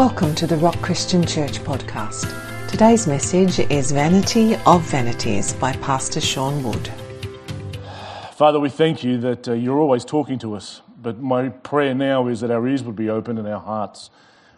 Welcome 0.00 0.34
to 0.36 0.46
the 0.46 0.56
Rock 0.56 0.80
Christian 0.80 1.26
Church 1.26 1.58
podcast. 1.58 2.26
Today's 2.70 3.06
message 3.06 3.58
is 3.58 3.92
Vanity 3.92 4.56
of 4.64 4.80
Vanities 4.84 5.52
by 5.52 5.74
Pastor 5.74 6.22
Sean 6.22 6.62
Wood. 6.62 6.90
Father, 8.32 8.58
we 8.58 8.70
thank 8.70 9.04
you 9.04 9.18
that 9.18 9.46
uh, 9.46 9.52
you're 9.52 9.78
always 9.78 10.06
talking 10.06 10.38
to 10.38 10.54
us, 10.54 10.80
but 11.02 11.18
my 11.20 11.50
prayer 11.50 11.94
now 11.94 12.28
is 12.28 12.40
that 12.40 12.50
our 12.50 12.66
ears 12.66 12.82
would 12.82 12.96
be 12.96 13.10
open 13.10 13.36
and 13.36 13.46
our 13.46 13.60
hearts 13.60 14.08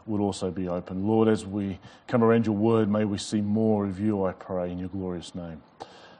would 0.06 0.20
also 0.20 0.52
be 0.52 0.68
open. 0.68 1.08
Lord, 1.08 1.26
as 1.26 1.44
we 1.44 1.80
come 2.06 2.22
around 2.22 2.46
your 2.46 2.54
word, 2.54 2.88
may 2.88 3.04
we 3.04 3.18
see 3.18 3.40
more 3.40 3.84
of 3.84 3.98
you, 3.98 4.24
I 4.24 4.34
pray, 4.34 4.70
in 4.70 4.78
your 4.78 4.90
glorious 4.90 5.34
name. 5.34 5.60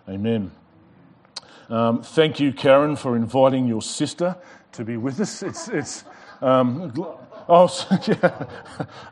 Amen. 0.09 0.50
Um, 1.68 2.02
thank 2.02 2.41
you, 2.41 2.52
Karen, 2.52 2.96
for 2.96 3.14
inviting 3.14 3.68
your 3.68 3.82
sister 3.82 4.34
to 4.73 4.84
be 4.84 4.96
with 4.96 5.20
us. 5.20 5.45
It's, 5.45 5.68
it's 5.68 6.04
um, 6.41 6.93
oh, 7.48 7.66
so, 7.66 7.86
yeah. 8.07 8.46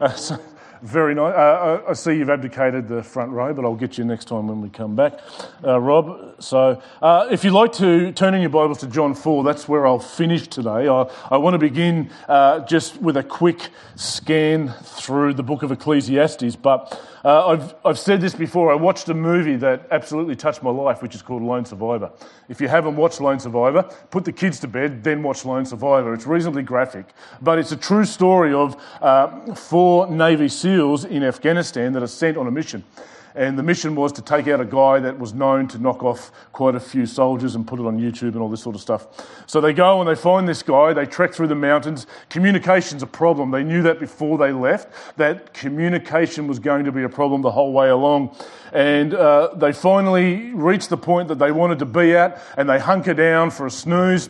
Uh, 0.01 0.13
so, 0.13 0.39
very 0.83 1.15
nice. 1.15 1.35
Uh, 1.35 1.83
I 1.89 1.93
see 1.93 2.13
you've 2.13 2.31
abdicated 2.31 2.89
the 2.89 3.03
front 3.03 3.33
row, 3.33 3.53
but 3.53 3.67
I'll 3.67 3.75
get 3.75 3.99
you 3.99 4.05
next 4.05 4.27
time 4.27 4.49
when 4.49 4.63
we 4.63 4.71
come 4.71 4.97
back, 4.97 5.21
uh, 5.63 5.79
Rob. 5.79 6.37
So, 6.43 6.81
uh, 7.03 7.29
if 7.31 7.45
you'd 7.45 7.53
like 7.53 7.73
to 7.75 8.13
turn 8.13 8.33
in 8.35 8.41
your 8.41 8.51
Bibles 8.51 8.79
to 8.79 8.87
John 8.87 9.15
4, 9.15 9.45
that's 9.45 9.69
where 9.69 9.87
I'll 9.87 9.99
finish 9.99 10.49
today. 10.49 10.89
I, 10.89 11.03
I 11.31 11.37
want 11.37 11.53
to 11.53 11.59
begin 11.59 12.11
uh, 12.29 12.61
just 12.61 13.01
with 13.03 13.19
a 13.19 13.23
quick 13.23 13.69
scan 13.97 14.73
through 14.83 15.35
the 15.35 15.43
book 15.43 15.63
of 15.63 15.71
Ecclesiastes, 15.71 16.57
but 16.57 16.99
uh, 17.25 17.49
I've, 17.49 17.75
I've 17.85 17.99
said 17.99 18.21
this 18.21 18.35
before. 18.35 18.73
I 18.73 18.75
watched 18.75 19.09
a 19.09 19.15
movie 19.15 19.57
that 19.57 19.87
absolutely 19.91 20.37
touched 20.37 20.63
my 20.63 20.71
life, 20.71 21.03
which 21.03 21.15
is 21.15 21.23
called 21.23 21.43
Lone 21.43 21.65
Survivor. 21.65 22.11
If 22.49 22.61
you 22.61 22.69
haven't 22.69 22.97
watched 22.97 23.21
Lone 23.21 23.39
Survivor, 23.39 23.83
put 24.11 24.25
the 24.25 24.33
kids 24.33 24.61
to 24.61 24.69
bed, 24.69 25.05
then 25.05 25.23
watch 25.23 25.45
Lone 25.45 25.67
Survivor. 25.67 26.15
It's 26.15 26.27
reasonably 26.27 26.63
graphic, 26.63 27.07
but 27.43 27.59
it's 27.59 27.73
a 27.73 27.77
true 27.77 28.05
story 28.05 28.53
of 28.53 28.81
uh, 29.03 29.55
four 29.55 30.11
Navy 30.11 30.49
SEALs 30.49 31.05
in 31.05 31.23
Afghanistan 31.23 31.93
that 31.93 32.03
are 32.03 32.09
sent 32.09 32.37
on 32.37 32.47
a 32.47 32.51
mission. 32.51 32.85
And 33.35 33.59
the 33.59 33.63
mission 33.63 33.95
was 33.95 34.13
to 34.13 34.23
take 34.23 34.49
out 34.49 34.61
a 34.61 34.65
guy 34.65 34.99
that 35.01 35.19
was 35.19 35.33
known 35.35 35.69
to 35.69 35.79
knock 35.79 36.03
off 36.03 36.33
quite 36.53 36.75
a 36.75 36.81
few 36.81 37.07
soldiers 37.07 37.55
and 37.55 37.67
put 37.67 37.79
it 37.79 37.87
on 37.87 37.99
YouTube 37.99 38.33
and 38.33 38.39
all 38.39 38.49
this 38.49 38.63
sort 38.63 38.75
of 38.75 38.83
stuff. 38.83 39.07
So 39.47 39.61
they 39.61 39.73
go 39.73 40.01
and 40.01 40.09
they 40.09 40.15
find 40.15 40.49
this 40.49 40.63
guy, 40.63 40.93
they 40.93 41.07
trek 41.07 41.33
through 41.33 41.49
the 41.49 41.55
mountains. 41.55 42.07
Communication's 42.29 43.03
a 43.03 43.07
problem. 43.07 43.51
They 43.51 43.65
knew 43.65 43.83
that 43.83 44.01
before 44.01 44.39
they 44.39 44.53
left, 44.53 45.17
that 45.17 45.55
communication 45.55 46.47
was 46.47 46.59
going 46.59 46.85
to 46.85 46.93
be 46.93 47.03
a 47.03 47.09
problem 47.09 47.43
the 47.43 47.51
whole 47.51 47.73
way 47.73 47.91
along. 47.91 48.37
And 48.73 49.15
uh, 49.15 49.55
they 49.55 49.73
finally 49.73 50.53
reached 50.55 50.91
the 50.91 50.97
point 50.97 51.29
that 51.29 51.39
they 51.39 51.53
wanted 51.53 51.79
to 51.81 51.87
be 51.87 52.15
at, 52.15 52.41
and 52.57 52.69
they 52.69 52.79
hunker 52.79 53.15
down 53.15 53.51
for 53.51 53.67
a 53.67 53.71
snooze. 53.71 54.29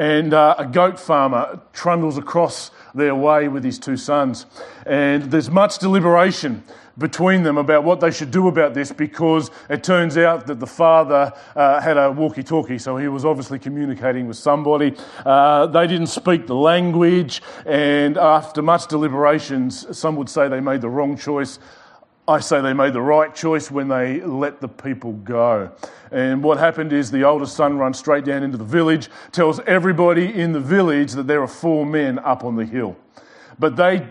And 0.00 0.32
uh, 0.32 0.54
a 0.56 0.64
goat 0.64 0.98
farmer 0.98 1.60
trundles 1.74 2.16
across 2.16 2.70
their 2.94 3.14
way 3.14 3.48
with 3.48 3.62
his 3.62 3.78
two 3.78 3.98
sons. 3.98 4.46
And 4.86 5.24
there's 5.24 5.50
much 5.50 5.76
deliberation 5.76 6.64
between 6.96 7.42
them 7.42 7.58
about 7.58 7.84
what 7.84 8.00
they 8.00 8.10
should 8.10 8.30
do 8.30 8.48
about 8.48 8.72
this 8.72 8.92
because 8.92 9.50
it 9.68 9.84
turns 9.84 10.16
out 10.16 10.46
that 10.46 10.58
the 10.58 10.66
father 10.66 11.30
uh, 11.54 11.82
had 11.82 11.98
a 11.98 12.10
walkie 12.10 12.42
talkie, 12.42 12.78
so 12.78 12.96
he 12.96 13.08
was 13.08 13.26
obviously 13.26 13.58
communicating 13.58 14.26
with 14.26 14.38
somebody. 14.38 14.96
Uh, 15.26 15.66
they 15.66 15.86
didn't 15.86 16.06
speak 16.06 16.46
the 16.46 16.54
language, 16.54 17.42
and 17.66 18.16
after 18.16 18.62
much 18.62 18.86
deliberations, 18.88 19.98
some 19.98 20.16
would 20.16 20.30
say 20.30 20.48
they 20.48 20.60
made 20.60 20.80
the 20.80 20.88
wrong 20.88 21.14
choice. 21.14 21.58
I 22.30 22.38
say 22.38 22.60
they 22.60 22.74
made 22.74 22.92
the 22.92 23.02
right 23.02 23.34
choice 23.34 23.72
when 23.72 23.88
they 23.88 24.20
let 24.20 24.60
the 24.60 24.68
people 24.68 25.14
go. 25.14 25.72
And 26.12 26.44
what 26.44 26.58
happened 26.58 26.92
is 26.92 27.10
the 27.10 27.24
oldest 27.24 27.56
son 27.56 27.76
runs 27.76 27.98
straight 27.98 28.24
down 28.24 28.44
into 28.44 28.56
the 28.56 28.62
village, 28.62 29.08
tells 29.32 29.58
everybody 29.60 30.32
in 30.32 30.52
the 30.52 30.60
village 30.60 31.10
that 31.14 31.26
there 31.26 31.42
are 31.42 31.48
four 31.48 31.84
men 31.84 32.20
up 32.20 32.44
on 32.44 32.54
the 32.54 32.64
hill. 32.64 32.96
But 33.58 33.74
they 33.74 34.06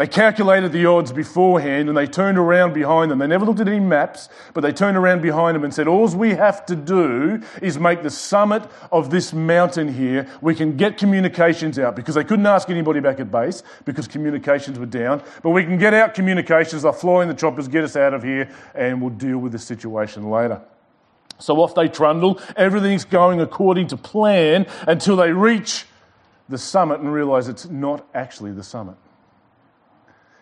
they 0.00 0.06
calculated 0.06 0.72
the 0.72 0.86
odds 0.86 1.12
beforehand 1.12 1.90
and 1.90 1.98
they 1.98 2.06
turned 2.06 2.38
around 2.38 2.72
behind 2.72 3.10
them. 3.10 3.18
They 3.18 3.26
never 3.26 3.44
looked 3.44 3.60
at 3.60 3.68
any 3.68 3.80
maps, 3.80 4.30
but 4.54 4.62
they 4.62 4.72
turned 4.72 4.96
around 4.96 5.20
behind 5.20 5.54
them 5.54 5.62
and 5.62 5.74
said, 5.74 5.86
All 5.86 6.08
we 6.16 6.30
have 6.30 6.64
to 6.66 6.74
do 6.74 7.42
is 7.60 7.78
make 7.78 8.02
the 8.02 8.08
summit 8.08 8.62
of 8.90 9.10
this 9.10 9.34
mountain 9.34 9.92
here. 9.92 10.26
We 10.40 10.54
can 10.54 10.78
get 10.78 10.96
communications 10.96 11.78
out 11.78 11.96
because 11.96 12.14
they 12.14 12.24
couldn't 12.24 12.46
ask 12.46 12.70
anybody 12.70 13.00
back 13.00 13.20
at 13.20 13.30
base 13.30 13.62
because 13.84 14.08
communications 14.08 14.78
were 14.78 14.86
down. 14.86 15.22
But 15.42 15.50
we 15.50 15.64
can 15.64 15.76
get 15.76 15.92
out 15.92 16.14
communications. 16.14 16.80
They'll 16.80 16.92
fly 16.92 17.20
in 17.20 17.28
the 17.28 17.34
choppers, 17.34 17.68
get 17.68 17.84
us 17.84 17.94
out 17.94 18.14
of 18.14 18.22
here, 18.22 18.48
and 18.74 19.02
we'll 19.02 19.10
deal 19.10 19.36
with 19.36 19.52
the 19.52 19.58
situation 19.58 20.30
later. 20.30 20.62
So 21.40 21.60
off 21.60 21.74
they 21.74 21.88
trundle. 21.88 22.40
Everything's 22.56 23.04
going 23.04 23.42
according 23.42 23.88
to 23.88 23.98
plan 23.98 24.66
until 24.88 25.16
they 25.16 25.32
reach 25.32 25.84
the 26.48 26.56
summit 26.56 27.00
and 27.00 27.12
realize 27.12 27.48
it's 27.48 27.68
not 27.68 28.08
actually 28.14 28.52
the 28.52 28.64
summit. 28.64 28.96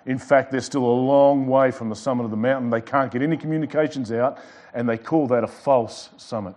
In 0.09 0.17
fact, 0.17 0.51
they're 0.51 0.63
still 0.63 0.87
a 0.87 1.01
long 1.07 1.47
way 1.47 1.71
from 1.71 1.91
the 1.91 1.95
summit 1.95 2.25
of 2.25 2.31
the 2.31 2.37
mountain. 2.37 2.71
They 2.71 2.81
can't 2.81 3.13
get 3.13 3.21
any 3.21 3.37
communications 3.37 4.11
out, 4.11 4.39
and 4.73 4.89
they 4.89 4.97
call 4.97 5.27
that 5.27 5.45
a 5.45 5.47
false 5.47 6.09
summit. 6.17 6.55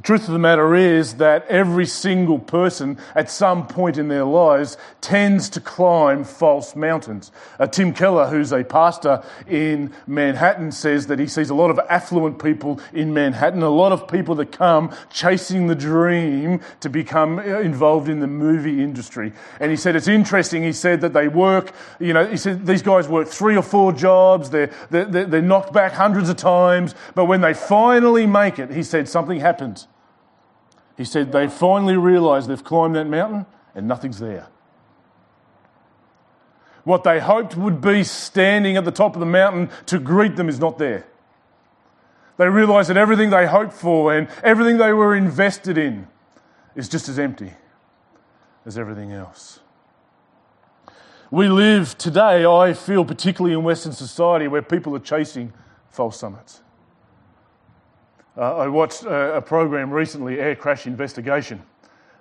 The 0.00 0.06
truth 0.06 0.28
of 0.28 0.32
the 0.32 0.38
matter 0.38 0.74
is 0.74 1.16
that 1.16 1.46
every 1.48 1.84
single 1.84 2.38
person 2.38 2.96
at 3.14 3.30
some 3.30 3.66
point 3.66 3.98
in 3.98 4.08
their 4.08 4.24
lives 4.24 4.78
tends 5.02 5.50
to 5.50 5.60
climb 5.60 6.24
false 6.24 6.74
mountains. 6.74 7.30
Uh, 7.58 7.66
Tim 7.66 7.92
Keller, 7.92 8.26
who's 8.26 8.50
a 8.50 8.64
pastor 8.64 9.22
in 9.46 9.92
Manhattan, 10.06 10.72
says 10.72 11.08
that 11.08 11.18
he 11.18 11.26
sees 11.26 11.50
a 11.50 11.54
lot 11.54 11.68
of 11.68 11.78
affluent 11.90 12.42
people 12.42 12.80
in 12.94 13.12
Manhattan, 13.12 13.62
a 13.62 13.68
lot 13.68 13.92
of 13.92 14.08
people 14.08 14.34
that 14.36 14.52
come 14.52 14.90
chasing 15.12 15.66
the 15.66 15.74
dream 15.74 16.62
to 16.80 16.88
become 16.88 17.38
uh, 17.38 17.60
involved 17.60 18.08
in 18.08 18.20
the 18.20 18.26
movie 18.26 18.82
industry. 18.82 19.34
And 19.60 19.70
he 19.70 19.76
said 19.76 19.96
it's 19.96 20.08
interesting. 20.08 20.62
He 20.62 20.72
said 20.72 21.02
that 21.02 21.12
they 21.12 21.28
work, 21.28 21.74
you 21.98 22.14
know, 22.14 22.24
he 22.24 22.38
said 22.38 22.64
these 22.64 22.80
guys 22.80 23.06
work 23.06 23.28
three 23.28 23.54
or 23.54 23.62
four 23.62 23.92
jobs, 23.92 24.48
they're, 24.48 24.70
they're, 24.88 25.04
they're 25.04 25.42
knocked 25.42 25.74
back 25.74 25.92
hundreds 25.92 26.30
of 26.30 26.38
times, 26.38 26.94
but 27.14 27.26
when 27.26 27.42
they 27.42 27.52
finally 27.52 28.24
make 28.24 28.58
it, 28.58 28.70
he 28.70 28.82
said 28.82 29.06
something 29.06 29.38
happens. 29.40 29.86
He 31.00 31.06
said 31.06 31.32
they 31.32 31.48
finally 31.48 31.96
realised 31.96 32.46
they've 32.46 32.62
climbed 32.62 32.94
that 32.94 33.06
mountain 33.06 33.46
and 33.74 33.88
nothing's 33.88 34.18
there. 34.18 34.48
What 36.84 37.04
they 37.04 37.20
hoped 37.20 37.56
would 37.56 37.80
be 37.80 38.04
standing 38.04 38.76
at 38.76 38.84
the 38.84 38.90
top 38.90 39.16
of 39.16 39.20
the 39.20 39.24
mountain 39.24 39.70
to 39.86 39.98
greet 39.98 40.36
them 40.36 40.50
is 40.50 40.60
not 40.60 40.76
there. 40.76 41.06
They 42.36 42.50
realise 42.50 42.88
that 42.88 42.98
everything 42.98 43.30
they 43.30 43.46
hoped 43.46 43.72
for 43.72 44.14
and 44.14 44.28
everything 44.44 44.76
they 44.76 44.92
were 44.92 45.16
invested 45.16 45.78
in 45.78 46.06
is 46.76 46.86
just 46.86 47.08
as 47.08 47.18
empty 47.18 47.54
as 48.66 48.76
everything 48.76 49.10
else. 49.10 49.60
We 51.30 51.48
live 51.48 51.96
today, 51.96 52.44
I 52.44 52.74
feel, 52.74 53.06
particularly 53.06 53.54
in 53.54 53.64
Western 53.64 53.92
society, 53.92 54.48
where 54.48 54.60
people 54.60 54.94
are 54.96 55.00
chasing 55.00 55.54
false 55.88 56.20
summits. 56.20 56.60
Uh, 58.40 58.56
I 58.56 58.68
watched 58.68 59.02
a, 59.02 59.36
a, 59.36 59.42
program 59.42 59.90
recently, 59.90 60.40
Air 60.40 60.56
Crash 60.56 60.86
Investigation. 60.86 61.62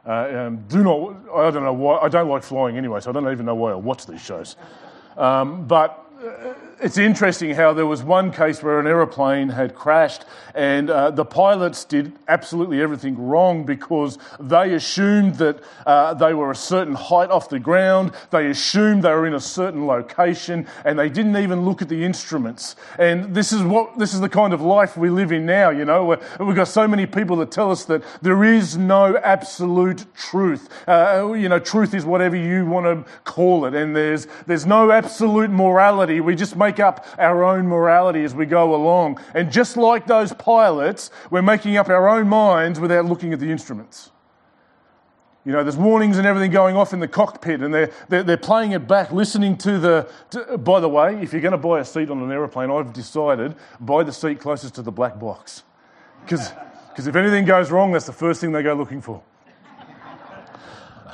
Uh, 0.05 0.11
um, 0.11 0.57
do 0.67 0.83
not, 0.83 1.15
I 1.33 1.49
don't 1.49 1.63
know 1.63 1.71
why, 1.71 1.99
I 1.99 2.09
don't 2.09 2.27
like 2.27 2.43
flying 2.43 2.77
anyway, 2.77 2.99
so 2.99 3.09
I 3.09 3.13
don't 3.13 3.31
even 3.31 3.45
know 3.45 3.55
why 3.55 3.71
I 3.71 3.75
watch 3.75 4.05
these 4.05 4.19
shows. 4.19 4.57
Um, 5.15 5.65
but 5.65 5.91
uh, 5.91 6.08
it's 6.81 6.97
interesting 6.97 7.53
how 7.53 7.73
there 7.73 7.85
was 7.85 8.03
one 8.03 8.31
case 8.31 8.61
where 8.61 8.79
an 8.79 8.87
aeroplane 8.87 9.49
had 9.49 9.75
crashed 9.75 10.25
and 10.55 10.89
uh, 10.89 11.11
the 11.11 11.25
pilots 11.25 11.85
did 11.85 12.11
absolutely 12.27 12.81
everything 12.81 13.17
wrong 13.17 13.63
because 13.63 14.17
they 14.39 14.73
assumed 14.73 15.35
that 15.35 15.61
uh, 15.85 16.13
they 16.13 16.33
were 16.33 16.51
a 16.51 16.55
certain 16.55 16.95
height 16.95 17.29
off 17.29 17.49
the 17.49 17.59
ground, 17.59 18.11
they 18.31 18.47
assumed 18.47 19.03
they 19.03 19.11
were 19.11 19.27
in 19.27 19.33
a 19.33 19.39
certain 19.39 19.87
location, 19.87 20.67
and 20.85 20.97
they 20.97 21.09
didn't 21.09 21.37
even 21.37 21.61
look 21.61 21.81
at 21.81 21.89
the 21.89 22.03
instruments. 22.03 22.75
And 22.97 23.33
this 23.33 23.51
is 23.51 23.61
what 23.63 23.97
this 23.97 24.13
is 24.13 24.19
the 24.19 24.29
kind 24.29 24.53
of 24.53 24.61
life 24.61 24.97
we 24.97 25.09
live 25.09 25.31
in 25.31 25.45
now. 25.45 25.69
You 25.69 25.85
know, 25.85 26.17
we've 26.39 26.55
got 26.55 26.67
so 26.67 26.87
many 26.87 27.05
people 27.05 27.37
that 27.37 27.51
tell 27.51 27.71
us 27.71 27.85
that 27.85 28.03
there 28.21 28.43
is 28.43 28.77
no 28.77 29.17
absolute 29.17 30.05
truth. 30.15 30.69
Uh, 30.87 31.33
you 31.33 31.49
know, 31.49 31.59
truth 31.59 31.93
is 31.93 32.05
whatever 32.05 32.35
you 32.35 32.65
want 32.65 32.85
to 32.85 33.11
call 33.23 33.65
it, 33.65 33.73
and 33.73 33.95
there's 33.95 34.27
there's 34.47 34.65
no 34.65 34.91
absolute 34.91 35.49
morality. 35.49 36.08
We 36.19 36.35
just 36.35 36.55
make 36.55 36.69
make 36.69 36.79
up 36.79 37.05
our 37.17 37.43
own 37.43 37.67
morality 37.67 38.23
as 38.23 38.35
we 38.35 38.45
go 38.45 38.75
along. 38.75 39.19
And 39.33 39.51
just 39.51 39.75
like 39.77 40.05
those 40.05 40.33
pilots, 40.33 41.11
we're 41.31 41.41
making 41.41 41.77
up 41.77 41.89
our 41.89 42.07
own 42.07 42.27
minds 42.27 42.79
without 42.79 43.05
looking 43.05 43.33
at 43.33 43.39
the 43.39 43.49
instruments. 43.49 44.11
You 45.45 45.53
know, 45.53 45.63
there's 45.63 45.77
warnings 45.77 46.17
and 46.17 46.27
everything 46.27 46.51
going 46.51 46.75
off 46.75 46.93
in 46.93 46.99
the 46.99 47.07
cockpit, 47.07 47.61
and 47.61 47.73
they're, 47.73 47.91
they're, 48.07 48.23
they're 48.23 48.37
playing 48.37 48.73
it 48.73 48.87
back, 48.87 49.11
listening 49.11 49.57
to 49.59 49.79
the. 49.79 50.07
To, 50.31 50.57
by 50.57 50.79
the 50.79 50.89
way, 50.89 51.19
if 51.21 51.31
you're 51.31 51.41
going 51.41 51.53
to 51.53 51.57
buy 51.57 51.79
a 51.79 51.85
seat 51.85 52.09
on 52.09 52.21
an 52.21 52.31
aeroplane, 52.31 52.69
I've 52.69 52.93
decided 52.93 53.55
buy 53.79 54.03
the 54.03 54.13
seat 54.13 54.39
closest 54.39 54.75
to 54.75 54.81
the 54.81 54.91
black 54.91 55.17
box. 55.17 55.63
Because 56.23 56.51
if 57.07 57.15
anything 57.15 57.45
goes 57.45 57.71
wrong, 57.71 57.93
that's 57.93 58.05
the 58.05 58.13
first 58.13 58.41
thing 58.41 58.51
they 58.51 58.61
go 58.61 58.73
looking 58.73 59.01
for. 59.01 59.23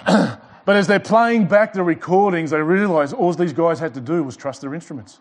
but 0.65 0.75
as 0.75 0.87
they're 0.87 0.99
playing 0.99 1.47
back 1.47 1.73
the 1.73 1.83
recordings, 1.83 2.51
they 2.51 2.61
realize 2.61 3.13
all 3.13 3.31
these 3.33 3.53
guys 3.53 3.79
had 3.79 3.93
to 3.93 4.01
do 4.01 4.23
was 4.23 4.35
trust 4.35 4.61
their 4.61 4.73
instruments. 4.73 5.19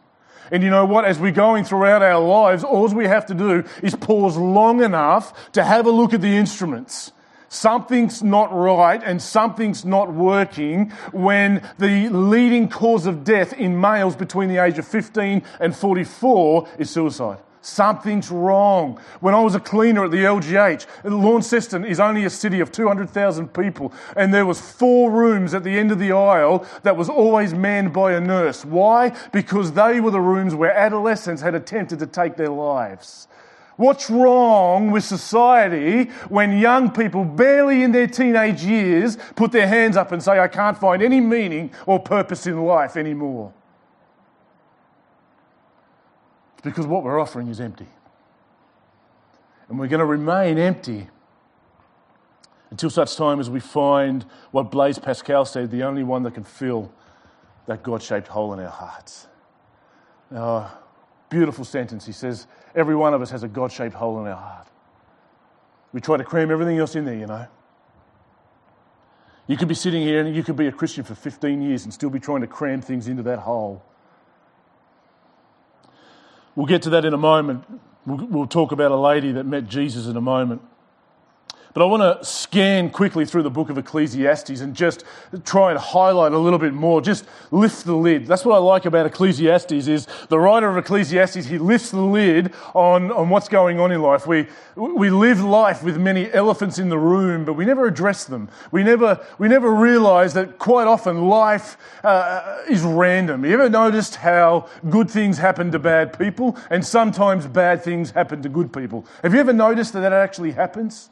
And 0.50 0.62
you 0.62 0.70
know 0.70 0.84
what? 0.84 1.04
As 1.04 1.18
we're 1.18 1.32
going 1.32 1.64
throughout 1.64 2.02
our 2.02 2.20
lives, 2.20 2.64
all 2.64 2.88
we 2.88 3.06
have 3.06 3.26
to 3.26 3.34
do 3.34 3.64
is 3.82 3.94
pause 3.94 4.36
long 4.36 4.82
enough 4.82 5.52
to 5.52 5.64
have 5.64 5.86
a 5.86 5.90
look 5.90 6.12
at 6.12 6.20
the 6.20 6.36
instruments. 6.36 7.12
Something's 7.48 8.22
not 8.22 8.52
right 8.52 9.00
and 9.02 9.22
something's 9.22 9.84
not 9.84 10.12
working 10.12 10.90
when 11.12 11.62
the 11.78 12.08
leading 12.08 12.68
cause 12.68 13.06
of 13.06 13.22
death 13.22 13.52
in 13.52 13.80
males 13.80 14.16
between 14.16 14.48
the 14.48 14.62
age 14.62 14.78
of 14.78 14.86
15 14.86 15.42
and 15.60 15.76
44 15.76 16.68
is 16.78 16.90
suicide. 16.90 17.38
Something's 17.64 18.30
wrong. 18.30 19.00
When 19.20 19.32
I 19.32 19.40
was 19.40 19.54
a 19.54 19.60
cleaner 19.60 20.04
at 20.04 20.10
the 20.10 20.24
LGH, 20.24 20.84
Launceston 21.04 21.82
is 21.82 21.98
only 21.98 22.26
a 22.26 22.30
city 22.30 22.60
of 22.60 22.70
200,000 22.70 23.54
people, 23.54 23.90
and 24.16 24.34
there 24.34 24.44
was 24.44 24.60
four 24.60 25.10
rooms 25.10 25.54
at 25.54 25.64
the 25.64 25.78
end 25.78 25.90
of 25.90 25.98
the 25.98 26.12
aisle 26.12 26.66
that 26.82 26.94
was 26.94 27.08
always 27.08 27.54
manned 27.54 27.94
by 27.94 28.12
a 28.12 28.20
nurse. 28.20 28.66
Why? 28.66 29.16
Because 29.32 29.72
they 29.72 29.98
were 29.98 30.10
the 30.10 30.20
rooms 30.20 30.54
where 30.54 30.72
adolescents 30.72 31.40
had 31.40 31.54
attempted 31.54 32.00
to 32.00 32.06
take 32.06 32.36
their 32.36 32.50
lives. 32.50 33.28
What's 33.76 34.10
wrong 34.10 34.90
with 34.90 35.04
society 35.04 36.10
when 36.28 36.58
young 36.58 36.90
people, 36.90 37.24
barely 37.24 37.82
in 37.82 37.92
their 37.92 38.06
teenage 38.06 38.62
years, 38.62 39.16
put 39.36 39.52
their 39.52 39.66
hands 39.66 39.96
up 39.96 40.12
and 40.12 40.22
say, 40.22 40.38
I 40.38 40.48
can't 40.48 40.76
find 40.76 41.02
any 41.02 41.18
meaning 41.18 41.72
or 41.86 41.98
purpose 41.98 42.46
in 42.46 42.62
life 42.62 42.98
anymore? 42.98 43.54
Because 46.64 46.86
what 46.86 47.04
we're 47.04 47.20
offering 47.20 47.48
is 47.48 47.60
empty. 47.60 47.86
And 49.68 49.78
we're 49.78 49.88
going 49.88 50.00
to 50.00 50.06
remain 50.06 50.58
empty 50.58 51.08
until 52.70 52.90
such 52.90 53.16
time 53.16 53.38
as 53.38 53.48
we 53.48 53.60
find 53.60 54.24
what 54.50 54.70
Blaise 54.70 54.98
Pascal 54.98 55.44
said 55.44 55.70
the 55.70 55.84
only 55.84 56.02
one 56.02 56.22
that 56.24 56.34
can 56.34 56.42
fill 56.42 56.92
that 57.66 57.82
God 57.82 58.02
shaped 58.02 58.28
hole 58.28 58.52
in 58.52 58.60
our 58.60 58.68
hearts. 58.68 59.26
Uh, 60.34 60.68
beautiful 61.28 61.64
sentence. 61.64 62.04
He 62.04 62.12
says, 62.12 62.46
Every 62.74 62.96
one 62.96 63.14
of 63.14 63.22
us 63.22 63.30
has 63.30 63.42
a 63.42 63.48
God 63.48 63.70
shaped 63.70 63.94
hole 63.94 64.20
in 64.20 64.26
our 64.26 64.36
heart. 64.36 64.66
We 65.92 66.00
try 66.00 66.16
to 66.16 66.24
cram 66.24 66.50
everything 66.50 66.78
else 66.78 66.96
in 66.96 67.04
there, 67.04 67.14
you 67.14 67.26
know. 67.26 67.46
You 69.46 69.56
could 69.56 69.68
be 69.68 69.74
sitting 69.74 70.02
here 70.02 70.24
and 70.24 70.34
you 70.34 70.42
could 70.42 70.56
be 70.56 70.66
a 70.66 70.72
Christian 70.72 71.04
for 71.04 71.14
15 71.14 71.62
years 71.62 71.84
and 71.84 71.92
still 71.92 72.10
be 72.10 72.18
trying 72.18 72.40
to 72.40 72.46
cram 72.46 72.80
things 72.80 73.06
into 73.06 73.22
that 73.24 73.38
hole. 73.38 73.84
We'll 76.56 76.66
get 76.66 76.82
to 76.82 76.90
that 76.90 77.04
in 77.04 77.12
a 77.12 77.18
moment. 77.18 77.64
We'll, 78.06 78.46
talk 78.46 78.70
about 78.70 78.90
a 78.92 78.96
lady 78.96 79.32
that 79.32 79.44
met 79.44 79.66
Jesus 79.66 80.06
in 80.06 80.16
a 80.16 80.20
moment. 80.20 80.60
But 81.74 81.82
I 81.82 81.86
want 81.86 82.02
to 82.20 82.24
scan 82.24 82.88
quickly 82.88 83.26
through 83.26 83.42
the 83.42 83.50
book 83.50 83.68
of 83.68 83.76
Ecclesiastes 83.76 84.60
and 84.60 84.76
just 84.76 85.02
try 85.44 85.72
and 85.72 85.78
highlight 85.78 86.30
a 86.30 86.38
little 86.38 86.60
bit 86.60 86.72
more, 86.72 87.00
just 87.00 87.24
lift 87.50 87.84
the 87.84 87.96
lid. 87.96 88.28
That's 88.28 88.44
what 88.44 88.54
I 88.54 88.58
like 88.58 88.84
about 88.84 89.06
Ecclesiastes 89.06 89.88
is 89.88 90.06
the 90.28 90.38
writer 90.38 90.68
of 90.68 90.76
Ecclesiastes, 90.76 91.46
he 91.46 91.58
lifts 91.58 91.90
the 91.90 92.00
lid 92.00 92.54
on, 92.76 93.10
on 93.10 93.28
what's 93.28 93.48
going 93.48 93.80
on 93.80 93.90
in 93.90 94.00
life. 94.00 94.24
We, 94.24 94.46
we 94.76 95.10
live 95.10 95.40
life 95.40 95.82
with 95.82 95.98
many 95.98 96.32
elephants 96.32 96.78
in 96.78 96.90
the 96.90 96.98
room, 96.98 97.44
but 97.44 97.54
we 97.54 97.64
never 97.64 97.88
address 97.88 98.24
them. 98.24 98.48
We 98.70 98.84
never, 98.84 99.26
we 99.38 99.48
never 99.48 99.74
realize 99.74 100.32
that 100.34 100.60
quite 100.60 100.86
often 100.86 101.22
life 101.28 101.76
uh, 102.04 102.58
is 102.68 102.82
random. 102.82 103.44
You 103.44 103.54
ever 103.54 103.68
noticed 103.68 104.14
how 104.14 104.68
good 104.90 105.10
things 105.10 105.38
happen 105.38 105.72
to 105.72 105.80
bad 105.80 106.16
people 106.16 106.56
and 106.70 106.86
sometimes 106.86 107.48
bad 107.48 107.82
things 107.82 108.12
happen 108.12 108.42
to 108.42 108.48
good 108.48 108.72
people? 108.72 109.04
Have 109.24 109.34
you 109.34 109.40
ever 109.40 109.52
noticed 109.52 109.92
that 109.94 110.00
that 110.02 110.12
actually 110.12 110.52
happens? 110.52 111.10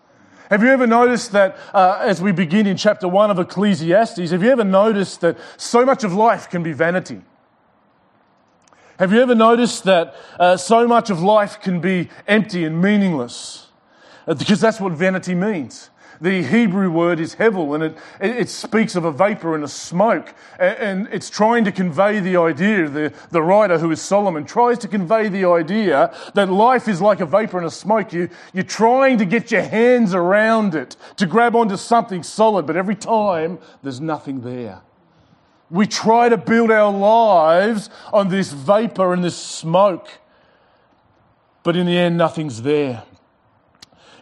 Have 0.52 0.62
you 0.62 0.68
ever 0.68 0.86
noticed 0.86 1.32
that 1.32 1.56
uh, 1.72 2.00
as 2.02 2.20
we 2.20 2.30
begin 2.30 2.66
in 2.66 2.76
chapter 2.76 3.08
1 3.08 3.30
of 3.30 3.38
Ecclesiastes, 3.38 4.32
have 4.32 4.42
you 4.42 4.50
ever 4.50 4.64
noticed 4.64 5.22
that 5.22 5.38
so 5.56 5.82
much 5.86 6.04
of 6.04 6.12
life 6.12 6.50
can 6.50 6.62
be 6.62 6.74
vanity? 6.74 7.22
Have 8.98 9.14
you 9.14 9.22
ever 9.22 9.34
noticed 9.34 9.84
that 9.84 10.14
uh, 10.38 10.58
so 10.58 10.86
much 10.86 11.08
of 11.08 11.22
life 11.22 11.58
can 11.62 11.80
be 11.80 12.10
empty 12.28 12.66
and 12.66 12.82
meaningless? 12.82 13.68
Uh, 14.26 14.34
because 14.34 14.60
that's 14.60 14.78
what 14.78 14.92
vanity 14.92 15.34
means. 15.34 15.88
The 16.22 16.44
Hebrew 16.44 16.88
word 16.88 17.18
is 17.18 17.34
hevel, 17.34 17.74
and 17.74 17.82
it, 17.82 17.98
it 18.20 18.48
speaks 18.48 18.94
of 18.94 19.04
a 19.04 19.10
vapor 19.10 19.56
and 19.56 19.64
a 19.64 19.68
smoke. 19.68 20.32
And 20.56 21.08
it's 21.10 21.28
trying 21.28 21.64
to 21.64 21.72
convey 21.72 22.20
the 22.20 22.36
idea, 22.36 22.88
the, 22.88 23.12
the 23.32 23.42
writer 23.42 23.76
who 23.76 23.90
is 23.90 24.00
Solomon 24.00 24.44
tries 24.44 24.78
to 24.78 24.88
convey 24.88 25.28
the 25.28 25.46
idea 25.46 26.14
that 26.34 26.48
life 26.48 26.86
is 26.86 27.00
like 27.00 27.18
a 27.18 27.26
vapor 27.26 27.58
and 27.58 27.66
a 27.66 27.72
smoke. 27.72 28.12
You, 28.12 28.28
you're 28.52 28.62
trying 28.62 29.18
to 29.18 29.24
get 29.24 29.50
your 29.50 29.62
hands 29.62 30.14
around 30.14 30.76
it, 30.76 30.94
to 31.16 31.26
grab 31.26 31.56
onto 31.56 31.76
something 31.76 32.22
solid, 32.22 32.68
but 32.68 32.76
every 32.76 32.94
time 32.94 33.58
there's 33.82 34.00
nothing 34.00 34.42
there. 34.42 34.80
We 35.70 35.88
try 35.88 36.28
to 36.28 36.36
build 36.36 36.70
our 36.70 36.92
lives 36.92 37.90
on 38.12 38.28
this 38.28 38.52
vapor 38.52 39.12
and 39.12 39.24
this 39.24 39.36
smoke, 39.36 40.06
but 41.64 41.74
in 41.74 41.86
the 41.86 41.98
end, 41.98 42.16
nothing's 42.16 42.62
there. 42.62 43.02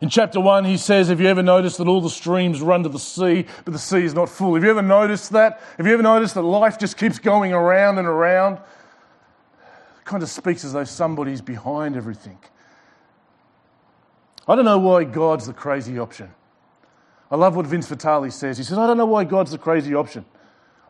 In 0.01 0.09
chapter 0.09 0.41
1, 0.41 0.65
he 0.65 0.79
says, 0.79 1.09
Have 1.09 1.21
you 1.21 1.27
ever 1.27 1.43
noticed 1.43 1.77
that 1.79 1.87
all 1.87 2.01
the 2.01 2.09
streams 2.09 2.63
run 2.63 2.83
to 2.85 2.89
the 2.89 2.99
sea, 2.99 3.47
but 3.65 3.73
the 3.73 3.79
sea 3.79 4.03
is 4.05 4.15
not 4.15 4.31
full? 4.31 4.55
Have 4.55 4.65
you 4.65 4.71
ever 4.71 4.83
noticed 4.83 5.33
that? 5.33 5.61
Have 5.77 5.87
you 5.87 5.93
ever 5.93 6.03
noticed 6.03 6.35
that 6.35 6.43
life 6.43 6.79
just 6.79 6.97
keeps 6.97 7.19
going 7.19 7.53
around 7.53 7.99
and 7.99 8.09
around? 8.09 8.55
It 8.55 10.05
kind 10.05 10.23
of 10.23 10.31
speaks 10.31 10.65
as 10.65 10.73
though 10.73 10.85
somebody's 10.85 11.43
behind 11.43 11.97
everything. 11.97 12.39
I 14.49 14.57
don't 14.57 14.65
know 14.65 14.79
why 14.79 15.05
God's 15.05 15.47
the 15.47 15.53
crazy 15.53 15.99
option. 15.99 16.31
I 17.31 17.37
love 17.37 17.55
what 17.55 17.67
Vince 17.67 17.87
Vitale 17.87 18.31
says. 18.31 18.57
He 18.57 18.65
says, 18.65 18.79
I 18.79 18.87
don't 18.87 18.97
know 18.97 19.07
why 19.07 19.25
God's 19.25 19.51
the 19.51 19.59
crazy 19.59 19.95
option. 19.95 20.25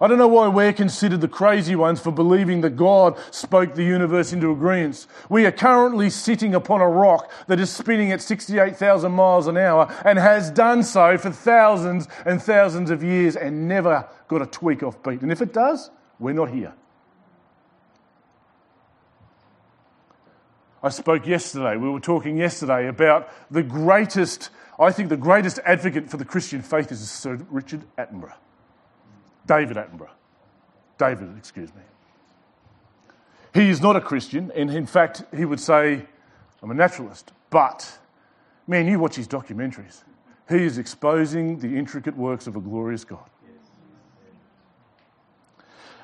I 0.03 0.07
don't 0.07 0.17
know 0.17 0.29
why 0.29 0.49
we're 0.49 0.73
considered 0.73 1.21
the 1.21 1.29
crazy 1.29 1.77
ones 1.77 2.01
for 2.01 2.11
believing 2.11 2.63
that 2.63 2.71
God 2.71 3.19
spoke 3.31 3.75
the 3.75 3.85
universe 3.85 4.33
into 4.33 4.51
agreement. 4.51 5.07
We 5.29 5.45
are 5.45 5.53
currently 5.53 6.09
sitting 6.09 6.55
upon 6.55 6.81
a 6.81 6.89
rock 6.89 7.31
that 7.49 7.61
is 7.61 7.71
spinning 7.71 8.11
at 8.11 8.23
68,000 8.23 9.13
miles 9.13 9.47
an 9.47 9.59
hour 9.59 9.95
and 10.07 10.19
has 10.19 10.51
done 10.51 10.85
so 10.85 11.19
for 11.19 11.31
thousands 11.31 12.09
and 12.25 12.43
thousands 12.43 12.91
of 12.91 13.03
years 13.03 13.37
and 13.37 13.69
never 13.69 14.09
got 14.27 14.41
a 14.41 14.47
tweak 14.47 14.83
off 14.83 15.03
beat. 15.03 15.21
And 15.21 15.31
if 15.31 15.43
it 15.43 15.53
does, 15.53 15.91
we're 16.19 16.33
not 16.33 16.49
here. 16.49 16.73
I 20.83 20.89
spoke 20.89 21.27
yesterday, 21.27 21.77
we 21.77 21.91
were 21.91 22.01
talking 22.01 22.39
yesterday 22.39 22.89
about 22.89 23.29
the 23.51 23.63
greatest, 23.63 24.49
I 24.79 24.93
think 24.93 25.11
the 25.11 25.19
greatest 25.19 25.59
advocate 25.67 26.09
for 26.09 26.17
the 26.17 26.25
Christian 26.25 26.63
faith 26.63 26.91
is 26.91 27.11
Sir 27.11 27.39
Richard 27.51 27.85
Attenborough. 27.99 28.33
David 29.51 29.79
Attenborough. 29.79 30.11
David, 30.97 31.37
excuse 31.37 31.75
me. 31.75 31.83
He 33.53 33.69
is 33.69 33.81
not 33.81 33.97
a 33.97 34.01
Christian, 34.01 34.53
and 34.55 34.71
in 34.71 34.87
fact, 34.87 35.25
he 35.37 35.45
would 35.45 35.59
say, 35.59 36.07
I'm 36.63 36.71
a 36.71 36.75
naturalist. 36.75 37.33
But, 37.51 37.99
man, 38.69 38.87
you 38.87 39.01
watch 39.01 39.17
his 39.17 39.27
documentaries. 39.27 40.05
He 40.49 40.63
is 40.63 40.79
exposing 40.79 41.59
the 41.59 41.77
intricate 41.77 42.17
works 42.17 42.47
of 42.47 42.55
a 42.55 42.61
glorious 42.61 43.05
God. 43.05 43.29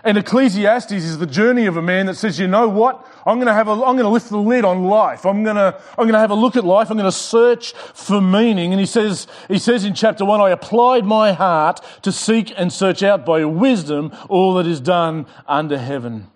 And 0.06 0.16
Ecclesiastes 0.16 0.92
is 0.92 1.18
the 1.18 1.26
journey 1.26 1.66
of 1.66 1.76
a 1.76 1.82
man 1.82 2.06
that 2.06 2.14
says, 2.14 2.38
you 2.38 2.46
know 2.46 2.68
what? 2.68 3.04
I'm 3.26 3.38
going 3.38 3.48
to 3.48 3.52
have 3.52 3.66
a, 3.66 3.72
I'm 3.72 3.96
going 3.96 4.04
to 4.04 4.08
lift 4.08 4.28
the 4.30 4.36
lid 4.38 4.64
on 4.64 4.84
life. 4.84 5.26
I'm 5.26 5.42
going 5.42 5.56
to, 5.56 5.76
I'm 5.98 6.04
going 6.04 6.12
to 6.12 6.20
have 6.20 6.30
a 6.30 6.36
look 6.36 6.54
at 6.54 6.62
life. 6.62 6.90
I'm 6.90 6.96
going 6.96 7.10
to 7.10 7.10
search 7.10 7.72
for 7.72 8.20
meaning. 8.20 8.72
And 8.72 8.78
he 8.78 8.86
says, 8.86 9.26
he 9.48 9.58
says 9.58 9.84
in 9.84 9.94
chapter 9.94 10.24
one, 10.24 10.40
I 10.40 10.50
applied 10.50 11.04
my 11.04 11.32
heart 11.32 11.80
to 12.02 12.12
seek 12.12 12.54
and 12.56 12.72
search 12.72 13.02
out 13.02 13.26
by 13.26 13.44
wisdom 13.46 14.16
all 14.28 14.54
that 14.54 14.66
is 14.68 14.80
done 14.80 15.26
under 15.48 15.76
heaven. 15.76 16.28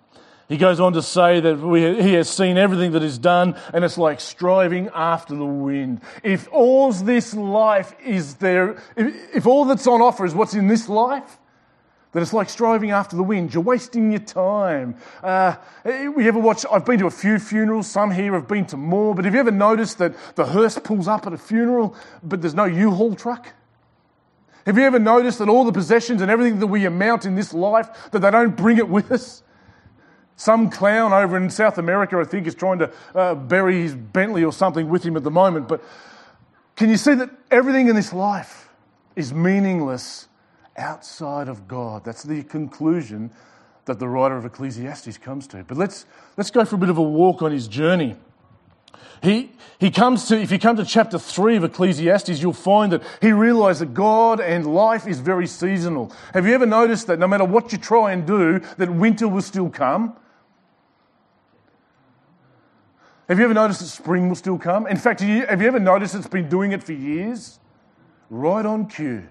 He 0.49 0.57
goes 0.57 0.81
on 0.81 0.91
to 0.91 1.01
say 1.01 1.39
that 1.39 1.59
we, 1.59 2.03
he 2.03 2.11
has 2.15 2.29
seen 2.29 2.57
everything 2.57 2.91
that 2.91 3.03
is 3.03 3.17
done 3.17 3.55
and 3.73 3.85
it's 3.85 3.97
like 3.97 4.19
striving 4.19 4.89
after 4.93 5.33
the 5.33 5.45
wind. 5.45 6.01
If 6.23 6.49
all 6.51 6.91
this 6.91 7.33
life 7.33 7.95
is 8.05 8.35
there, 8.35 8.71
if, 8.97 9.35
if 9.37 9.47
all 9.47 9.63
that's 9.63 9.87
on 9.87 10.01
offer 10.01 10.25
is 10.25 10.35
what's 10.35 10.55
in 10.55 10.67
this 10.67 10.89
life, 10.89 11.37
that 12.11 12.21
it's 12.21 12.33
like 12.33 12.49
striving 12.49 12.91
after 12.91 13.15
the 13.15 13.23
wind. 13.23 13.53
You're 13.53 13.63
wasting 13.63 14.11
your 14.11 14.19
time. 14.19 14.95
Uh, 15.23 15.55
we 15.85 16.27
ever 16.27 16.39
watch? 16.39 16.65
I've 16.69 16.85
been 16.85 16.99
to 16.99 17.07
a 17.07 17.11
few 17.11 17.39
funerals. 17.39 17.89
Some 17.89 18.11
here 18.11 18.33
have 18.33 18.47
been 18.47 18.65
to 18.67 18.77
more. 18.77 19.15
But 19.15 19.25
have 19.25 19.33
you 19.33 19.39
ever 19.39 19.51
noticed 19.51 19.97
that 19.99 20.15
the 20.35 20.45
hearse 20.45 20.77
pulls 20.77 21.07
up 21.07 21.25
at 21.25 21.33
a 21.33 21.37
funeral, 21.37 21.95
but 22.21 22.41
there's 22.41 22.53
no 22.53 22.65
U-Haul 22.65 23.15
truck? 23.15 23.53
Have 24.65 24.77
you 24.77 24.83
ever 24.83 24.99
noticed 24.99 25.39
that 25.39 25.49
all 25.49 25.63
the 25.63 25.71
possessions 25.71 26.21
and 26.21 26.29
everything 26.29 26.59
that 26.59 26.67
we 26.67 26.85
amount 26.85 27.25
in 27.25 27.35
this 27.35 27.53
life, 27.53 28.11
that 28.11 28.19
they 28.19 28.29
don't 28.29 28.55
bring 28.55 28.77
it 28.77 28.87
with 28.87 29.11
us? 29.11 29.41
Some 30.35 30.69
clown 30.69 31.13
over 31.13 31.37
in 31.37 31.49
South 31.49 31.77
America, 31.77 32.17
I 32.17 32.23
think, 32.25 32.45
is 32.45 32.55
trying 32.55 32.79
to 32.79 32.91
uh, 33.15 33.35
bury 33.35 33.81
his 33.81 33.95
Bentley 33.95 34.43
or 34.43 34.51
something 34.51 34.89
with 34.89 35.03
him 35.03 35.15
at 35.15 35.23
the 35.23 35.31
moment. 35.31 35.67
But 35.67 35.83
can 36.75 36.89
you 36.89 36.97
see 36.97 37.13
that 37.13 37.29
everything 37.49 37.87
in 37.87 37.95
this 37.95 38.11
life 38.11 38.69
is 39.15 39.33
meaningless 39.33 40.27
outside 40.81 41.47
of 41.47 41.67
God. 41.67 42.03
That's 42.03 42.23
the 42.23 42.43
conclusion 42.43 43.31
that 43.85 43.99
the 43.99 44.07
writer 44.07 44.35
of 44.35 44.45
Ecclesiastes 44.45 45.17
comes 45.17 45.47
to. 45.47 45.63
But 45.63 45.77
let's, 45.77 46.05
let's 46.37 46.51
go 46.51 46.65
for 46.65 46.75
a 46.75 46.79
bit 46.79 46.89
of 46.89 46.97
a 46.97 47.03
walk 47.03 47.41
on 47.41 47.51
his 47.51 47.67
journey. 47.67 48.15
He, 49.23 49.51
he 49.79 49.91
comes 49.91 50.25
to, 50.27 50.39
if 50.39 50.51
you 50.51 50.59
come 50.59 50.75
to 50.77 50.85
chapter 50.85 51.19
3 51.19 51.57
of 51.57 51.63
Ecclesiastes, 51.63 52.41
you'll 52.41 52.53
find 52.53 52.91
that 52.91 53.03
he 53.21 53.31
realized 53.31 53.81
that 53.81 53.93
God 53.93 54.39
and 54.39 54.65
life 54.65 55.07
is 55.07 55.19
very 55.19 55.47
seasonal. 55.47 56.11
Have 56.33 56.47
you 56.47 56.53
ever 56.53 56.65
noticed 56.65 57.07
that 57.07 57.19
no 57.19 57.27
matter 57.27 57.45
what 57.45 57.71
you 57.71 57.77
try 57.77 58.11
and 58.11 58.25
do, 58.25 58.59
that 58.77 58.89
winter 58.89 59.27
will 59.27 59.41
still 59.41 59.69
come? 59.69 60.15
Have 63.29 63.37
you 63.37 63.45
ever 63.45 63.53
noticed 63.53 63.79
that 63.79 63.87
spring 63.87 64.27
will 64.27 64.35
still 64.35 64.57
come? 64.57 64.87
In 64.87 64.97
fact, 64.97 65.21
have 65.21 65.61
you 65.61 65.67
ever 65.67 65.79
noticed 65.79 66.15
it's 66.15 66.27
been 66.27 66.49
doing 66.49 66.71
it 66.71 66.83
for 66.83 66.93
years? 66.93 67.59
right 68.31 68.65
on 68.65 68.87
cue. 68.87 69.27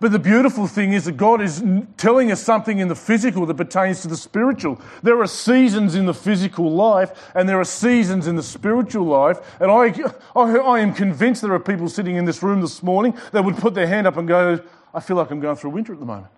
But 0.00 0.12
the 0.12 0.18
beautiful 0.18 0.66
thing 0.66 0.94
is 0.94 1.04
that 1.04 1.18
God 1.18 1.42
is 1.42 1.62
telling 1.98 2.32
us 2.32 2.42
something 2.42 2.78
in 2.78 2.88
the 2.88 2.94
physical 2.94 3.44
that 3.44 3.56
pertains 3.58 4.00
to 4.00 4.08
the 4.08 4.16
spiritual. 4.16 4.80
There 5.02 5.20
are 5.20 5.26
seasons 5.26 5.94
in 5.94 6.06
the 6.06 6.14
physical 6.14 6.72
life 6.72 7.30
and 7.34 7.46
there 7.46 7.60
are 7.60 7.66
seasons 7.66 8.26
in 8.26 8.34
the 8.34 8.42
spiritual 8.42 9.04
life. 9.04 9.60
And 9.60 9.70
I, 9.70 9.92
I, 10.34 10.56
I, 10.56 10.80
am 10.80 10.94
convinced 10.94 11.42
there 11.42 11.52
are 11.52 11.60
people 11.60 11.86
sitting 11.86 12.16
in 12.16 12.24
this 12.24 12.42
room 12.42 12.62
this 12.62 12.82
morning 12.82 13.14
that 13.32 13.44
would 13.44 13.58
put 13.58 13.74
their 13.74 13.86
hand 13.86 14.06
up 14.06 14.16
and 14.16 14.26
go, 14.26 14.58
I 14.94 15.00
feel 15.00 15.18
like 15.18 15.30
I'm 15.30 15.40
going 15.40 15.56
through 15.56 15.70
winter 15.70 15.92
at 15.92 16.00
the 16.00 16.06
moment. 16.06 16.32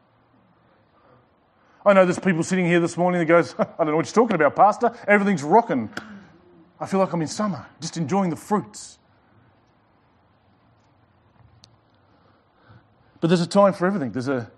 I 1.87 1.92
know 1.92 2.04
there's 2.04 2.19
people 2.19 2.42
sitting 2.42 2.66
here 2.66 2.81
this 2.81 2.97
morning 2.97 3.21
that 3.21 3.26
goes, 3.26 3.54
I 3.59 3.64
don't 3.78 3.87
know 3.87 3.97
what 3.97 4.07
you're 4.07 4.25
talking 4.25 4.35
about, 4.35 4.57
Pastor. 4.57 4.92
Everything's 5.07 5.45
rocking. 5.45 5.88
I 6.81 6.87
feel 6.87 6.99
like 6.99 7.12
I'm 7.12 7.23
in 7.23 7.28
summer, 7.28 7.64
just 7.81 7.97
enjoying 7.97 8.31
the 8.31 8.37
fruits. 8.37 8.99
But 13.23 13.29
there's 13.29 13.41
a 13.41 13.47
time 13.47 13.73
for 13.73 13.87
everything. 13.87 14.11
There's 14.11 14.26
a, 14.26 14.50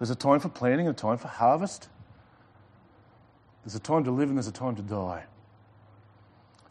there's 0.00 0.10
a 0.10 0.16
time 0.16 0.40
for 0.40 0.48
planting, 0.48 0.88
a 0.88 0.92
time 0.92 1.18
for 1.18 1.28
harvest. 1.28 1.88
There's 3.62 3.76
a 3.76 3.80
time 3.80 4.02
to 4.04 4.10
live 4.10 4.28
and 4.28 4.36
there's 4.36 4.48
a 4.48 4.52
time 4.52 4.74
to 4.74 4.82
die. 4.82 5.22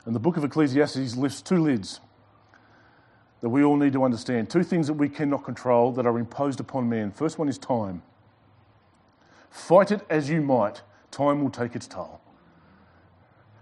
And 0.06 0.14
the 0.14 0.20
book 0.20 0.36
of 0.36 0.44
Ecclesiastes 0.44 1.16
lifts 1.16 1.42
two 1.42 1.64
lids 1.64 2.02
that 3.40 3.48
we 3.48 3.64
all 3.64 3.78
need 3.78 3.94
to 3.94 4.04
understand. 4.04 4.50
Two 4.50 4.62
things 4.62 4.88
that 4.88 4.96
we 4.96 5.08
cannot 5.08 5.46
control 5.46 5.94
that 5.94 6.06
are 6.06 6.20
imposed 6.20 6.60
upon 6.60 6.90
man. 6.90 7.12
First 7.12 7.40
one 7.40 7.48
is 7.48 7.58
time. 7.58 8.02
Fight 9.50 9.92
it 9.92 10.02
as 10.10 10.30
you 10.30 10.42
might, 10.42 10.82
time 11.12 11.42
will 11.42 11.50
take 11.50 11.78
its 11.78 11.88
toll. 11.88 12.20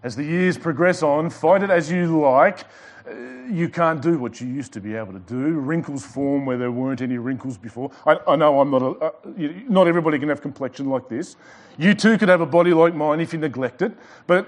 As 0.06 0.16
the 0.16 0.24
years 0.24 0.56
progress 0.56 1.02
on, 1.02 1.32
fight 1.32 1.64
it 1.64 1.72
as 1.72 1.90
you 1.90 2.22
like, 2.22 2.60
uh, 3.10 3.16
you 3.50 3.68
can't 3.68 4.04
do 4.04 4.20
what 4.20 4.40
you 4.40 4.46
used 4.46 4.72
to 4.74 4.80
be 4.80 4.94
able 4.94 5.14
to 5.14 5.20
do. 5.20 5.60
Wrinkles 5.60 6.06
form 6.06 6.46
where 6.46 6.60
there 6.60 6.72
weren't 6.72 7.02
any 7.02 7.18
wrinkles 7.18 7.58
before. 7.58 7.90
I, 8.06 8.20
I 8.28 8.36
know 8.36 8.60
I'm 8.60 8.70
not 8.70 8.84
a, 8.84 8.90
uh, 8.90 9.12
not 9.68 9.88
everybody 9.88 10.20
can 10.20 10.30
have 10.30 10.44
complexion 10.44 10.92
like 10.92 11.10
this. 11.10 11.38
You 11.80 11.96
too 11.96 12.20
could 12.20 12.30
have 12.30 12.40
a 12.40 12.46
body 12.46 12.72
like 12.72 12.94
mine 12.94 13.20
if 13.20 13.34
you 13.34 13.40
neglect 13.40 13.82
it. 13.82 13.94
But 14.28 14.48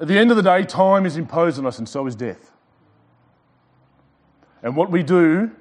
at 0.00 0.08
the 0.08 0.18
end 0.18 0.32
of 0.32 0.36
the 0.36 0.42
day, 0.42 0.64
time 0.64 1.06
is 1.06 1.16
imposed 1.16 1.60
on 1.60 1.66
us, 1.66 1.78
and 1.78 1.88
so 1.88 2.08
is 2.08 2.16
death. 2.16 2.50
And 4.60 4.74
what 4.74 4.90
we 4.90 5.04
do, 5.04 5.52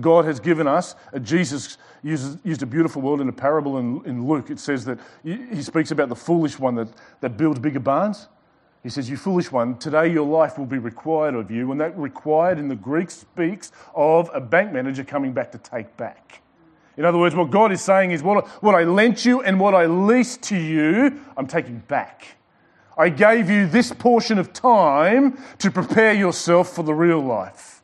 God 0.00 0.24
has 0.24 0.40
given 0.40 0.66
us. 0.66 0.94
Uh, 1.12 1.18
Jesus 1.18 1.78
uses, 2.02 2.38
used 2.44 2.62
a 2.62 2.66
beautiful 2.66 3.02
word 3.02 3.20
in 3.20 3.28
a 3.28 3.32
parable 3.32 3.78
in, 3.78 4.02
in 4.04 4.26
Luke. 4.26 4.50
It 4.50 4.60
says 4.60 4.84
that 4.84 4.98
he 5.24 5.62
speaks 5.62 5.90
about 5.90 6.08
the 6.08 6.16
foolish 6.16 6.58
one 6.58 6.74
that, 6.76 6.88
that 7.20 7.36
builds 7.36 7.58
bigger 7.58 7.80
barns. 7.80 8.28
He 8.82 8.88
says, 8.88 9.10
You 9.10 9.16
foolish 9.16 9.50
one, 9.50 9.76
today 9.78 10.08
your 10.08 10.26
life 10.26 10.58
will 10.58 10.66
be 10.66 10.78
required 10.78 11.34
of 11.34 11.50
you. 11.50 11.72
And 11.72 11.80
that 11.80 11.98
required 11.98 12.58
in 12.58 12.68
the 12.68 12.76
Greek 12.76 13.10
speaks 13.10 13.72
of 13.94 14.30
a 14.32 14.40
bank 14.40 14.72
manager 14.72 15.04
coming 15.04 15.32
back 15.32 15.52
to 15.52 15.58
take 15.58 15.96
back. 15.96 16.42
In 16.96 17.04
other 17.04 17.18
words, 17.18 17.34
what 17.34 17.50
God 17.50 17.70
is 17.70 17.80
saying 17.80 18.12
is, 18.12 18.22
What, 18.22 18.46
what 18.62 18.74
I 18.74 18.84
lent 18.84 19.24
you 19.24 19.42
and 19.42 19.58
what 19.58 19.74
I 19.74 19.86
leased 19.86 20.42
to 20.44 20.56
you, 20.56 21.20
I'm 21.36 21.46
taking 21.46 21.78
back. 21.80 22.36
I 22.96 23.10
gave 23.10 23.48
you 23.48 23.68
this 23.68 23.92
portion 23.92 24.38
of 24.38 24.52
time 24.52 25.38
to 25.58 25.70
prepare 25.70 26.12
yourself 26.12 26.74
for 26.74 26.82
the 26.82 26.94
real 26.94 27.20
life. 27.20 27.77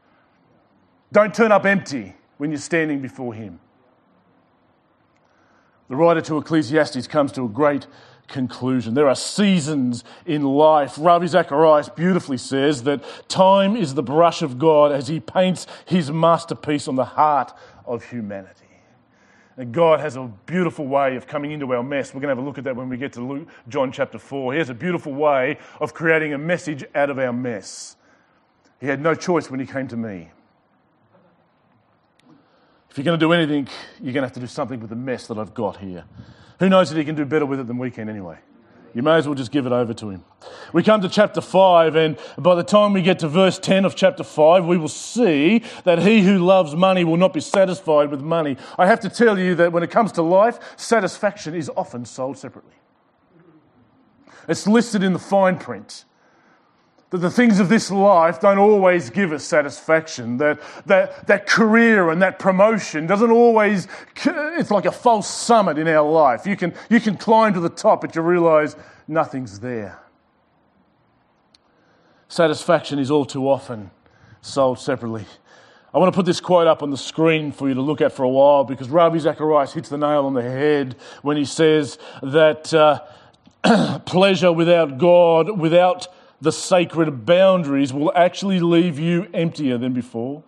Don't 1.15 1.33
turn 1.33 1.53
up 1.53 1.65
empty 1.65 2.13
when 2.39 2.51
you're 2.51 2.59
standing 2.59 3.01
before 3.01 3.35
Him. 3.35 3.61
The 5.89 5.95
writer 5.95 6.21
to 6.23 6.39
Ecclesiastes 6.39 7.07
comes 7.07 7.31
to 7.33 7.45
a 7.45 7.49
great 7.49 7.87
conclusion. 8.27 8.95
There 8.95 9.07
are 9.07 9.15
seasons 9.15 10.03
in 10.27 10.43
life. 10.43 10.97
Ravi 10.99 11.29
Zacharias 11.29 11.89
beautifully 11.89 12.37
says 12.37 12.83
that 12.83 13.05
time 13.29 13.77
is 13.77 13.95
the 13.95 14.03
brush 14.03 14.43
of 14.43 14.59
God 14.59 14.91
as 14.91 15.07
he 15.07 15.21
paints 15.21 15.69
his 15.87 16.11
masterpiece 16.11 16.89
on 16.89 16.97
the 16.97 17.05
heart 17.05 17.53
of 17.87 18.03
humanity. 18.03 18.67
And 19.57 19.73
God 19.73 20.01
has 20.01 20.17
a 20.17 20.33
beautiful 20.47 20.89
way 20.89 21.15
of 21.15 21.29
coming 21.29 21.53
into 21.53 21.73
our 21.75 21.85
mess. 21.85 22.13
We're 22.13 22.23
going 22.23 22.35
to 22.35 22.37
have 22.37 22.45
a 22.45 22.49
look 22.49 22.59
at 22.59 22.65
that 22.65 22.75
when 22.75 22.89
we 22.89 22.97
get 22.97 23.13
to 23.13 23.21
Luke, 23.21 23.47
John 23.69 23.93
chapter 23.93 24.19
4. 24.19 24.55
He 24.55 24.59
has 24.59 24.69
a 24.69 24.75
beautiful 24.75 25.15
way 25.15 25.59
of 25.81 25.95
creating 25.95 26.35
a 26.35 26.39
message 26.39 26.85
out 26.93 27.09
of 27.09 27.21
our 27.21 27.33
mess. 27.33 27.95
He 28.81 28.89
had 28.89 29.01
no 29.01 29.15
choice 29.15 29.49
when 29.49 29.61
he 29.61 29.67
came 29.67 29.87
to 29.87 29.97
me. 29.97 30.31
If 32.95 32.99
you're 32.99 33.07
going 33.07 33.19
to 33.19 33.27
do 33.27 33.33
anything, 33.33 33.67
you're 34.01 34.13
going 34.13 34.23
to 34.23 34.29
have 34.29 34.35
to 34.35 34.41
do 34.41 34.47
something 34.47 34.79
with 34.79 34.89
the 34.89 34.95
mess 34.95 35.27
that 35.27 35.37
I've 35.37 35.53
got 35.53 35.79
here. 35.79 36.05
Who 36.61 36.69
knows 36.69 36.91
that 36.91 36.97
he 36.97 37.05
can 37.05 37.17
do 37.17 37.25
better 37.25 37.45
with 37.45 37.59
it 37.59 37.67
than 37.67 37.77
we 37.77 37.91
can 37.91 38.09
anyway? 38.09 38.39
You 38.95 39.03
may 39.03 39.17
as 39.17 39.27
well 39.27 39.35
just 39.35 39.51
give 39.51 39.67
it 39.67 39.73
over 39.73 39.93
to 39.95 40.11
him. 40.11 40.25
We 40.73 40.85
come 40.85 41.01
to 41.01 41.09
chapter 41.09 41.41
5, 41.41 41.97
and 41.97 42.17
by 42.39 42.55
the 42.55 42.63
time 42.63 42.93
we 42.93 43.03
get 43.03 43.19
to 43.19 43.29
verse 43.29 43.59
10 43.59 43.85
of 43.85 43.97
chapter 43.97 44.23
5, 44.23 44.65
we 44.67 44.79
will 44.79 44.87
see 44.87 45.65
that 45.83 46.03
he 46.03 46.21
who 46.23 46.39
loves 46.39 46.77
money 46.77 47.03
will 47.03 47.17
not 47.17 47.33
be 47.33 47.41
satisfied 47.41 48.13
with 48.13 48.21
money. 48.21 48.57
I 48.79 48.87
have 48.87 49.01
to 49.01 49.09
tell 49.09 49.41
you 49.41 49.57
that 49.57 49.73
when 49.73 49.83
it 49.83 49.91
comes 49.91 50.13
to 50.13 50.23
life, 50.23 50.61
satisfaction 50.77 51.53
is 51.53 51.69
often 51.77 52.05
sold 52.05 52.39
separately. 52.39 52.77
It's 54.47 54.69
listed 54.69 55.03
in 55.03 55.15
the 55.15 55.19
fine 55.19 55.59
print 55.59 56.05
that 57.15 57.21
the 57.21 57.31
things 57.31 57.61
of 57.61 57.69
this 57.69 57.93
life 57.93 58.41
don't 58.41 58.59
always 58.59 59.09
give 59.09 59.31
us 59.31 59.45
satisfaction. 59.45 60.37
That, 60.39 60.61
that, 60.87 61.29
that 61.29 61.47
career 61.47 62.11
and 62.11 62.21
that 62.23 62.41
promotion 62.41 63.07
doesn't 63.07 63.31
always, 63.31 63.87
it's 64.27 64.73
like 64.73 64.85
a 64.85 64.91
false 64.91 65.31
summit 65.31 65.79
in 65.79 65.87
our 65.87 66.11
life. 66.11 66.45
You 66.45 66.57
can, 66.57 66.75
you 66.91 66.99
can 66.99 67.17
climb 67.17 67.55
to 67.55 67.61
the 67.61 67.69
top, 67.69 68.01
but 68.01 68.17
you 68.17 68.23
realize 68.23 68.75
nothing's 69.07 69.61
there. 69.61 70.03
Satisfaction 72.27 72.99
is 72.99 73.13
all 73.13 73.25
too 73.25 73.49
often 73.49 73.93
sold 74.41 74.81
separately. 74.81 75.25
I 75.95 75.99
want 75.99 76.13
to 76.13 76.17
put 76.17 76.27
this 76.27 76.41
quote 76.41 76.67
up 76.67 76.83
on 76.83 76.91
the 76.91 76.99
screen 76.99 77.53
for 77.53 77.69
you 77.69 77.75
to 77.75 77.81
look 77.81 78.01
at 78.01 78.11
for 78.11 78.25
a 78.25 78.29
while 78.29 78.65
because 78.65 78.89
Ravi 78.89 79.21
Zacharias 79.21 79.73
hits 79.73 79.89
the 79.89 79.99
nail 79.99 80.27
on 80.27 80.35
the 80.35 80.43
head 80.43 80.97
when 81.23 81.37
he 81.37 81.45
says 81.45 81.97
that 82.25 82.75
uh, 82.75 84.01
pleasure 84.01 84.51
without 84.51 84.99
God, 84.99 85.61
without 85.61 86.09
the 86.41 86.53
sacred 86.53 87.27
boundaries 87.27 87.93
will 87.93 88.13
actually 88.15 88.61
leave 88.61 88.99
you 88.99 89.29
emptier 89.33 89.79
than 89.79 89.93
before. 89.93 90.43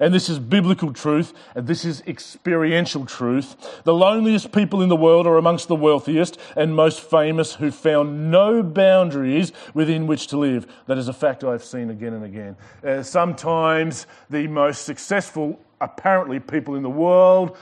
And 0.00 0.14
this 0.14 0.28
is 0.28 0.38
biblical 0.38 0.92
truth, 0.92 1.32
and 1.54 1.66
this 1.66 1.84
is 1.84 2.02
experiential 2.06 3.06
truth. 3.06 3.82
The 3.84 3.94
loneliest 3.94 4.52
people 4.52 4.82
in 4.82 4.88
the 4.88 4.96
world 4.96 5.26
are 5.26 5.36
amongst 5.36 5.68
the 5.68 5.76
wealthiest 5.76 6.38
and 6.56 6.74
most 6.74 7.00
famous 7.00 7.54
who 7.54 7.70
found 7.70 8.30
no 8.30 8.62
boundaries 8.62 9.52
within 9.74 10.06
which 10.06 10.28
to 10.28 10.36
live. 10.38 10.66
That 10.86 10.98
is 10.98 11.08
a 11.08 11.12
fact 11.12 11.44
I've 11.44 11.64
seen 11.64 11.90
again 11.90 12.14
and 12.14 12.24
again. 12.24 12.56
Uh, 12.84 13.02
sometimes 13.02 14.06
the 14.28 14.46
most 14.46 14.82
successful, 14.82 15.58
apparently, 15.80 16.38
people 16.38 16.76
in 16.76 16.82
the 16.82 16.90
world 16.90 17.56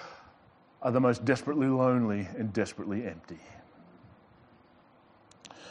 are 0.82 0.92
the 0.92 1.00
most 1.00 1.24
desperately 1.24 1.66
lonely 1.66 2.28
and 2.36 2.52
desperately 2.52 3.06
empty 3.06 3.38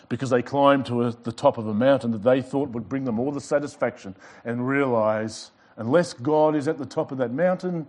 because 0.10 0.30
they 0.30 0.42
climbed 0.42 0.86
to 0.86 1.04
a, 1.04 1.12
the 1.12 1.32
top 1.32 1.58
of 1.58 1.68
a 1.68 1.74
mountain 1.74 2.12
that 2.12 2.24
they 2.24 2.42
thought 2.42 2.70
would 2.70 2.88
bring 2.88 3.04
them 3.04 3.20
all 3.20 3.32
the 3.32 3.42
satisfaction 3.42 4.16
and 4.46 4.68
realize 4.68 5.52
unless 5.76 6.14
God 6.14 6.56
is 6.56 6.68
at 6.68 6.78
the 6.78 6.86
top 6.86 7.12
of 7.12 7.18
that 7.18 7.32
mountain, 7.32 7.88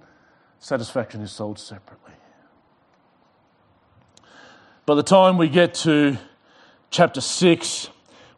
satisfaction 0.58 1.20
is 1.20 1.32
sold 1.32 1.58
separately. 1.58 2.12
By 4.86 4.94
the 4.94 5.02
time 5.02 5.38
we 5.38 5.48
get 5.48 5.74
to 5.74 6.16
chapter 6.90 7.20
6, 7.20 7.90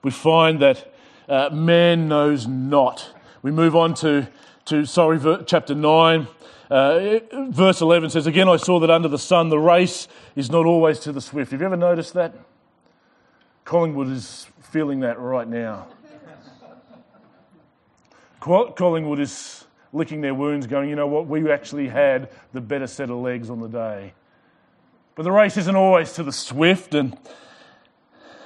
we 0.03 0.11
find 0.11 0.61
that 0.61 0.93
uh, 1.29 1.51
man 1.51 2.09
knows 2.09 2.47
not. 2.47 3.15
We 3.43 3.51
move 3.51 3.77
on 3.77 3.95
to, 3.95 4.29
to 4.67 4.85
sorry, 4.85 5.19
ver- 5.19 5.45
chapter 5.45 5.75
9. 5.75 6.27
Uh, 6.69 7.21
verse 7.49 7.81
11 7.81 8.11
says, 8.11 8.27
Again, 8.27 8.49
I 8.49 8.57
saw 8.57 8.79
that 8.81 8.91
under 8.91 9.09
the 9.09 9.19
sun 9.19 9.49
the 9.49 9.59
race 9.59 10.07
is 10.37 10.51
not 10.51 10.67
always 10.67 11.01
to 11.01 11.13
the 11.13 11.21
swift. 11.21 11.53
Have 11.53 11.61
you 11.61 11.67
ever 11.67 11.77
noticed 11.77 12.15
that? 12.15 12.35
Collingwood 13.71 14.09
is 14.09 14.49
feeling 14.63 14.99
that 14.99 15.21
right 15.21 15.47
now. 15.47 15.87
Collingwood 18.41 19.21
is 19.21 19.65
licking 19.93 20.23
their 20.23 20.35
wounds, 20.35 20.67
going, 20.67 20.89
you 20.89 20.97
know 20.97 21.07
what, 21.07 21.29
we 21.29 21.49
actually 21.53 21.87
had 21.87 22.31
the 22.53 22.61
better 22.61 22.89
set 22.89 23.11
of 23.11 23.19
legs 23.19 23.49
on 23.49 23.61
the 23.61 23.69
day. 23.69 24.13
But 25.15 25.23
the 25.23 25.31
race 25.31 25.57
isn't 25.57 25.77
always 25.77 26.15
to 26.15 26.25
the 26.25 26.33
swift, 26.33 26.97
and 26.97 27.17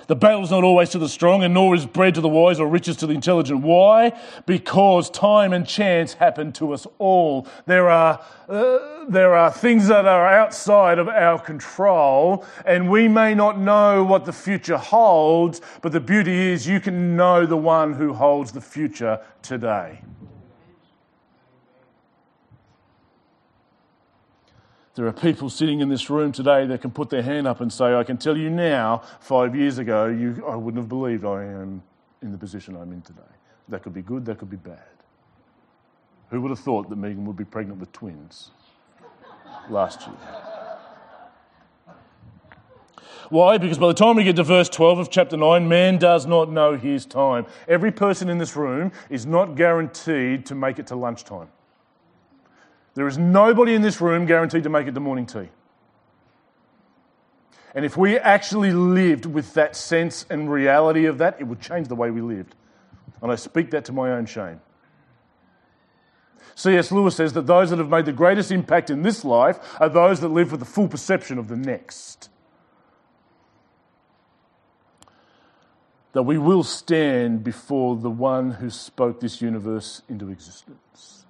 the 0.07 0.17
battle's 0.17 0.51
not 0.51 0.65
always 0.65 0.91
to 0.91 0.99
the 0.99 1.09
strong, 1.09 1.43
and 1.43 1.55
nor 1.55 1.75
is 1.75 1.87
bread 1.87 2.15
to 2.15 2.21
the 2.21 2.29
wise 2.29 2.61
or 2.61 2.69
riches 2.69 2.97
to 2.97 3.07
the 3.07 3.15
intelligent. 3.15 3.63
Why? 3.63 4.19
Because 4.47 5.11
time 5.11 5.53
and 5.53 5.67
chance 5.67 6.15
happen 6.15 6.53
to 6.55 6.73
us 6.73 6.87
all. 6.99 7.47
There 7.67 7.89
are, 7.91 8.21
uh, 8.49 9.07
there 9.09 9.35
are 9.35 9.51
things 9.51 9.89
that 9.89 10.07
are 10.07 10.29
outside 10.29 10.99
of 10.99 11.09
our 11.09 11.39
control, 11.39 12.45
and 12.65 12.91
we 12.91 13.09
may 13.09 13.35
not 13.35 13.59
know 13.59 14.05
what 14.05 14.25
the 14.25 14.33
future 14.33 14.79
holds, 14.79 15.61
but 15.83 15.93
the 15.93 16.01
beauty 16.01 16.53
is 16.53 16.67
you 16.67 16.81
can 16.81 17.17
know 17.17 17.47
the 17.47 17.57
one 17.57 17.93
who 17.93 18.13
holds 18.13 18.53
the 18.53 18.61
future 18.61 19.21
today. 19.43 20.01
There 24.95 25.07
are 25.09 25.13
people 25.13 25.51
sitting 25.51 25.81
in 25.81 25.89
this 25.89 26.09
room 26.09 26.31
today 26.31 26.67
that 26.67 26.81
can 26.81 26.93
put 26.93 27.11
their 27.11 27.23
hand 27.23 27.49
up 27.49 27.61
and 27.61 27.73
say, 27.73 27.95
I 27.95 28.05
can 28.05 28.17
tell 28.17 28.37
you 28.37 28.49
now, 28.49 29.03
five 29.19 29.57
years 29.57 29.79
ago, 29.79 30.07
you, 30.07 30.45
I 30.47 30.55
wouldn't 30.55 30.81
have 30.81 30.89
believed 30.89 31.25
I 31.25 31.45
am 31.45 31.83
in 32.23 32.31
the 32.31 32.39
position 32.39 32.77
I'm 32.77 32.93
in 32.93 33.03
today. 33.03 33.21
That 33.69 33.83
could 33.83 33.93
be 33.93 34.03
good, 34.03 34.25
that 34.27 34.39
could 34.39 34.51
be 34.51 34.57
bad. 34.57 34.79
Who 36.31 36.41
would 36.43 36.51
have 36.51 36.61
thought 36.61 36.89
that 36.91 36.97
Megan 36.97 37.25
would 37.27 37.37
be 37.37 37.45
pregnant 37.45 37.81
with 37.81 37.91
twins 37.93 38.51
last 39.69 40.03
year? 40.03 40.17
Why? 43.31 43.59
Because 43.59 43.79
by 43.79 43.89
the 43.89 43.95
time 43.95 44.17
we 44.17 44.25
get 44.25 44.37
to 44.37 44.45
verse 44.45 44.69
12 44.69 44.99
of 44.99 45.11
chapter 45.11 45.37
9, 45.37 45.67
man 45.67 45.99
does 45.99 46.27
not 46.27 46.53
know 46.53 46.77
his 46.77 47.05
time. 47.07 47.47
Every 47.67 47.91
person 47.91 48.29
in 48.29 48.39
this 48.39 48.55
room 48.55 48.93
is 49.11 49.27
not 49.27 49.57
guaranteed 49.57 50.47
to 50.47 50.55
make 50.55 50.79
it 50.79 50.87
to 50.89 50.97
lunchtime. 50.97 51.49
There 52.95 53.09
is 53.09 53.19
nobody 53.19 53.75
in 53.75 53.83
this 53.83 54.01
room 54.01 54.25
guaranteed 54.27 54.63
to 54.63 54.69
make 54.69 54.87
it 54.87 54.95
to 54.95 55.01
morning 55.01 55.27
tea. 55.27 55.49
And 57.75 57.85
if 57.85 57.97
we 57.97 58.19
actually 58.19 58.71
lived 58.73 59.27
with 59.27 59.55
that 59.55 59.75
sense 59.75 60.25
and 60.31 60.51
reality 60.51 61.07
of 61.07 61.19
that, 61.19 61.41
it 61.41 61.45
would 61.45 61.61
change 61.61 61.89
the 61.89 61.97
way 61.97 62.11
we 62.11 62.21
lived. 62.21 62.55
And 63.21 63.33
I 63.33 63.35
speak 63.35 63.71
that 63.73 63.85
to 63.87 63.93
my 63.93 64.13
own 64.13 64.27
shame. 64.27 64.61
C.S. 66.55 66.93
Lewis 66.93 67.17
says 67.17 67.33
that 67.33 67.49
those 67.49 67.71
that 67.71 67.81
have 67.81 67.89
made 67.89 68.05
the 68.05 68.13
greatest 68.13 68.53
impact 68.53 68.91
in 68.91 69.03
this 69.03 69.25
life 69.25 69.59
are 69.81 69.89
those 69.89 70.21
that 70.21 70.29
live 70.29 70.53
with 70.53 70.61
the 70.61 70.67
full 70.67 70.87
perception 70.87 71.37
of 71.37 71.49
the 71.49 71.57
next. 71.57 72.29
That 76.13 76.23
we 76.23 76.39
will 76.39 76.63
stand 76.63 77.43
before 77.43 77.97
the 77.97 78.11
one 78.11 78.53
who 78.53 78.71
spoke 78.71 79.19
this 79.19 79.43
universe 79.43 80.03
into 80.09 80.31
existence. 80.31 81.24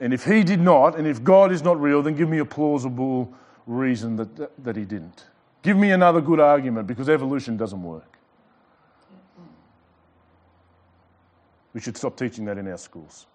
And 0.00 0.14
if 0.14 0.24
he 0.24 0.44
did 0.44 0.60
not, 0.60 0.96
and 0.96 1.06
if 1.06 1.24
God 1.24 1.50
is 1.50 1.62
not 1.62 1.80
real, 1.80 2.02
then 2.02 2.14
give 2.14 2.28
me 2.28 2.38
a 2.38 2.44
plausible 2.44 3.32
reason 3.66 4.16
that, 4.16 4.36
that, 4.36 4.64
that 4.64 4.76
he 4.76 4.84
didn't. 4.84 5.24
Give 5.62 5.76
me 5.76 5.90
another 5.90 6.20
good 6.20 6.40
argument 6.40 6.86
because 6.86 7.08
evolution 7.08 7.56
doesn't 7.56 7.82
work. 7.82 8.18
We 11.74 11.80
should 11.80 11.96
stop 11.96 12.16
teaching 12.16 12.44
that 12.46 12.58
in 12.58 12.68
our 12.68 12.78
schools. 12.78 13.26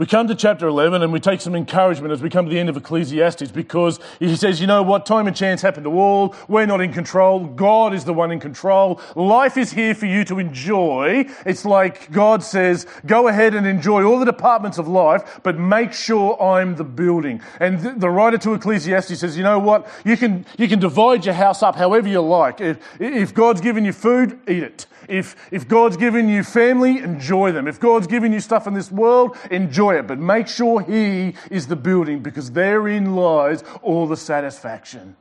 We 0.00 0.06
come 0.06 0.28
to 0.28 0.34
chapter 0.34 0.66
11 0.66 1.02
and 1.02 1.12
we 1.12 1.20
take 1.20 1.42
some 1.42 1.54
encouragement 1.54 2.10
as 2.10 2.22
we 2.22 2.30
come 2.30 2.46
to 2.46 2.50
the 2.50 2.58
end 2.58 2.70
of 2.70 2.76
Ecclesiastes 2.78 3.50
because 3.50 4.00
he 4.18 4.34
says, 4.34 4.58
you 4.58 4.66
know 4.66 4.82
what, 4.82 5.04
time 5.04 5.26
and 5.26 5.36
chance 5.36 5.60
happen 5.60 5.84
to 5.84 5.90
all. 5.90 6.34
We're 6.48 6.64
not 6.64 6.80
in 6.80 6.90
control. 6.90 7.40
God 7.40 7.92
is 7.92 8.06
the 8.06 8.14
one 8.14 8.32
in 8.32 8.40
control. 8.40 8.98
Life 9.14 9.58
is 9.58 9.70
here 9.70 9.94
for 9.94 10.06
you 10.06 10.24
to 10.24 10.38
enjoy. 10.38 11.26
It's 11.44 11.66
like 11.66 12.10
God 12.12 12.42
says, 12.42 12.86
go 13.04 13.28
ahead 13.28 13.54
and 13.54 13.66
enjoy 13.66 14.02
all 14.02 14.18
the 14.18 14.24
departments 14.24 14.78
of 14.78 14.88
life, 14.88 15.40
but 15.42 15.58
make 15.58 15.92
sure 15.92 16.42
I'm 16.42 16.76
the 16.76 16.84
building. 16.84 17.42
And 17.60 18.00
the 18.00 18.08
writer 18.08 18.38
to 18.38 18.54
Ecclesiastes 18.54 19.20
says, 19.20 19.36
you 19.36 19.42
know 19.42 19.58
what, 19.58 19.86
you 20.06 20.16
can, 20.16 20.46
you 20.56 20.66
can 20.66 20.78
divide 20.78 21.26
your 21.26 21.34
house 21.34 21.62
up 21.62 21.76
however 21.76 22.08
you 22.08 22.22
like. 22.22 22.62
If, 22.62 22.78
if 22.98 23.34
God's 23.34 23.60
given 23.60 23.84
you 23.84 23.92
food, 23.92 24.40
eat 24.48 24.62
it. 24.62 24.86
If, 25.10 25.34
if 25.50 25.66
God's 25.66 25.96
given 25.96 26.28
you 26.28 26.44
family, 26.44 26.98
enjoy 26.98 27.50
them. 27.50 27.66
If 27.66 27.80
God's 27.80 28.06
given 28.06 28.32
you 28.32 28.38
stuff 28.38 28.68
in 28.68 28.74
this 28.74 28.92
world, 28.92 29.36
enjoy 29.50 29.96
it. 29.96 30.06
But 30.06 30.18
make 30.18 30.46
sure 30.46 30.80
He 30.80 31.34
is 31.50 31.66
the 31.66 31.76
building 31.76 32.20
because 32.20 32.52
therein 32.52 33.16
lies 33.16 33.64
all 33.82 34.06
the 34.06 34.16
satisfaction. 34.16 35.16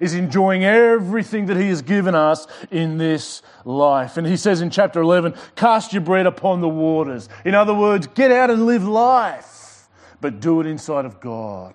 Is 0.00 0.14
enjoying 0.14 0.64
everything 0.64 1.46
that 1.46 1.56
He 1.56 1.68
has 1.68 1.82
given 1.82 2.14
us 2.14 2.46
in 2.70 2.96
this 2.96 3.42
life. 3.64 4.16
And 4.16 4.26
He 4.26 4.36
says 4.36 4.62
in 4.62 4.70
chapter 4.70 5.02
11, 5.02 5.34
cast 5.56 5.92
your 5.92 6.02
bread 6.02 6.26
upon 6.26 6.62
the 6.62 6.68
waters. 6.68 7.28
In 7.44 7.54
other 7.54 7.74
words, 7.74 8.06
get 8.08 8.32
out 8.32 8.50
and 8.50 8.66
live 8.66 8.84
life, 8.84 9.88
but 10.20 10.40
do 10.40 10.60
it 10.60 10.66
inside 10.66 11.04
of 11.04 11.20
God. 11.20 11.74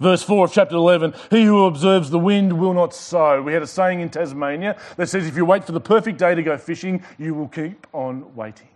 Verse 0.00 0.22
4 0.22 0.46
of 0.46 0.52
chapter 0.52 0.76
11 0.76 1.14
He 1.30 1.44
who 1.44 1.64
observes 1.64 2.10
the 2.10 2.18
wind 2.18 2.58
will 2.58 2.74
not 2.74 2.94
sow. 2.94 3.42
We 3.42 3.52
had 3.52 3.62
a 3.62 3.66
saying 3.66 4.00
in 4.00 4.10
Tasmania 4.10 4.76
that 4.96 5.08
says 5.08 5.26
if 5.26 5.36
you 5.36 5.44
wait 5.44 5.64
for 5.64 5.72
the 5.72 5.80
perfect 5.80 6.18
day 6.18 6.34
to 6.34 6.42
go 6.42 6.56
fishing, 6.58 7.02
you 7.18 7.34
will 7.34 7.48
keep 7.48 7.86
on 7.92 8.34
waiting. 8.34 8.68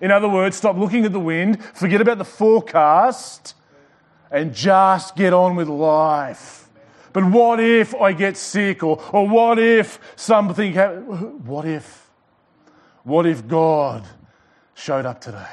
In 0.00 0.10
other 0.10 0.28
words, 0.28 0.56
stop 0.56 0.76
looking 0.76 1.04
at 1.04 1.12
the 1.12 1.20
wind, 1.20 1.64
forget 1.64 2.00
about 2.00 2.18
the 2.18 2.24
forecast, 2.24 3.54
and 4.30 4.52
just 4.54 5.14
get 5.14 5.32
on 5.32 5.54
with 5.54 5.68
life. 5.68 6.68
But 7.12 7.24
what 7.26 7.60
if 7.60 7.94
I 7.94 8.12
get 8.12 8.36
sick? 8.36 8.82
Or, 8.82 9.00
or 9.12 9.28
what 9.28 9.58
if 9.58 10.00
something 10.16 10.72
happens? 10.72 11.46
What 11.46 11.66
if? 11.66 12.10
What 13.04 13.26
if 13.26 13.46
God 13.46 14.06
showed 14.74 15.06
up 15.06 15.20
today? 15.20 15.46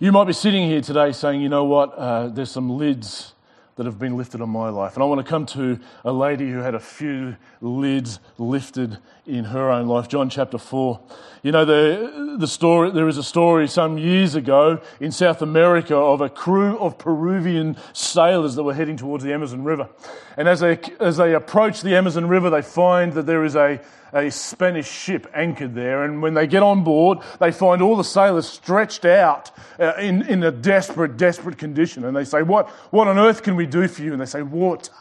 You 0.00 0.12
might 0.12 0.28
be 0.28 0.32
sitting 0.32 0.68
here 0.68 0.80
today 0.80 1.10
saying, 1.10 1.40
you 1.40 1.48
know 1.48 1.64
what, 1.64 1.92
uh, 1.96 2.28
there's 2.28 2.52
some 2.52 2.70
lids 2.70 3.32
that 3.74 3.84
have 3.84 3.98
been 3.98 4.16
lifted 4.16 4.40
on 4.40 4.48
my 4.48 4.68
life. 4.68 4.94
And 4.94 5.02
I 5.02 5.06
want 5.06 5.24
to 5.24 5.28
come 5.28 5.44
to 5.46 5.80
a 6.04 6.12
lady 6.12 6.48
who 6.48 6.58
had 6.58 6.76
a 6.76 6.80
few 6.80 7.34
lids 7.60 8.20
lifted 8.38 8.98
in 9.26 9.46
her 9.46 9.72
own 9.72 9.88
life. 9.88 10.06
John 10.06 10.30
chapter 10.30 10.56
4. 10.56 11.00
You 11.42 11.50
know, 11.50 11.64
the, 11.64 12.36
the 12.38 12.46
story, 12.46 12.92
there 12.92 13.08
is 13.08 13.18
a 13.18 13.24
story 13.24 13.66
some 13.66 13.98
years 13.98 14.36
ago 14.36 14.80
in 15.00 15.10
South 15.10 15.42
America 15.42 15.96
of 15.96 16.20
a 16.20 16.28
crew 16.28 16.78
of 16.78 16.96
Peruvian 16.96 17.76
sailors 17.92 18.54
that 18.54 18.62
were 18.62 18.74
heading 18.74 18.96
towards 18.96 19.24
the 19.24 19.32
Amazon 19.32 19.64
River. 19.64 19.88
And 20.36 20.46
as 20.46 20.60
they, 20.60 20.78
as 21.00 21.16
they 21.16 21.34
approach 21.34 21.82
the 21.82 21.96
Amazon 21.96 22.28
River, 22.28 22.50
they 22.50 22.62
find 22.62 23.14
that 23.14 23.26
there 23.26 23.44
is 23.44 23.56
a, 23.56 23.80
a 24.12 24.30
Spanish 24.30 24.90
ship 24.90 25.26
anchored 25.34 25.74
there. 25.74 26.04
And 26.04 26.22
when 26.22 26.34
they 26.34 26.46
get 26.46 26.62
on 26.62 26.84
board, 26.84 27.18
they 27.40 27.52
find 27.52 27.82
all 27.82 27.96
the 27.96 28.04
sailors 28.04 28.48
stretched 28.48 29.04
out 29.04 29.50
uh, 29.78 29.94
in, 29.98 30.22
in 30.28 30.42
a 30.42 30.50
desperate, 30.50 31.16
desperate 31.16 31.58
condition. 31.58 32.04
And 32.04 32.16
they 32.16 32.24
say, 32.24 32.42
what, 32.42 32.68
what 32.90 33.08
on 33.08 33.18
earth 33.18 33.42
can 33.42 33.56
we 33.56 33.66
do 33.66 33.86
for 33.88 34.02
you? 34.02 34.12
And 34.12 34.20
they 34.20 34.26
say, 34.26 34.42
Water, 34.42 34.92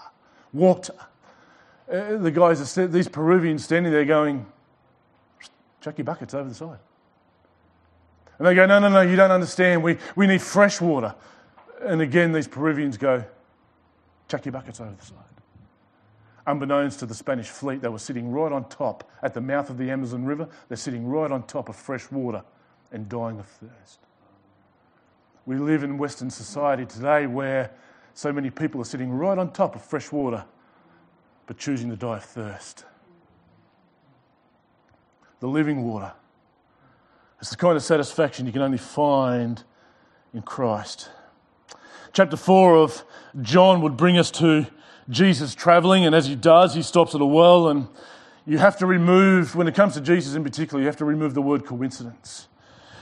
water. 0.53 0.93
Uh, 1.91 2.17
the 2.17 2.31
guys, 2.31 2.77
are, 2.77 2.87
these 2.87 3.07
Peruvians 3.07 3.63
standing 3.63 3.91
there 3.91 4.05
going, 4.05 4.45
Chuck 5.81 5.97
your 5.97 6.05
buckets 6.05 6.33
over 6.33 6.49
the 6.49 6.55
side. 6.55 6.79
And 8.39 8.47
they 8.47 8.55
go, 8.55 8.65
No, 8.65 8.79
no, 8.79 8.89
no, 8.89 9.01
you 9.01 9.15
don't 9.15 9.31
understand. 9.31 9.83
We, 9.83 9.97
we 10.15 10.27
need 10.27 10.41
fresh 10.41 10.81
water. 10.81 11.15
And 11.81 12.01
again, 12.01 12.31
these 12.33 12.47
Peruvians 12.47 12.97
go, 12.97 13.23
Chuck 14.27 14.45
your 14.45 14.51
buckets 14.51 14.81
over 14.81 14.93
the 14.93 15.05
side. 15.05 15.36
Unbeknownst 16.47 16.99
to 16.99 17.05
the 17.05 17.13
Spanish 17.13 17.49
fleet, 17.49 17.81
they 17.81 17.89
were 17.89 17.99
sitting 17.99 18.31
right 18.31 18.53
on 18.53 18.67
top 18.69 19.11
at 19.21 19.33
the 19.33 19.41
mouth 19.41 19.69
of 19.69 19.77
the 19.77 19.91
Amazon 19.91 20.23
River. 20.23 20.47
They're 20.69 20.77
sitting 20.77 21.05
right 21.05 21.29
on 21.29 21.43
top 21.43 21.67
of 21.67 21.75
fresh 21.75 22.09
water 22.09 22.41
and 22.91 23.09
dying 23.09 23.37
of 23.37 23.45
thirst. 23.45 23.99
We 25.45 25.57
live 25.57 25.83
in 25.83 25.97
Western 25.97 26.29
society 26.29 26.85
today 26.85 27.27
where 27.27 27.71
so 28.13 28.31
many 28.31 28.49
people 28.49 28.79
are 28.79 28.85
sitting 28.85 29.11
right 29.11 29.37
on 29.37 29.51
top 29.51 29.75
of 29.75 29.81
fresh 29.83 30.09
water 30.11 30.45
but 31.47 31.57
choosing 31.57 31.89
to 31.89 31.97
die 31.97 32.17
of 32.17 32.23
thirst. 32.23 32.85
The 35.41 35.47
living 35.47 35.83
water. 35.83 36.13
It's 37.41 37.49
the 37.49 37.57
kind 37.57 37.75
of 37.75 37.83
satisfaction 37.83 38.45
you 38.45 38.53
can 38.53 38.61
only 38.61 38.77
find 38.77 39.63
in 40.33 40.41
Christ. 40.41 41.09
Chapter 42.13 42.37
4 42.37 42.77
of 42.77 43.03
John 43.41 43.81
would 43.81 43.97
bring 43.97 44.17
us 44.17 44.31
to 44.31 44.65
Jesus 45.09 45.55
traveling, 45.55 46.05
and 46.05 46.13
as 46.13 46.27
he 46.27 46.35
does, 46.35 46.73
he 46.73 46.81
stops 46.81 47.15
at 47.15 47.21
a 47.21 47.25
well, 47.25 47.69
and 47.69 47.87
you 48.45 48.57
have 48.57 48.77
to 48.77 48.85
remove, 48.85 49.55
when 49.55 49.67
it 49.67 49.75
comes 49.75 49.93
to 49.93 50.01
Jesus 50.01 50.35
in 50.35 50.43
particular, 50.43 50.81
you 50.81 50.87
have 50.87 50.97
to 50.97 51.05
remove 51.05 51.33
the 51.33 51.41
word 51.41 51.65
coincidence. 51.65 52.47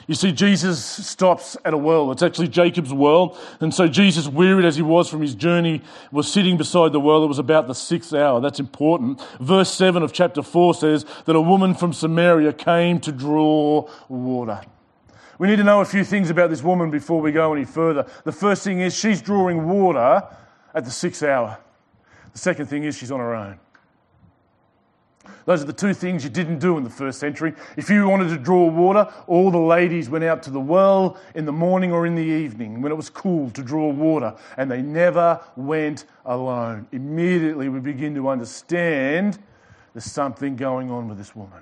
You 0.08 0.14
see, 0.14 0.32
Jesus 0.32 0.84
stops 0.86 1.58
at 1.66 1.74
a 1.74 1.78
well. 1.78 2.12
It's 2.12 2.22
actually 2.22 2.48
Jacob's 2.48 2.94
well. 2.94 3.38
And 3.60 3.74
so 3.74 3.88
Jesus, 3.88 4.28
wearied 4.28 4.66
as 4.66 4.76
he 4.76 4.84
was 4.84 5.10
from 5.10 5.22
his 5.22 5.34
journey, 5.34 5.82
was 6.12 6.32
sitting 6.32 6.58
beside 6.58 6.92
the 6.92 7.00
well. 7.00 7.24
It 7.24 7.28
was 7.28 7.40
about 7.40 7.68
the 7.68 7.74
sixth 7.74 8.14
hour. 8.14 8.40
That's 8.40 8.60
important. 8.60 9.20
Verse 9.40 9.74
7 9.74 10.04
of 10.04 10.14
chapter 10.14 10.44
4 10.44 10.76
says 10.76 11.06
that 11.26 11.36
a 11.36 11.42
woman 11.42 11.74
from 11.74 11.92
Samaria 11.92 12.54
came 12.54 13.00
to 13.00 13.12
draw 13.12 13.90
water. 14.08 14.62
We 15.40 15.48
need 15.48 15.58
to 15.58 15.64
know 15.64 15.82
a 15.82 15.86
few 15.86 16.04
things 16.04 16.30
about 16.30 16.52
this 16.52 16.62
woman 16.62 16.92
before 16.92 17.20
we 17.20 17.32
go 17.32 17.54
any 17.54 17.66
further. 17.66 18.06
The 18.24 18.32
first 18.32 18.64
thing 18.64 18.82
is 18.82 18.96
she's 18.96 19.24
drawing 19.24 19.68
water 19.68 20.24
at 20.74 20.86
the 20.86 20.92
sixth 20.92 21.24
hour. 21.24 21.58
The 22.36 22.40
second 22.40 22.66
thing 22.66 22.84
is 22.84 22.98
she's 22.98 23.12
on 23.12 23.22
her 23.22 23.34
own. 23.34 23.58
Those 25.46 25.64
are 25.64 25.66
the 25.66 25.74
two 25.74 25.94
things 25.94 26.22
you 26.26 26.30
didn't 26.30 26.60
do 26.60 26.78
in 26.78 26.84
the 26.84 26.90
first 26.90 27.18
century. 27.18 27.54
If 27.78 27.90
you 27.90 28.10
wanted 28.10 28.28
to 28.28 28.38
draw 28.38 28.66
water, 28.66 29.08
all 29.28 29.50
the 29.52 29.58
ladies 29.58 30.10
went 30.10 30.26
out 30.26 30.44
to 30.44 30.50
the 30.50 30.60
well 30.60 31.18
in 31.34 31.46
the 31.46 31.54
morning 31.54 31.94
or 31.94 32.06
in 32.06 32.14
the 32.14 32.22
evening 32.22 32.82
when 32.82 32.92
it 32.92 32.96
was 32.96 33.10
cool 33.10 33.50
to 33.52 33.64
draw 33.64 33.90
water, 33.90 34.36
and 34.58 34.70
they 34.70 34.82
never 34.82 35.40
went 35.56 36.06
alone. 36.26 36.88
Immediately, 36.92 37.70
we 37.70 37.80
begin 37.80 38.14
to 38.16 38.28
understand 38.28 39.40
there's 39.94 40.04
something 40.04 40.58
going 40.58 40.92
on 40.92 41.08
with 41.08 41.18
this 41.18 41.38
woman. 41.38 41.62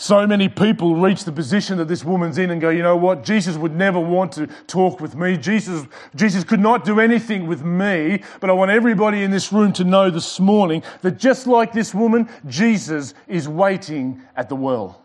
So 0.00 0.26
many 0.26 0.48
people 0.48 0.96
reach 0.96 1.24
the 1.24 1.30
position 1.30 1.76
that 1.76 1.86
this 1.86 2.06
woman's 2.06 2.38
in 2.38 2.48
and 2.48 2.58
go, 2.58 2.70
you 2.70 2.82
know 2.82 2.96
what? 2.96 3.22
Jesus 3.22 3.58
would 3.58 3.76
never 3.76 4.00
want 4.00 4.32
to 4.32 4.46
talk 4.66 4.98
with 4.98 5.14
me. 5.14 5.36
Jesus, 5.36 5.84
Jesus 6.16 6.42
could 6.42 6.58
not 6.58 6.86
do 6.86 7.00
anything 7.00 7.46
with 7.46 7.62
me. 7.62 8.22
But 8.40 8.48
I 8.48 8.54
want 8.54 8.70
everybody 8.70 9.22
in 9.22 9.30
this 9.30 9.52
room 9.52 9.74
to 9.74 9.84
know 9.84 10.08
this 10.08 10.40
morning 10.40 10.82
that 11.02 11.18
just 11.18 11.46
like 11.46 11.74
this 11.74 11.94
woman, 11.94 12.30
Jesus 12.46 13.12
is 13.28 13.46
waiting 13.46 14.22
at 14.36 14.48
the 14.48 14.56
well. 14.56 15.02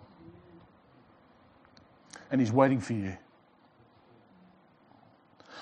And 2.31 2.39
he's 2.39 2.53
waiting 2.53 2.79
for 2.79 2.93
you. 2.93 3.17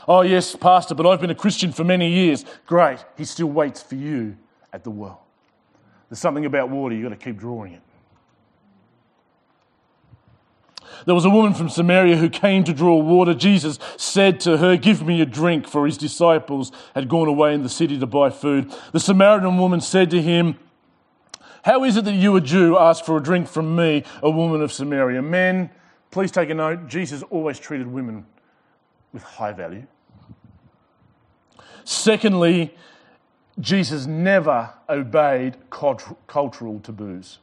Oh, 0.08 0.22
yes, 0.22 0.56
Pastor, 0.56 0.94
but 0.94 1.08
I've 1.08 1.22
been 1.22 1.32
a 1.32 1.36
Christian 1.36 1.72
for 1.72 1.84
many 1.84 2.12
years. 2.12 2.46
Great. 2.68 3.04
He 3.18 3.26
still 3.26 3.48
waits 3.48 3.82
for 3.82 3.96
you 3.96 4.38
at 4.72 4.84
the 4.84 4.92
well. 4.92 5.26
There's 6.08 6.20
something 6.20 6.46
about 6.46 6.70
water, 6.70 6.94
you've 6.94 7.10
got 7.10 7.20
to 7.20 7.26
keep 7.26 7.40
drawing 7.40 7.74
it. 7.74 7.82
There 11.06 11.16
was 11.16 11.26
a 11.26 11.30
woman 11.30 11.54
from 11.54 11.70
Samaria 11.70 12.18
who 12.18 12.30
came 12.30 12.64
to 12.64 12.74
draw 12.74 12.96
water. 12.98 13.34
Jesus 13.34 13.80
said 13.98 14.40
to 14.42 14.58
her, 14.58 14.78
Give 14.78 15.06
me 15.06 15.22
a 15.22 15.26
drink, 15.26 15.68
for 15.68 15.86
his 15.86 15.98
disciples 15.98 16.72
had 16.96 17.10
gone 17.10 17.28
away 17.28 17.54
in 17.54 17.64
the 17.64 17.70
city 17.70 18.00
to 18.00 18.08
buy 18.08 18.30
food. 18.30 18.74
The 18.92 19.00
Samaritan 19.00 19.58
woman 19.58 19.82
said 19.82 20.10
to 20.12 20.22
him, 20.22 20.58
How 21.64 21.84
is 21.84 21.98
it 21.98 22.06
that 22.06 22.14
you, 22.14 22.36
a 22.36 22.42
Jew, 22.42 22.78
ask 22.78 23.04
for 23.06 23.18
a 23.18 23.24
drink 23.24 23.48
from 23.48 23.76
me, 23.76 24.04
a 24.22 24.30
woman 24.30 24.62
of 24.62 24.72
Samaria? 24.72 25.22
Men, 25.22 25.70
please 26.12 26.32
take 26.32 26.50
a 26.50 26.54
note 26.54 26.88
Jesus 26.88 27.24
always 27.24 27.60
treated 27.60 27.88
women 27.88 28.26
with 29.12 29.24
high 29.24 29.52
value. 29.52 29.86
Secondly, 31.84 32.74
Jesus 33.60 34.06
never 34.06 34.74
obeyed 34.90 35.58
cultural 35.70 36.80
taboos. 36.80 37.40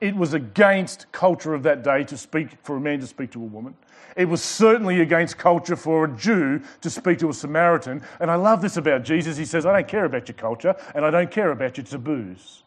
It 0.00 0.16
was 0.16 0.32
against 0.32 1.10
culture 1.12 1.52
of 1.52 1.62
that 1.64 1.82
day 1.82 2.04
to 2.04 2.16
speak 2.16 2.48
for 2.62 2.76
a 2.76 2.80
man 2.80 3.00
to 3.00 3.06
speak 3.06 3.32
to 3.32 3.42
a 3.42 3.46
woman. 3.46 3.74
It 4.16 4.24
was 4.24 4.42
certainly 4.42 5.00
against 5.00 5.38
culture 5.38 5.76
for 5.76 6.04
a 6.04 6.08
Jew 6.08 6.62
to 6.80 6.90
speak 6.90 7.18
to 7.18 7.28
a 7.28 7.34
Samaritan. 7.34 8.02
And 8.18 8.30
I 8.30 8.34
love 8.34 8.62
this 8.62 8.76
about 8.76 9.04
Jesus. 9.04 9.36
He 9.36 9.44
says, 9.44 9.66
I 9.66 9.72
don't 9.72 9.88
care 9.88 10.04
about 10.04 10.28
your 10.28 10.36
culture 10.36 10.74
and 10.94 11.04
I 11.04 11.10
don't 11.10 11.30
care 11.30 11.50
about 11.50 11.76
your 11.76 11.84
taboos. 11.84 12.62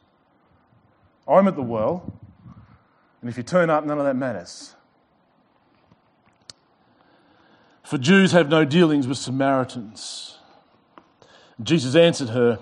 I'm 1.27 1.47
at 1.47 1.55
the 1.55 1.61
well, 1.61 2.13
and 3.21 3.29
if 3.29 3.37
you 3.37 3.43
turn 3.43 3.69
up, 3.69 3.85
none 3.85 3.97
of 3.97 4.03
that 4.03 4.15
matters. 4.15 4.75
For 7.83 7.97
Jews 7.97 8.33
have 8.33 8.49
no 8.49 8.65
dealings 8.65 9.07
with 9.07 9.17
Samaritans. 9.17 10.37
Jesus 11.61 11.95
answered 11.95 12.29
her, 12.29 12.59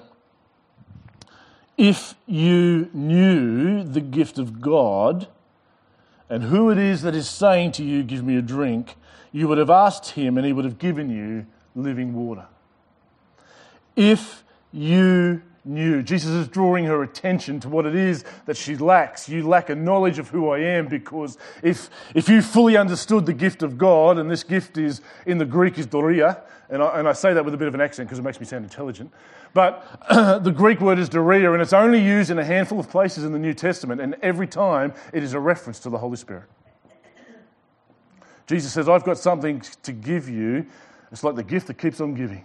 If 1.81 2.13
you 2.27 2.91
knew 2.93 3.83
the 3.83 4.01
gift 4.01 4.37
of 4.37 4.61
God 4.61 5.27
and 6.29 6.43
who 6.43 6.69
it 6.69 6.77
is 6.77 7.01
that 7.01 7.15
is 7.15 7.27
saying 7.27 7.71
to 7.71 7.83
you, 7.83 8.03
Give 8.03 8.23
me 8.23 8.37
a 8.37 8.41
drink, 8.43 8.95
you 9.31 9.47
would 9.47 9.57
have 9.57 9.71
asked 9.71 10.11
him 10.11 10.37
and 10.37 10.45
he 10.45 10.53
would 10.53 10.63
have 10.63 10.77
given 10.77 11.09
you 11.09 11.47
living 11.73 12.13
water. 12.13 12.45
If 13.95 14.43
you 14.71 15.41
knew. 15.63 16.01
Jesus 16.01 16.31
is 16.31 16.47
drawing 16.47 16.85
her 16.85 17.03
attention 17.03 17.59
to 17.59 17.69
what 17.69 17.85
it 17.85 17.95
is 17.95 18.23
that 18.45 18.57
she 18.57 18.75
lacks. 18.75 19.29
You 19.29 19.47
lack 19.47 19.69
a 19.69 19.75
knowledge 19.75 20.19
of 20.19 20.29
who 20.29 20.49
I 20.49 20.59
am 20.59 20.87
because 20.87 21.37
if, 21.61 21.89
if 22.15 22.29
you 22.29 22.41
fully 22.41 22.77
understood 22.77 23.25
the 23.25 23.33
gift 23.33 23.61
of 23.63 23.77
God, 23.77 24.17
and 24.17 24.29
this 24.29 24.43
gift 24.43 24.77
is 24.77 25.01
in 25.25 25.37
the 25.37 25.45
Greek 25.45 25.77
is 25.77 25.85
doria, 25.85 26.41
and 26.69 26.81
I, 26.81 26.99
and 26.99 27.07
I 27.07 27.13
say 27.13 27.33
that 27.33 27.43
with 27.45 27.53
a 27.53 27.57
bit 27.57 27.67
of 27.67 27.75
an 27.75 27.81
accent 27.81 28.07
because 28.07 28.19
it 28.19 28.23
makes 28.23 28.39
me 28.39 28.45
sound 28.45 28.63
intelligent, 28.63 29.11
but 29.53 29.85
the 30.09 30.53
Greek 30.55 30.81
word 30.81 30.97
is 30.97 31.09
doria, 31.09 31.51
and 31.51 31.61
it's 31.61 31.73
only 31.73 32.01
used 32.01 32.31
in 32.31 32.39
a 32.39 32.45
handful 32.45 32.79
of 32.79 32.89
places 32.89 33.23
in 33.23 33.33
the 33.33 33.39
New 33.39 33.53
Testament, 33.53 34.01
and 34.01 34.15
every 34.21 34.47
time 34.47 34.93
it 35.13 35.21
is 35.21 35.33
a 35.33 35.39
reference 35.39 35.79
to 35.79 35.89
the 35.89 35.97
Holy 35.97 36.17
Spirit. 36.17 36.45
Jesus 38.47 38.73
says, 38.73 38.89
I've 38.89 39.05
got 39.05 39.17
something 39.17 39.61
to 39.83 39.91
give 39.93 40.27
you. 40.27 40.65
It's 41.11 41.23
like 41.23 41.35
the 41.35 41.43
gift 41.43 41.67
that 41.67 41.77
keeps 41.77 42.01
on 42.01 42.13
giving. 42.15 42.43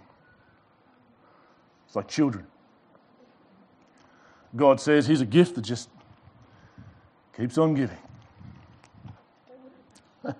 It's 1.85 1.95
like 1.95 2.07
children. 2.07 2.47
God 4.55 4.79
says 4.79 5.07
He's 5.07 5.21
a 5.21 5.25
gift 5.25 5.55
that 5.55 5.61
just 5.61 5.89
keeps 7.35 7.57
on 7.57 7.73
giving. 7.75 7.97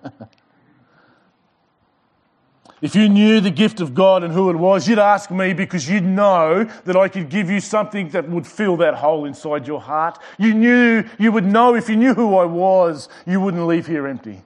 if 2.82 2.94
you 2.94 3.08
knew 3.08 3.40
the 3.40 3.50
gift 3.50 3.80
of 3.80 3.94
God 3.94 4.22
and 4.24 4.32
who 4.32 4.50
it 4.50 4.56
was, 4.56 4.88
you'd 4.88 4.98
ask 4.98 5.30
me 5.30 5.52
because 5.52 5.88
you'd 5.88 6.04
know 6.04 6.64
that 6.84 6.96
I 6.96 7.08
could 7.08 7.28
give 7.28 7.50
you 7.50 7.60
something 7.60 8.08
that 8.10 8.28
would 8.28 8.46
fill 8.46 8.76
that 8.78 8.94
hole 8.94 9.24
inside 9.24 9.66
your 9.66 9.80
heart. 9.80 10.18
You 10.38 10.54
knew, 10.54 11.04
you 11.18 11.32
would 11.32 11.46
know 11.46 11.74
if 11.74 11.88
you 11.88 11.96
knew 11.96 12.14
who 12.14 12.36
I 12.36 12.44
was, 12.44 13.08
you 13.26 13.40
wouldn't 13.40 13.66
leave 13.66 13.86
here 13.86 14.06
empty 14.06 14.42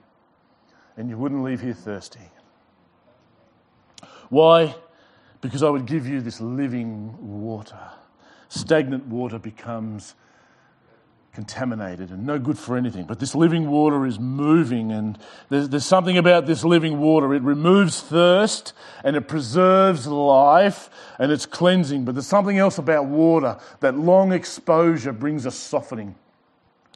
and 0.97 1.09
you 1.09 1.17
wouldn't 1.17 1.43
leave 1.43 1.61
here 1.61 1.73
thirsty. 1.73 2.19
Why? 4.29 4.75
Because 5.41 5.63
I 5.63 5.69
would 5.69 5.85
give 5.85 6.07
you 6.07 6.21
this 6.21 6.39
living 6.39 7.15
water 7.41 7.79
stagnant 8.53 9.07
water 9.07 9.39
becomes 9.39 10.15
contaminated 11.33 12.11
and 12.11 12.25
no 12.25 12.37
good 12.37 12.59
for 12.59 12.77
anything. 12.77 13.05
But 13.05 13.19
this 13.19 13.33
living 13.33 13.67
water 13.67 14.05
is 14.05 14.19
moving, 14.19 14.91
and 14.91 15.17
there's, 15.49 15.67
there's, 15.67 15.85
something 15.85 16.17
about 16.17 16.45
this 16.45 16.63
living 16.63 16.99
water. 16.99 17.33
It 17.33 17.41
removes 17.41 18.01
thirst 18.01 18.73
and 19.03 19.15
it 19.15 19.27
preserves 19.27 20.05
life 20.05 20.91
and 21.17 21.31
it's 21.31 21.47
cleansing. 21.47 22.05
But 22.05 22.13
there's 22.13 22.27
something 22.27 22.59
else 22.59 22.77
about 22.77 23.05
water 23.05 23.57
that 23.79 23.97
long 23.97 24.31
exposure 24.31 25.11
brings 25.11 25.47
a 25.47 25.51
softening. 25.51 26.15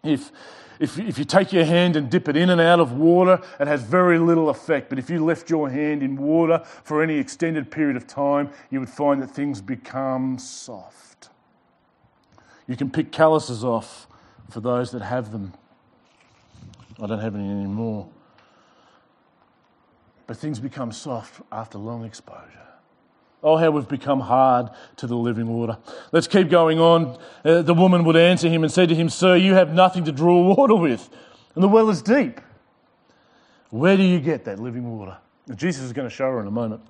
If 0.03 0.31
if, 0.79 0.99
if 0.99 1.17
you 1.17 1.25
take 1.25 1.51
your 1.51 1.65
hand 1.65 1.95
and 1.95 2.07
dip 2.07 2.29
it 2.29 2.37
in 2.37 2.51
and 2.51 2.61
out 2.61 2.79
of 2.79 2.91
water, 2.91 3.41
it 3.59 3.67
has 3.67 3.81
very 3.81 4.19
little 4.19 4.49
effect. 4.49 4.89
But 4.89 4.99
if 4.99 5.09
you 5.09 5.25
left 5.25 5.49
your 5.49 5.71
hand 5.71 6.03
in 6.03 6.15
water 6.15 6.61
for 6.83 7.01
any 7.01 7.15
extended 7.15 7.71
period 7.71 7.97
of 7.97 8.05
time, 8.05 8.51
you 8.69 8.79
would 8.79 8.89
find 8.89 9.19
that 9.23 9.31
things 9.31 9.59
become 9.59 10.37
soft. 10.37 11.29
You 12.67 12.75
can 12.75 12.89
pick 12.89 13.11
calluses 13.11 13.63
off 13.63 14.07
for 14.49 14.59
those 14.59 14.91
that 14.91 15.01
have 15.01 15.31
them. 15.31 15.53
I 17.01 17.07
don't 17.07 17.19
have 17.19 17.35
any 17.35 17.49
anymore. 17.49 18.09
But 20.25 20.37
things 20.37 20.59
become 20.59 20.91
soft 20.91 21.41
after 21.51 21.77
long 21.77 22.03
exposure. 22.03 22.67
Oh, 23.43 23.55
how 23.55 23.71
we've 23.71 23.87
become 23.87 24.19
hard 24.19 24.69
to 24.97 25.07
the 25.07 25.15
living 25.15 25.47
water. 25.47 25.77
Let's 26.11 26.27
keep 26.27 26.49
going 26.49 26.79
on. 26.79 27.17
Uh, 27.45 27.61
the 27.61 27.73
woman 27.73 28.03
would 28.03 28.17
answer 28.17 28.49
him 28.49 28.63
and 28.63 28.71
say 28.71 28.85
to 28.85 28.95
him, 28.95 29.09
Sir, 29.09 29.35
you 29.35 29.53
have 29.53 29.73
nothing 29.73 30.03
to 30.05 30.11
draw 30.11 30.55
water 30.55 30.75
with, 30.75 31.09
and 31.55 31.63
the 31.63 31.67
well 31.67 31.89
is 31.89 32.01
deep. 32.01 32.41
Where 33.69 33.95
do 33.95 34.03
you 34.03 34.19
get 34.19 34.45
that 34.45 34.59
living 34.59 34.97
water? 34.97 35.17
Jesus 35.55 35.83
is 35.83 35.93
going 35.93 36.09
to 36.09 36.13
show 36.13 36.25
her 36.25 36.41
in 36.41 36.47
a 36.47 36.51
moment. 36.51 36.81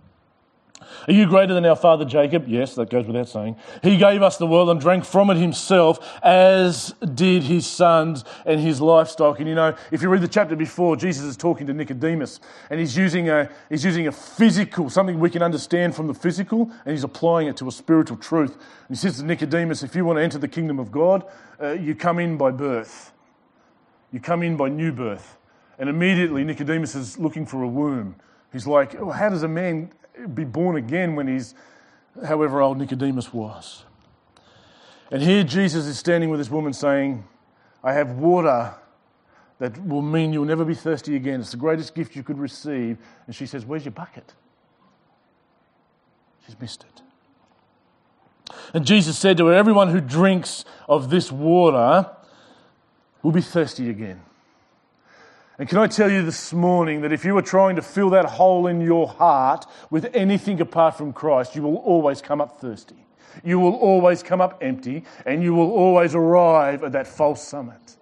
Are 1.07 1.13
you 1.13 1.25
greater 1.25 1.53
than 1.53 1.65
our 1.65 1.75
father 1.75 2.05
Jacob? 2.05 2.47
Yes, 2.47 2.75
that 2.75 2.89
goes 2.89 3.05
without 3.07 3.29
saying. 3.29 3.55
He 3.81 3.97
gave 3.97 4.21
us 4.21 4.37
the 4.37 4.47
world 4.47 4.69
and 4.69 4.79
drank 4.79 5.05
from 5.05 5.29
it 5.29 5.37
himself, 5.37 5.99
as 6.21 6.93
did 7.13 7.43
his 7.43 7.65
sons 7.65 8.23
and 8.45 8.59
his 8.59 8.81
livestock. 8.81 9.39
And 9.39 9.47
you 9.47 9.55
know, 9.55 9.75
if 9.91 10.01
you 10.01 10.09
read 10.09 10.21
the 10.21 10.27
chapter 10.27 10.55
before, 10.55 10.95
Jesus 10.95 11.23
is 11.23 11.37
talking 11.37 11.67
to 11.67 11.73
Nicodemus, 11.73 12.39
and 12.69 12.79
he's 12.79 12.95
using 12.95 13.29
a, 13.29 13.49
he's 13.69 13.85
using 13.85 14.07
a 14.07 14.11
physical, 14.11 14.89
something 14.89 15.19
we 15.19 15.29
can 15.29 15.41
understand 15.41 15.95
from 15.95 16.07
the 16.07 16.13
physical, 16.13 16.71
and 16.85 16.91
he's 16.91 17.03
applying 17.03 17.47
it 17.47 17.57
to 17.57 17.67
a 17.67 17.71
spiritual 17.71 18.17
truth. 18.17 18.53
And 18.53 18.89
he 18.89 18.95
says 18.95 19.17
to 19.17 19.25
Nicodemus, 19.25 19.83
if 19.83 19.95
you 19.95 20.05
want 20.05 20.17
to 20.17 20.23
enter 20.23 20.37
the 20.37 20.47
kingdom 20.47 20.79
of 20.79 20.91
God, 20.91 21.23
uh, 21.61 21.71
you 21.71 21.95
come 21.95 22.19
in 22.19 22.37
by 22.37 22.51
birth. 22.51 23.13
You 24.11 24.19
come 24.19 24.43
in 24.43 24.57
by 24.57 24.69
new 24.69 24.91
birth. 24.91 25.37
And 25.79 25.89
immediately 25.89 26.43
Nicodemus 26.43 26.95
is 26.95 27.17
looking 27.19 27.45
for 27.45 27.63
a 27.63 27.67
womb. 27.67 28.15
He's 28.51 28.65
like, 28.65 28.95
oh, 28.99 29.11
how 29.11 29.29
does 29.29 29.43
a 29.43 29.47
man 29.47 29.91
be 30.33 30.43
born 30.43 30.75
again 30.75 31.15
when 31.15 31.27
he's 31.27 31.53
however 32.25 32.61
old 32.61 32.77
Nicodemus 32.77 33.33
was. 33.33 33.83
And 35.11 35.21
here 35.21 35.43
Jesus 35.43 35.85
is 35.85 35.97
standing 35.97 36.29
with 36.29 36.39
this 36.39 36.49
woman 36.49 36.73
saying, 36.73 37.23
I 37.83 37.93
have 37.93 38.11
water 38.11 38.73
that 39.59 39.83
will 39.85 40.01
mean 40.01 40.33
you'll 40.33 40.45
never 40.45 40.65
be 40.65 40.75
thirsty 40.75 41.15
again. 41.15 41.39
It's 41.39 41.51
the 41.51 41.57
greatest 41.57 41.95
gift 41.95 42.15
you 42.15 42.23
could 42.23 42.37
receive. 42.37 42.97
And 43.25 43.35
she 43.35 43.45
says, 43.45 43.65
Where's 43.65 43.85
your 43.85 43.93
bucket? 43.93 44.33
She's 46.45 46.59
missed 46.59 46.83
it. 46.83 47.01
And 48.73 48.85
Jesus 48.85 49.17
said 49.17 49.37
to 49.37 49.47
her, 49.47 49.53
Everyone 49.53 49.89
who 49.89 50.01
drinks 50.01 50.65
of 50.87 51.09
this 51.09 51.31
water 51.31 52.09
will 53.23 53.31
be 53.31 53.41
thirsty 53.41 53.89
again. 53.89 54.21
And 55.59 55.67
can 55.67 55.79
I 55.79 55.87
tell 55.87 56.11
you 56.11 56.23
this 56.23 56.53
morning 56.53 57.01
that 57.01 57.11
if 57.11 57.25
you 57.25 57.35
are 57.37 57.41
trying 57.41 57.77
to 57.77 57.81
fill 57.81 58.11
that 58.11 58.25
hole 58.25 58.67
in 58.67 58.79
your 58.79 59.07
heart 59.07 59.65
with 59.89 60.09
anything 60.13 60.61
apart 60.61 60.97
from 60.97 61.13
Christ, 61.13 61.55
you 61.55 61.63
will 61.63 61.77
always 61.77 62.21
come 62.21 62.39
up 62.41 62.61
thirsty. 62.61 63.07
You 63.43 63.59
will 63.59 63.73
always 63.73 64.21
come 64.21 64.39
up 64.39 64.59
empty, 64.61 65.03
and 65.25 65.41
you 65.41 65.53
will 65.55 65.71
always 65.71 66.13
arrive 66.13 66.83
at 66.83 66.91
that 66.91 67.07
false 67.07 67.45
summit. 67.45 67.97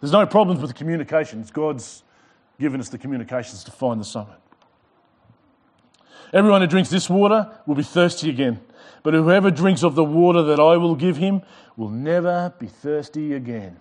There's 0.00 0.12
no 0.12 0.26
problems 0.26 0.60
with 0.60 0.70
the 0.70 0.76
communications. 0.76 1.50
God's 1.50 2.04
given 2.60 2.80
us 2.80 2.88
the 2.88 2.98
communications 2.98 3.64
to 3.64 3.72
find 3.72 4.00
the 4.00 4.04
summit. 4.04 4.38
Everyone 6.32 6.60
who 6.60 6.66
drinks 6.66 6.90
this 6.90 7.08
water 7.08 7.50
will 7.66 7.74
be 7.74 7.82
thirsty 7.82 8.28
again. 8.28 8.60
But 9.02 9.14
whoever 9.14 9.50
drinks 9.50 9.82
of 9.82 9.94
the 9.94 10.04
water 10.04 10.42
that 10.42 10.60
I 10.60 10.76
will 10.76 10.94
give 10.94 11.16
him 11.16 11.42
will 11.76 11.90
never 11.90 12.52
be 12.58 12.66
thirsty 12.66 13.34
again. 13.34 13.80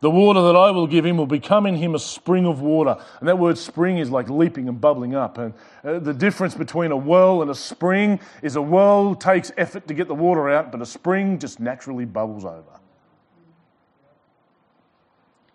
The 0.00 0.10
water 0.10 0.40
that 0.42 0.54
I 0.54 0.70
will 0.70 0.86
give 0.86 1.04
him 1.04 1.16
will 1.16 1.26
become 1.26 1.66
in 1.66 1.74
him 1.74 1.94
a 1.94 1.98
spring 1.98 2.46
of 2.46 2.60
water. 2.60 2.96
And 3.18 3.28
that 3.28 3.38
word 3.38 3.58
spring 3.58 3.98
is 3.98 4.10
like 4.10 4.30
leaping 4.30 4.68
and 4.68 4.80
bubbling 4.80 5.14
up. 5.14 5.38
And 5.38 5.54
uh, 5.82 5.98
the 5.98 6.14
difference 6.14 6.54
between 6.54 6.92
a 6.92 6.96
well 6.96 7.42
and 7.42 7.50
a 7.50 7.54
spring 7.54 8.20
is 8.42 8.54
a 8.54 8.62
well 8.62 9.16
takes 9.16 9.50
effort 9.56 9.88
to 9.88 9.94
get 9.94 10.06
the 10.06 10.14
water 10.14 10.48
out, 10.50 10.70
but 10.70 10.80
a 10.80 10.86
spring 10.86 11.38
just 11.38 11.58
naturally 11.58 12.04
bubbles 12.04 12.44
over. 12.44 12.78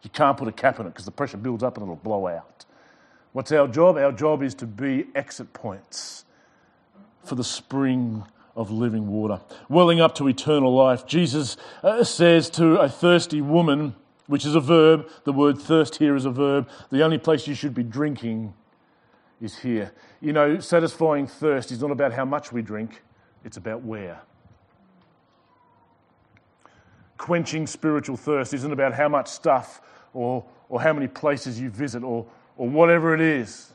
You 0.01 0.09
can't 0.09 0.35
put 0.35 0.49
a 0.49 0.51
cap 0.51 0.81
on 0.81 0.87
it 0.87 0.89
because 0.89 1.05
the 1.05 1.11
pressure 1.11 1.37
builds 1.37 1.63
up 1.63 1.77
and 1.77 1.83
it'll 1.83 1.95
blow 1.95 2.27
out. 2.27 2.65
What's 3.31 3.53
our 3.53 3.67
job? 3.67 3.95
Our 3.97 4.11
job 4.11 4.43
is 4.43 4.53
to 4.55 4.67
be 4.67 5.05
exit 5.15 5.53
points 5.53 6.25
for 7.23 7.35
the 7.35 7.43
spring 7.43 8.25
of 8.55 8.69
living 8.69 9.07
water, 9.07 9.39
welling 9.69 10.01
up 10.01 10.13
to 10.15 10.27
eternal 10.27 10.75
life. 10.75 11.07
Jesus 11.07 11.55
uh, 11.81 12.03
says 12.03 12.49
to 12.51 12.75
a 12.75 12.89
thirsty 12.89 13.41
woman, 13.41 13.95
which 14.27 14.45
is 14.45 14.55
a 14.55 14.59
verb, 14.59 15.09
the 15.25 15.33
word 15.33 15.57
thirst 15.57 15.97
here 15.97 16.15
is 16.15 16.25
a 16.25 16.31
verb, 16.31 16.69
the 16.91 17.03
only 17.03 17.17
place 17.17 17.47
you 17.47 17.55
should 17.55 17.73
be 17.73 17.83
drinking 17.83 18.53
is 19.41 19.57
here. 19.57 19.91
You 20.21 20.33
know, 20.33 20.59
satisfying 20.59 21.27
thirst 21.27 21.71
is 21.71 21.81
not 21.81 21.91
about 21.91 22.13
how 22.13 22.25
much 22.25 22.51
we 22.51 22.61
drink, 22.61 23.03
it's 23.43 23.57
about 23.57 23.83
where. 23.83 24.21
Quenching 27.17 27.67
spiritual 27.67 28.17
thirst 28.17 28.53
isn't 28.53 28.71
about 28.71 28.93
how 28.93 29.09
much 29.09 29.27
stuff 29.27 29.81
or, 30.13 30.45
or 30.69 30.81
how 30.81 30.93
many 30.93 31.07
places 31.07 31.59
you 31.59 31.69
visit 31.69 32.03
or, 32.03 32.25
or 32.57 32.69
whatever 32.69 33.13
it 33.13 33.21
is. 33.21 33.73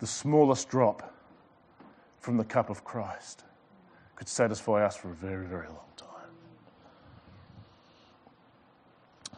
The 0.00 0.06
smallest 0.06 0.68
drop 0.68 1.14
from 2.18 2.36
the 2.36 2.44
cup 2.44 2.70
of 2.70 2.84
Christ 2.84 3.44
could 4.16 4.28
satisfy 4.28 4.84
us 4.84 4.96
for 4.96 5.10
a 5.10 5.14
very, 5.14 5.46
very 5.46 5.68
long 5.68 5.78
time. 5.96 6.08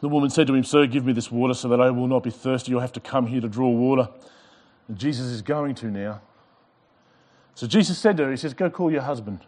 The 0.01 0.09
woman 0.09 0.29
said 0.29 0.47
to 0.47 0.53
him, 0.53 0.63
Sir, 0.63 0.85
give 0.85 1.05
me 1.05 1.13
this 1.13 1.31
water 1.31 1.53
so 1.53 1.67
that 1.69 1.81
I 1.81 1.89
will 1.89 2.07
not 2.07 2.23
be 2.23 2.29
thirsty. 2.29 2.71
You'll 2.71 2.81
have 2.81 2.93
to 2.93 2.99
come 2.99 3.27
here 3.27 3.41
to 3.41 3.49
draw 3.49 3.69
water. 3.69 4.09
And 4.87 4.97
Jesus 4.97 5.27
is 5.27 5.41
going 5.41 5.75
to 5.75 5.87
now. 5.87 6.21
So 7.55 7.65
Jesus 7.65 7.97
said 7.97 8.17
to 8.17 8.25
her, 8.25 8.31
He 8.31 8.37
says, 8.37 8.53
Go 8.53 8.69
call 8.69 8.91
your 8.91 9.01
husband 9.01 9.41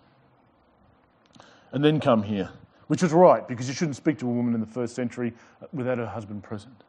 and 1.72 1.84
then 1.84 2.00
come 2.00 2.24
here. 2.24 2.50
Which 2.88 3.04
was 3.04 3.14
right, 3.14 3.48
because 3.48 3.68
you 3.68 3.76
shouldn't 3.76 3.98
speak 3.98 4.18
to 4.20 4.26
a 4.26 4.32
woman 4.32 4.56
in 4.56 4.62
the 4.62 4.66
first 4.66 4.96
century 4.96 5.34
without 5.72 6.00
her 6.00 6.08
husband 6.08 6.42
present. 6.42 6.84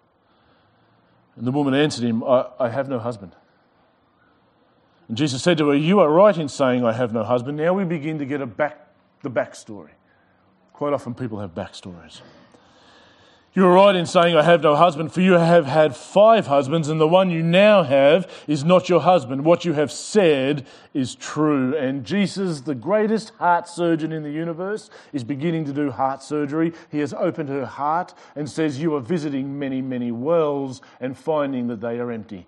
And 1.37 1.47
the 1.47 1.51
woman 1.51 1.75
answered 1.75 2.05
him, 2.05 2.25
I, 2.25 2.47
I 2.59 2.69
have 2.71 2.89
no 2.89 2.99
husband. 2.99 3.37
And 5.09 5.17
Jesus 5.17 5.43
said 5.43 5.59
to 5.59 5.69
her, 5.69 5.75
You 5.75 6.01
are 6.01 6.11
right 6.11 6.37
in 6.37 6.49
saying, 6.49 6.85
I 6.85 6.93
have 6.93 7.13
no 7.13 7.23
husband. 7.23 7.59
Now 7.59 7.75
we 7.75 7.85
begin 7.85 8.19
to 8.19 8.25
get 8.25 8.41
a 8.41 8.47
back, 8.47 8.89
the 9.23 9.31
backstory. 9.31 9.91
Quite 10.73 10.95
often 10.95 11.15
people 11.15 11.41
have 11.41 11.55
backstories. 11.55 12.23
You 13.53 13.67
are 13.67 13.73
right 13.73 13.97
in 13.97 14.07
saying, 14.07 14.37
I 14.37 14.45
have 14.45 14.63
no 14.63 14.77
husband, 14.77 15.13
for 15.13 15.23
you 15.23 15.33
have 15.33 15.67
had 15.67 15.97
five 15.97 16.47
husbands, 16.47 16.89
and 16.89 17.01
the 17.01 17.09
one 17.09 17.31
you 17.31 17.43
now 17.43 17.83
have 17.83 18.31
is 18.47 18.63
not 18.63 18.89
your 18.89 19.01
husband. 19.01 19.45
What 19.45 19.65
you 19.65 19.73
have 19.73 19.91
said 19.91 20.69
is 20.95 21.17
true. 21.17 21.77
And 21.77 22.05
Jesus, 22.05 22.61
the 22.61 22.77
greatest 22.77 23.31
heart 23.41 23.67
surgeon 23.67 24.13
in 24.13 24.23
the 24.23 24.31
universe, 24.31 24.89
is 25.13 25.25
beginning 25.25 25.65
to 25.65 25.73
do 25.73 25.91
heart 25.91 26.23
surgery. 26.23 26.73
He 26.93 27.01
has 27.01 27.13
opened 27.13 27.49
her 27.49 27.67
heart 27.67 28.15
and 28.37 28.49
says, 28.49 28.81
You 28.81 28.95
are 28.95 29.01
visiting 29.01 29.59
many, 29.59 29.83
many 29.83 30.13
wells 30.13 30.81
and 31.01 31.19
finding 31.19 31.67
that 31.67 31.81
they 31.81 31.99
are 31.99 32.13
empty. 32.13 32.47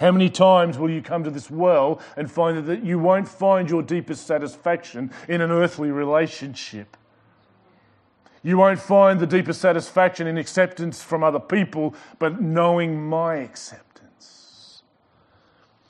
How 0.00 0.12
many 0.12 0.30
times 0.30 0.78
will 0.78 0.90
you 0.90 1.02
come 1.02 1.24
to 1.24 1.30
this 1.30 1.50
well 1.50 2.00
and 2.16 2.30
find 2.30 2.66
that 2.66 2.82
you 2.82 2.98
won't 2.98 3.28
find 3.28 3.68
your 3.68 3.82
deepest 3.82 4.26
satisfaction 4.26 5.10
in 5.28 5.42
an 5.42 5.50
earthly 5.50 5.90
relationship? 5.90 6.96
You 8.46 8.58
won't 8.58 8.78
find 8.78 9.18
the 9.18 9.26
deepest 9.26 9.60
satisfaction 9.60 10.28
in 10.28 10.38
acceptance 10.38 11.02
from 11.02 11.24
other 11.24 11.40
people, 11.40 11.96
but 12.20 12.40
knowing 12.40 13.04
my 13.04 13.38
acceptance. 13.38 14.84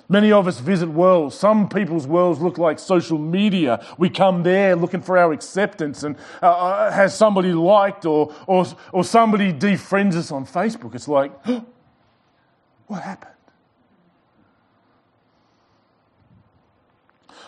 Many 0.09 0.33
of 0.33 0.49
us 0.49 0.59
visit 0.61 0.89
worlds. 0.89 1.35
Some 1.35 1.69
people's 1.69 2.07
worlds 2.07 2.41
look 2.41 2.57
like 2.57 2.79
social 2.79 3.19
media. 3.19 3.85
We 3.99 4.09
come 4.09 4.43
there 4.43 4.75
looking 4.75 5.03
for 5.03 5.19
our 5.19 5.35
acceptance, 5.35 6.03
and 6.03 6.17
uh, 6.43 6.47
uh 6.47 6.91
has 6.93 7.15
somebody 7.15 7.53
liked 7.53 8.07
or, 8.07 8.35
or, 8.47 8.65
or 8.91 9.05
somebody 9.05 9.53
defriends 9.53 10.15
us 10.15 10.33
on 10.33 10.47
Facebook? 10.47 10.95
It's 10.95 11.09
like, 11.09 11.33
what 12.87 13.03
happened? 13.03 13.36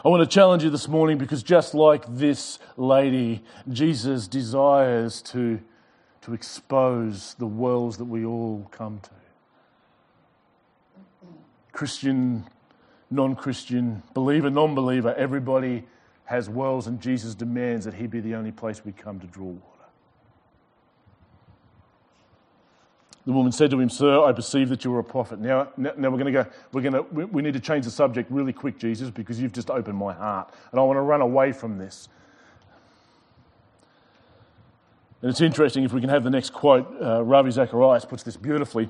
I 0.04 0.08
want 0.08 0.20
to 0.22 0.32
challenge 0.32 0.62
you 0.62 0.70
this 0.70 0.86
morning 0.86 1.18
because 1.18 1.42
just 1.42 1.74
like 1.74 2.04
this 2.08 2.60
lady, 2.76 3.42
Jesus 3.68 4.28
desires 4.28 5.20
to, 5.22 5.58
to 6.22 6.34
expose 6.34 7.34
the 7.34 7.46
worlds 7.46 7.96
that 7.96 8.04
we 8.04 8.24
all 8.24 8.68
come 8.70 9.00
to. 9.00 9.10
Christian, 11.72 12.44
non 13.10 13.34
Christian, 13.34 14.04
believer, 14.14 14.50
non 14.50 14.76
believer, 14.76 15.14
everybody 15.16 15.84
has 16.26 16.48
worlds, 16.48 16.86
and 16.86 17.00
Jesus 17.00 17.34
demands 17.34 17.84
that 17.84 17.94
He 17.94 18.06
be 18.06 18.20
the 18.20 18.36
only 18.36 18.52
place 18.52 18.84
we 18.84 18.92
come 18.92 19.18
to 19.18 19.26
draw 19.26 19.46
water. 19.46 19.67
The 23.28 23.34
woman 23.34 23.52
said 23.52 23.70
to 23.72 23.78
him, 23.78 23.90
Sir, 23.90 24.24
I 24.24 24.32
perceive 24.32 24.70
that 24.70 24.86
you 24.86 24.94
are 24.94 25.00
a 25.00 25.04
prophet. 25.04 25.38
Now, 25.38 25.68
now 25.76 25.90
we're 26.08 26.16
going 26.16 26.32
to 26.32 26.32
go, 26.32 26.46
we're 26.72 26.80
going 26.80 26.94
to, 26.94 27.02
we, 27.02 27.26
we 27.26 27.42
need 27.42 27.52
to 27.52 27.60
change 27.60 27.84
the 27.84 27.90
subject 27.90 28.30
really 28.30 28.54
quick, 28.54 28.78
Jesus, 28.78 29.10
because 29.10 29.38
you've 29.38 29.52
just 29.52 29.68
opened 29.68 29.98
my 29.98 30.14
heart. 30.14 30.50
And 30.72 30.80
I 30.80 30.82
want 30.82 30.96
to 30.96 31.02
run 31.02 31.20
away 31.20 31.52
from 31.52 31.76
this. 31.76 32.08
And 35.20 35.30
it's 35.30 35.42
interesting 35.42 35.84
if 35.84 35.92
we 35.92 36.00
can 36.00 36.08
have 36.08 36.24
the 36.24 36.30
next 36.30 36.54
quote. 36.54 36.90
Uh, 37.02 37.22
Ravi 37.22 37.50
Zacharias 37.50 38.06
puts 38.06 38.22
this 38.22 38.38
beautifully. 38.38 38.88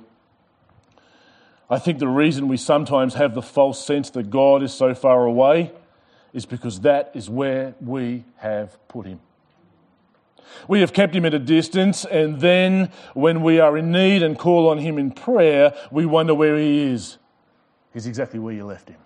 I 1.69 1.81
think 1.81 1.99
the 1.99 2.07
reason 2.07 2.47
we 2.47 2.59
sometimes 2.59 3.15
have 3.15 3.35
the 3.35 3.43
false 3.43 3.85
sense 3.85 4.09
that 4.11 4.31
God 4.31 4.63
is 4.63 4.73
so 4.73 4.95
far 4.95 5.25
away 5.25 5.73
is 6.33 6.47
because 6.47 6.83
that 6.83 7.11
is 7.13 7.29
where 7.29 7.75
we 7.81 8.23
have 8.37 8.79
put 8.87 9.05
him. 9.05 9.19
We 10.67 10.81
have 10.81 10.93
kept 10.93 11.15
him 11.15 11.25
at 11.25 11.35
a 11.35 11.39
distance, 11.39 12.05
and 12.05 12.41
then 12.41 12.91
when 13.15 13.43
we 13.43 13.61
are 13.61 13.77
in 13.77 13.91
need 13.91 14.23
and 14.23 14.39
call 14.39 14.69
on 14.69 14.79
him 14.79 14.99
in 14.99 15.11
prayer, 15.11 15.75
we 15.91 16.07
wonder 16.07 16.35
where 16.35 16.57
he 16.57 16.83
is. 16.93 17.19
He's 17.93 18.07
exactly 18.07 18.39
where 18.39 18.55
you 18.55 18.65
left 18.65 18.89
him. 18.89 18.99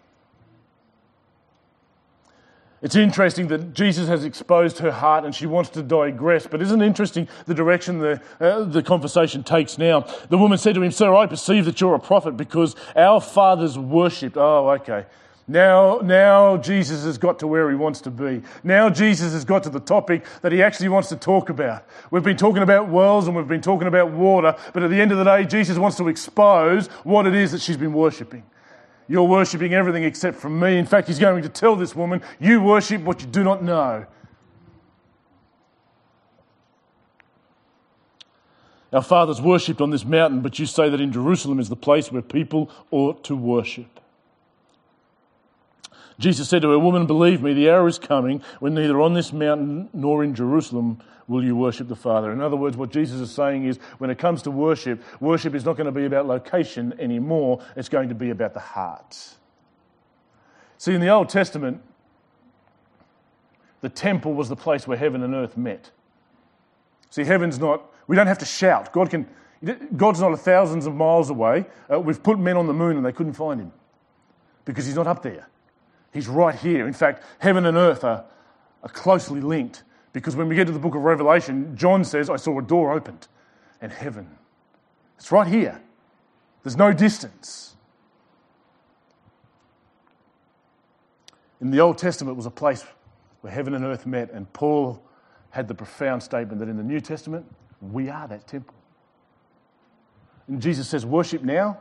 It's 2.83 2.97
interesting 2.97 3.47
that 3.47 3.75
Jesus 3.75 4.09
has 4.09 4.25
exposed 4.25 4.79
her 4.79 4.91
heart 4.91 5.25
and 5.25 5.33
she 5.33 5.47
wants 5.47 5.71
to 5.71 5.85
digress, 5.85 6.49
but 6.49 6.61
isn't 6.61 6.83
it 6.83 6.85
interesting 6.85 7.29
the 7.47 7.55
direction 7.55 8.01
the, 8.01 8.21
uh, 8.41 8.65
the 8.65 8.83
conversation 8.83 9.45
takes 9.45 9.79
now? 9.79 10.01
The 10.31 10.37
woman 10.37 10.59
said 10.59 10.75
to 10.75 10.83
him, 10.83 10.91
Sir, 10.91 11.15
I 11.15 11.29
perceive 11.29 11.65
that 11.67 11.81
you're 11.81 11.95
a 11.95 12.01
prophet 12.01 12.37
because 12.37 12.75
our 12.97 13.21
fathers 13.21 13.79
worshipped. 13.79 14.37
Oh, 14.37 14.69
okay. 14.71 15.07
Now, 15.49 15.99
now 15.99 16.57
Jesus 16.57 17.05
has 17.05 17.19
got 17.19 17.39
to 17.41 17.47
where 17.47 17.69
he 17.69 17.77
wants 17.77 18.01
to 18.03 18.11
be. 18.11 18.43
Now 18.63 18.89
Jesus 18.89 19.33
has 19.33 19.45
got 19.45 19.65
to 19.65 19.71
the 19.71 19.81
topic 19.81 20.25
that 20.41 20.53
he 20.53 20.63
actually 20.63 20.89
wants 20.89 21.09
to 21.09 21.17
talk 21.17 21.49
about. 21.49 21.85
We've 22.11 22.23
been 22.23 22.37
talking 22.37 22.63
about 22.63 22.89
wells 22.89 23.27
and 23.27 23.37
we've 23.37 23.49
been 23.49 23.61
talking 23.61 23.89
about 23.89 24.13
water, 24.13 24.55
but 24.73 24.85
at 24.85 24.91
the 24.91 25.01
end 25.01 25.11
of 25.11 25.19
the 25.19 25.25
day, 25.25 25.45
Jesus 25.45 25.79
wants 25.79 25.97
to 25.97 26.09
expose 26.09 26.87
what 27.05 27.27
it 27.27 27.35
is 27.35 27.51
that 27.53 27.61
she's 27.61 27.77
been 27.77 27.93
worshipping. 27.93 28.45
You're 29.09 29.25
worshipping 29.25 29.75
everything 29.75 30.05
except 30.05 30.39
from 30.39 30.61
me. 30.61 30.79
In 30.79 30.87
fact, 30.87 31.09
he's 31.09 31.19
going 31.19 31.43
to 31.43 31.49
tell 31.49 31.75
this 31.75 31.97
woman, 31.97 32.23
You 32.39 32.63
worship 32.63 33.03
what 33.03 33.21
you 33.21 33.27
do 33.27 33.43
not 33.43 33.63
know. 33.63 34.07
Our 38.93 39.03
fathers 39.03 39.41
worshipped 39.41 39.81
on 39.81 39.91
this 39.91 40.05
mountain, 40.05 40.41
but 40.41 40.59
you 40.59 40.67
say 40.67 40.89
that 40.91 41.01
in 41.01 41.13
Jerusalem 41.13 41.59
is 41.59 41.69
the 41.69 41.77
place 41.77 42.13
where 42.13 42.23
people 42.23 42.71
ought 42.91 43.25
to 43.25 43.35
worship. 43.35 44.01
Jesus 46.23 46.49
said 46.49 46.63
to 46.63 46.71
her, 46.71 46.79
Woman, 46.79 47.07
believe 47.07 47.43
me, 47.43 47.53
the 47.53 47.69
hour 47.69 47.89
is 47.89 47.99
coming 47.99 48.43
when 48.61 48.75
neither 48.75 49.01
on 49.01 49.13
this 49.13 49.33
mountain 49.33 49.89
nor 49.93 50.23
in 50.23 50.37
Jerusalem 50.37 51.03
will 51.27 51.43
you 51.43 51.57
worship 51.57 51.89
the 51.89 51.97
Father. 51.97 52.31
In 52.31 52.41
other 52.41 52.55
words, 52.55 52.77
what 52.77 52.93
Jesus 52.93 53.21
is 53.21 53.33
saying 53.33 53.65
is 53.65 53.79
when 53.99 54.09
it 54.09 54.19
comes 54.19 54.43
to 54.43 54.51
worship, 54.53 55.03
worship 55.21 55.53
is 55.53 55.65
not 55.65 55.77
going 55.77 55.87
to 55.87 55.93
be 55.93 56.05
about 56.05 56.27
location 56.27 56.95
anymore, 57.01 57.61
it's 57.75 57.89
going 57.89 58.09
to 58.09 58.15
be 58.15 58.31
about 58.31 58.55
the 58.55 58.61
heart. 58.61 59.35
See, 60.79 60.95
in 60.95 61.01
the 61.01 61.09
Old 61.09 61.29
Testament, 61.29 61.83
the 63.81 63.89
temple 63.89 64.33
was 64.33 64.49
the 64.49 64.57
place 64.57 64.87
where 64.87 64.97
heaven 64.97 65.25
and 65.25 65.35
earth 65.35 65.57
met. 65.57 65.91
See, 67.11 67.25
heaven's 67.25 67.59
not, 67.59 67.83
we 68.07 68.15
don't 68.15 68.29
have 68.29 68.39
to 68.39 68.47
shout. 68.47 68.93
God 68.93 69.11
can, 69.11 69.27
God's 69.97 70.21
not 70.21 70.39
thousands 70.39 70.87
of 70.87 70.95
miles 70.95 71.31
away. 71.31 71.67
Uh, 71.93 71.99
we've 71.99 72.23
put 72.23 72.39
men 72.39 72.57
on 72.57 72.69
the 72.69 72.73
moon 72.73 72.97
and 72.97 73.05
they 73.05 73.13
couldn't 73.13 73.33
find 73.33 73.61
him 73.61 73.73
because 74.65 74.87
he's 74.87 74.95
not 74.95 75.09
up 75.09 75.25
there. 75.25 75.49
He's 76.13 76.29
right 76.29 76.55
here. 76.55 76.87
In 76.87 76.93
fact, 76.93 77.23
heaven 77.39 77.67
and 77.67 77.77
earth 77.77 78.05
are, 78.05 78.25
are 78.83 78.89
closely 78.89 79.41
linked 79.41 79.83
because 80.13 80.37
when 80.37 80.49
we 80.49 80.55
get 80.55 80.67
to 80.67 80.73
the 80.73 80.79
book 80.79 80.95
of 80.95 81.03
Revelation, 81.03 81.77
John 81.77 82.05
says, 82.05 82.29
I 82.29 82.37
saw 82.37 82.59
a 82.59 82.63
door 82.63 82.93
opened 82.93 83.29
and 83.81 83.91
heaven. 83.91 84.29
It's 85.17 85.33
right 85.33 85.47
here. 85.47 85.81
There's 86.63 86.77
no 86.77 86.93
distance. 86.93 87.77
In 91.61 91.71
the 91.71 91.81
Old 91.81 91.97
Testament, 91.97 92.37
was 92.37 92.47
a 92.47 92.51
place 92.51 92.85
where 93.41 93.53
heaven 93.53 93.75
and 93.75 93.85
earth 93.85 94.05
met, 94.05 94.31
and 94.33 94.53
Paul 94.53 95.03
had 95.51 95.69
the 95.69 95.75
profound 95.75 96.23
statement 96.23 96.59
that 96.59 96.69
in 96.69 96.77
the 96.77 96.83
New 96.83 97.01
Testament, 97.01 97.47
we 97.81 98.09
are 98.09 98.27
that 98.29 98.47
temple. 98.47 98.75
And 100.49 100.61
Jesus 100.61 100.89
says, 100.89 101.07
Worship 101.07 101.43
now 101.43 101.79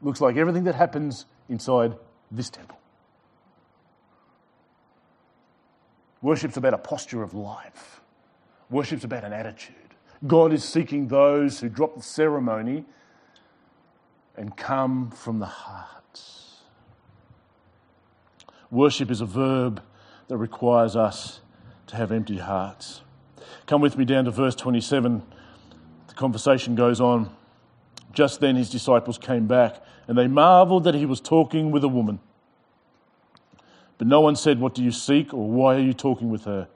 looks 0.00 0.20
like 0.20 0.36
everything 0.36 0.64
that 0.64 0.74
happens 0.74 1.26
inside 1.48 1.96
this 2.30 2.50
temple. 2.50 2.78
Worship's 6.22 6.56
about 6.56 6.72
a 6.72 6.78
posture 6.78 7.22
of 7.22 7.34
life. 7.34 8.00
Worship's 8.70 9.04
about 9.04 9.24
an 9.24 9.32
attitude. 9.32 9.76
God 10.26 10.52
is 10.52 10.64
seeking 10.64 11.08
those 11.08 11.60
who 11.60 11.68
drop 11.68 11.96
the 11.96 12.02
ceremony 12.02 12.84
and 14.36 14.56
come 14.56 15.10
from 15.10 15.40
the 15.40 15.46
heart. 15.46 16.20
Worship 18.70 19.10
is 19.10 19.20
a 19.20 19.26
verb 19.26 19.82
that 20.28 20.36
requires 20.38 20.96
us 20.96 21.40
to 21.88 21.96
have 21.96 22.10
empty 22.10 22.38
hearts. 22.38 23.02
Come 23.66 23.82
with 23.82 23.98
me 23.98 24.04
down 24.04 24.24
to 24.24 24.30
verse 24.30 24.54
27. 24.54 25.22
The 26.08 26.14
conversation 26.14 26.74
goes 26.74 27.00
on. 27.00 27.34
Just 28.12 28.40
then 28.40 28.56
his 28.56 28.70
disciples 28.70 29.18
came 29.18 29.46
back, 29.46 29.82
and 30.06 30.16
they 30.16 30.26
marveled 30.26 30.84
that 30.84 30.94
he 30.94 31.04
was 31.04 31.20
talking 31.20 31.70
with 31.70 31.84
a 31.84 31.88
woman. 31.88 32.20
But 34.02 34.08
no 34.08 34.20
one 34.20 34.34
said, 34.34 34.58
What 34.58 34.74
do 34.74 34.82
you 34.82 34.90
seek, 34.90 35.32
or 35.32 35.48
why 35.48 35.76
are 35.76 35.80
you 35.80 35.92
talking 35.92 36.28
with 36.28 36.44
her? 36.46 36.66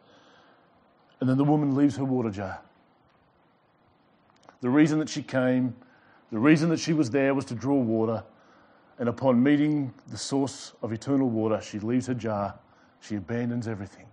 And 1.18 1.28
then 1.28 1.36
the 1.36 1.42
woman 1.42 1.74
leaves 1.74 1.96
her 1.96 2.04
water 2.04 2.30
jar. 2.30 2.60
The 4.60 4.70
reason 4.70 5.00
that 5.00 5.08
she 5.08 5.24
came, 5.24 5.74
the 6.30 6.38
reason 6.38 6.68
that 6.68 6.78
she 6.78 6.92
was 6.92 7.10
there 7.10 7.34
was 7.34 7.44
to 7.46 7.56
draw 7.56 7.74
water. 7.74 8.22
And 9.00 9.08
upon 9.08 9.42
meeting 9.42 9.92
the 10.06 10.16
source 10.16 10.74
of 10.82 10.92
eternal 10.92 11.28
water, 11.28 11.60
she 11.60 11.80
leaves 11.80 12.06
her 12.06 12.14
jar, 12.14 12.54
she 13.00 13.16
abandons 13.16 13.66
everything. 13.66 14.06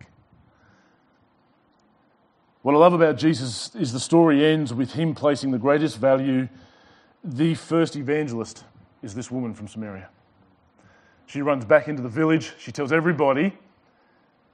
What 2.63 2.73
I 2.73 2.79
love 2.79 2.93
about 2.93 3.15
Jesus 3.17 3.75
is 3.75 3.93
the 3.93 3.99
story 3.99 4.43
ends 4.43 4.73
with 4.73 4.93
him 4.93 5.13
placing 5.13 5.51
the 5.51 5.59
greatest 5.59 5.99
value. 5.99 6.49
The 7.23 7.53
first 7.53 7.95
evangelist 7.95 8.63
is 9.03 9.13
this 9.13 9.29
woman 9.29 9.53
from 9.53 9.67
Samaria. 9.67 10.09
She 11.25 11.41
runs 11.41 11.65
back 11.65 11.87
into 11.87 12.01
the 12.01 12.09
village. 12.09 12.53
She 12.57 12.71
tells 12.71 12.91
everybody 12.91 13.57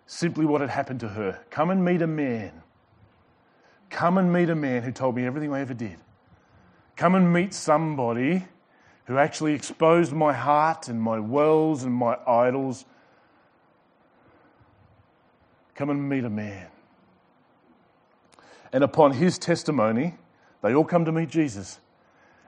simply 0.05 0.45
what 0.45 0.62
had 0.62 0.69
happened 0.69 0.99
to 1.01 1.08
her. 1.10 1.39
Come 1.49 1.69
and 1.69 1.84
meet 1.84 2.01
a 2.01 2.08
man. 2.08 2.51
Come 3.89 4.17
and 4.17 4.32
meet 4.32 4.49
a 4.49 4.55
man 4.55 4.84
who 4.84 4.91
told 4.91 5.15
me 5.15 5.25
everything 5.25 5.53
I 5.53 5.62
ever 5.62 5.73
did. 5.73 5.97
Come 6.95 7.15
and 7.15 7.32
meet 7.32 7.53
somebody 7.53 8.45
who 9.05 9.17
actually 9.17 9.53
exposed 9.53 10.13
my 10.13 10.34
heart 10.34 10.88
and 10.88 11.01
my 11.01 11.19
wells 11.19 11.84
and 11.84 11.93
my 11.93 12.17
idols. 12.27 12.86
Come 15.75 15.89
and 15.89 16.08
meet 16.10 16.23
a 16.23 16.29
man. 16.29 16.67
And 18.71 18.84
upon 18.84 19.13
his 19.13 19.39
testimony, 19.39 20.15
they 20.62 20.75
all 20.75 20.86
come 20.86 21.05
to 21.05 21.12
meet 21.12 21.29
Jesus. 21.29 21.79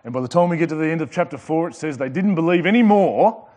And 0.03 0.13
by 0.13 0.21
the 0.21 0.27
time 0.27 0.49
we 0.49 0.57
get 0.57 0.69
to 0.69 0.75
the 0.75 0.87
end 0.87 1.01
of 1.01 1.11
chapter 1.11 1.37
4, 1.37 1.69
it 1.69 1.75
says 1.75 1.97
they 1.97 2.09
didn't 2.09 2.35
believe 2.35 2.65
anymore 2.65 3.47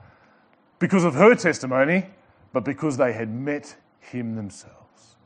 because 0.78 1.04
of 1.04 1.14
her 1.14 1.34
testimony, 1.34 2.06
but 2.52 2.64
because 2.64 2.96
they 2.96 3.12
had 3.12 3.30
met 3.30 3.76
him 4.00 4.37
themselves. 4.37 5.16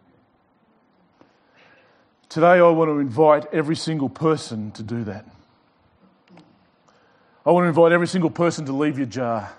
Today, 2.28 2.58
I 2.58 2.62
want 2.62 2.88
to 2.90 2.98
invite 2.98 3.46
every 3.52 3.76
single 3.76 4.08
person 4.08 4.70
to 4.72 4.82
do 4.82 5.04
that. 5.04 5.24
I 7.46 7.50
want 7.50 7.64
to 7.64 7.68
invite 7.68 7.92
every 7.92 8.06
single 8.06 8.30
person 8.30 8.66
to 8.66 8.72
leave 8.72 8.98
your 8.98 9.06
jar. 9.06 9.50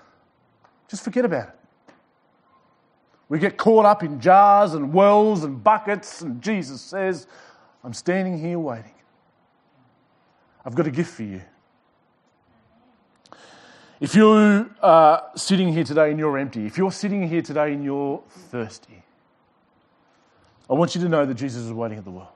Just 0.87 1.03
forget 1.03 1.25
about 1.25 1.49
it. 1.49 1.55
We 3.27 3.39
get 3.39 3.57
caught 3.57 3.85
up 3.85 4.03
in 4.03 4.19
jars 4.19 4.73
and 4.73 4.93
wells 4.93 5.43
and 5.43 5.63
buckets, 5.63 6.21
and 6.21 6.41
Jesus 6.41 6.81
says, 6.81 7.27
I'm 7.83 7.93
standing 7.93 8.37
here 8.37 8.59
waiting. 8.59 8.93
I've 10.65 10.75
got 10.75 10.87
a 10.87 10.91
gift 10.91 11.13
for 11.13 11.23
you. 11.23 11.41
If 13.99 14.15
you 14.15 14.69
are 14.81 15.29
sitting 15.35 15.73
here 15.73 15.83
today 15.83 16.09
and 16.09 16.17
you're 16.17 16.37
empty, 16.37 16.65
if 16.65 16.77
you're 16.77 16.91
sitting 16.91 17.27
here 17.27 17.41
today 17.41 17.73
and 17.73 17.83
you're 17.83 18.23
thirsty, 18.29 19.03
I 20.69 20.73
want 20.73 20.95
you 20.95 21.01
to 21.01 21.09
know 21.09 21.25
that 21.25 21.33
Jesus 21.33 21.63
is 21.63 21.73
waiting 21.73 21.97
at 21.97 22.05
the 22.05 22.11
well. 22.11 22.33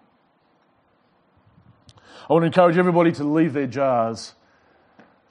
I 2.29 2.33
want 2.33 2.43
to 2.43 2.47
encourage 2.47 2.77
everybody 2.77 3.13
to 3.13 3.23
leave 3.23 3.53
their 3.53 3.67
jars 3.67 4.33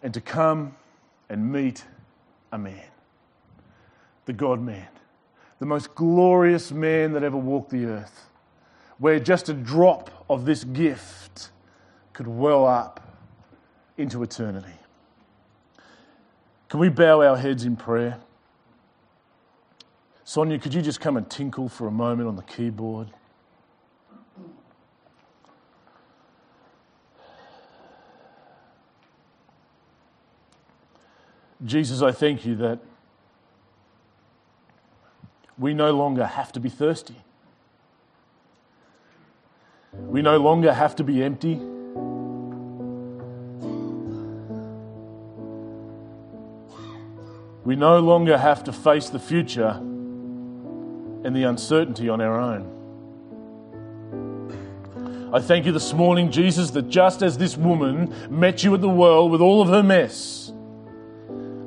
and 0.03 0.14
to 0.14 0.23
come 0.23 0.75
and 1.29 1.53
meet 1.53 1.85
a 2.51 2.57
man, 2.57 2.88
the 4.25 4.33
God 4.33 4.61
man, 4.61 4.88
the 5.59 5.66
most 5.66 5.95
glorious 5.95 6.73
man 6.73 7.12
that 7.12 7.23
ever 7.23 7.37
walked 7.37 7.71
the 7.71 7.85
earth, 7.85 8.31
where 8.97 9.21
just 9.21 9.51
a 9.51 9.55
drop 9.55 10.25
of 10.31 10.47
this 10.47 10.64
gift 10.64 11.51
could 12.14 12.27
well 12.27 12.66
up 12.66 13.18
into 13.99 14.23
eternity. 14.23 14.73
Can 16.72 16.80
we 16.80 16.88
bow 16.88 17.20
our 17.20 17.37
heads 17.37 17.66
in 17.66 17.76
prayer? 17.76 18.18
Sonia, 20.24 20.58
could 20.58 20.72
you 20.72 20.80
just 20.80 21.02
come 21.02 21.18
and 21.18 21.28
tinkle 21.28 21.68
for 21.68 21.87
a 21.87 21.90
moment 21.90 22.26
on 22.26 22.35
the 22.35 22.42
keyboard? 22.42 23.08
Jesus, 31.62 32.00
I 32.00 32.11
thank 32.11 32.46
you 32.46 32.56
that 32.56 32.78
we 35.58 35.74
no 35.74 35.90
longer 35.90 36.24
have 36.24 36.52
to 36.52 36.61
be 36.61 36.70
thirsty. 36.70 37.16
We 39.92 40.22
no 40.22 40.38
longer 40.38 40.72
have 40.72 40.96
to 40.96 41.04
be 41.04 41.22
empty. 41.22 41.61
We 47.64 47.77
no 47.77 48.01
longer 48.01 48.37
have 48.37 48.64
to 48.64 48.72
face 48.72 49.09
the 49.09 49.20
future 49.20 49.70
and 51.25 51.37
the 51.37 51.44
uncertainty 51.44 52.09
on 52.09 52.20
our 52.20 52.40
own. 52.40 52.81
I 55.33 55.40
thank 55.40 55.64
you 55.64 55.72
this 55.72 55.92
morning, 55.92 56.33
Jesus, 56.33 56.72
that 56.72 56.88
just 56.88 57.22
as 57.22 57.38
this 57.38 57.57
woman 57.57 58.12
met 58.29 58.64
you 58.64 58.75
at 58.75 58.81
the 58.81 58.88
well 58.88 59.29
with 59.29 59.40
all 59.40 59.62
of 59.62 59.68
her 59.68 59.83
mess, 59.83 60.53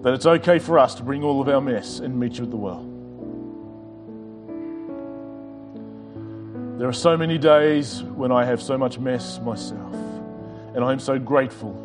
that 0.02 0.14
it's 0.14 0.26
okay 0.26 0.60
for 0.60 0.78
us 0.78 0.96
to 0.96 1.04
bring 1.04 1.24
all 1.24 1.42
of 1.42 1.48
our 1.48 1.62
mess 1.62 2.00
and 2.00 2.20
meet 2.20 2.38
you 2.38 2.44
at 2.44 2.52
the 2.52 2.58
well. 2.58 2.92
There 6.78 6.90
are 6.90 6.94
so 6.94 7.16
many 7.16 7.38
days 7.38 8.04
when 8.04 8.34
I 8.34 8.44
have 8.44 8.62
so 8.62 8.78
much 8.78 9.00
mess 9.00 9.40
myself, 9.40 9.96
and 10.76 10.84
I'm 10.84 11.00
so 11.00 11.18
grateful 11.18 11.85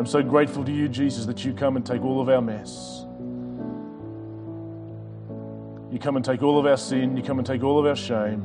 I'm 0.00 0.06
so 0.06 0.22
grateful 0.22 0.64
to 0.64 0.72
you, 0.72 0.88
Jesus, 0.88 1.26
that 1.26 1.44
you 1.44 1.52
come 1.52 1.76
and 1.76 1.84
take 1.84 2.00
all 2.02 2.22
of 2.22 2.30
our 2.30 2.40
mess. 2.40 3.04
You 5.92 5.98
come 6.00 6.16
and 6.16 6.24
take 6.24 6.42
all 6.42 6.58
of 6.58 6.64
our 6.64 6.78
sin. 6.78 7.18
You 7.18 7.22
come 7.22 7.36
and 7.38 7.46
take 7.46 7.62
all 7.62 7.78
of 7.78 7.84
our 7.84 7.94
shame. 7.94 8.40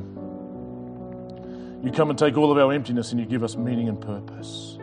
You 1.82 1.90
come 1.92 2.10
and 2.10 2.18
take 2.18 2.36
all 2.36 2.52
of 2.52 2.58
our 2.58 2.74
emptiness 2.74 3.10
and 3.10 3.18
you 3.18 3.24
give 3.24 3.42
us 3.42 3.56
meaning 3.56 3.88
and 3.88 3.98
purpose. 3.98 4.76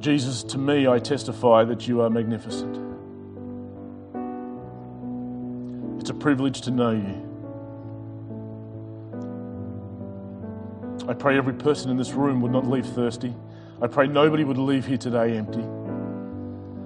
Jesus, 0.00 0.42
to 0.42 0.58
me, 0.58 0.88
I 0.88 0.98
testify 0.98 1.62
that 1.62 1.86
you 1.86 2.00
are 2.00 2.10
magnificent. 2.10 2.76
It's 6.00 6.10
a 6.10 6.14
privilege 6.14 6.62
to 6.62 6.72
know 6.72 6.90
you. 6.90 7.29
I 11.10 11.12
pray 11.12 11.36
every 11.36 11.54
person 11.54 11.90
in 11.90 11.96
this 11.96 12.12
room 12.12 12.40
would 12.42 12.52
not 12.52 12.68
leave 12.68 12.86
thirsty. 12.86 13.34
I 13.82 13.88
pray 13.88 14.06
nobody 14.06 14.44
would 14.44 14.58
leave 14.58 14.86
here 14.86 14.96
today 14.96 15.36
empty. 15.36 15.64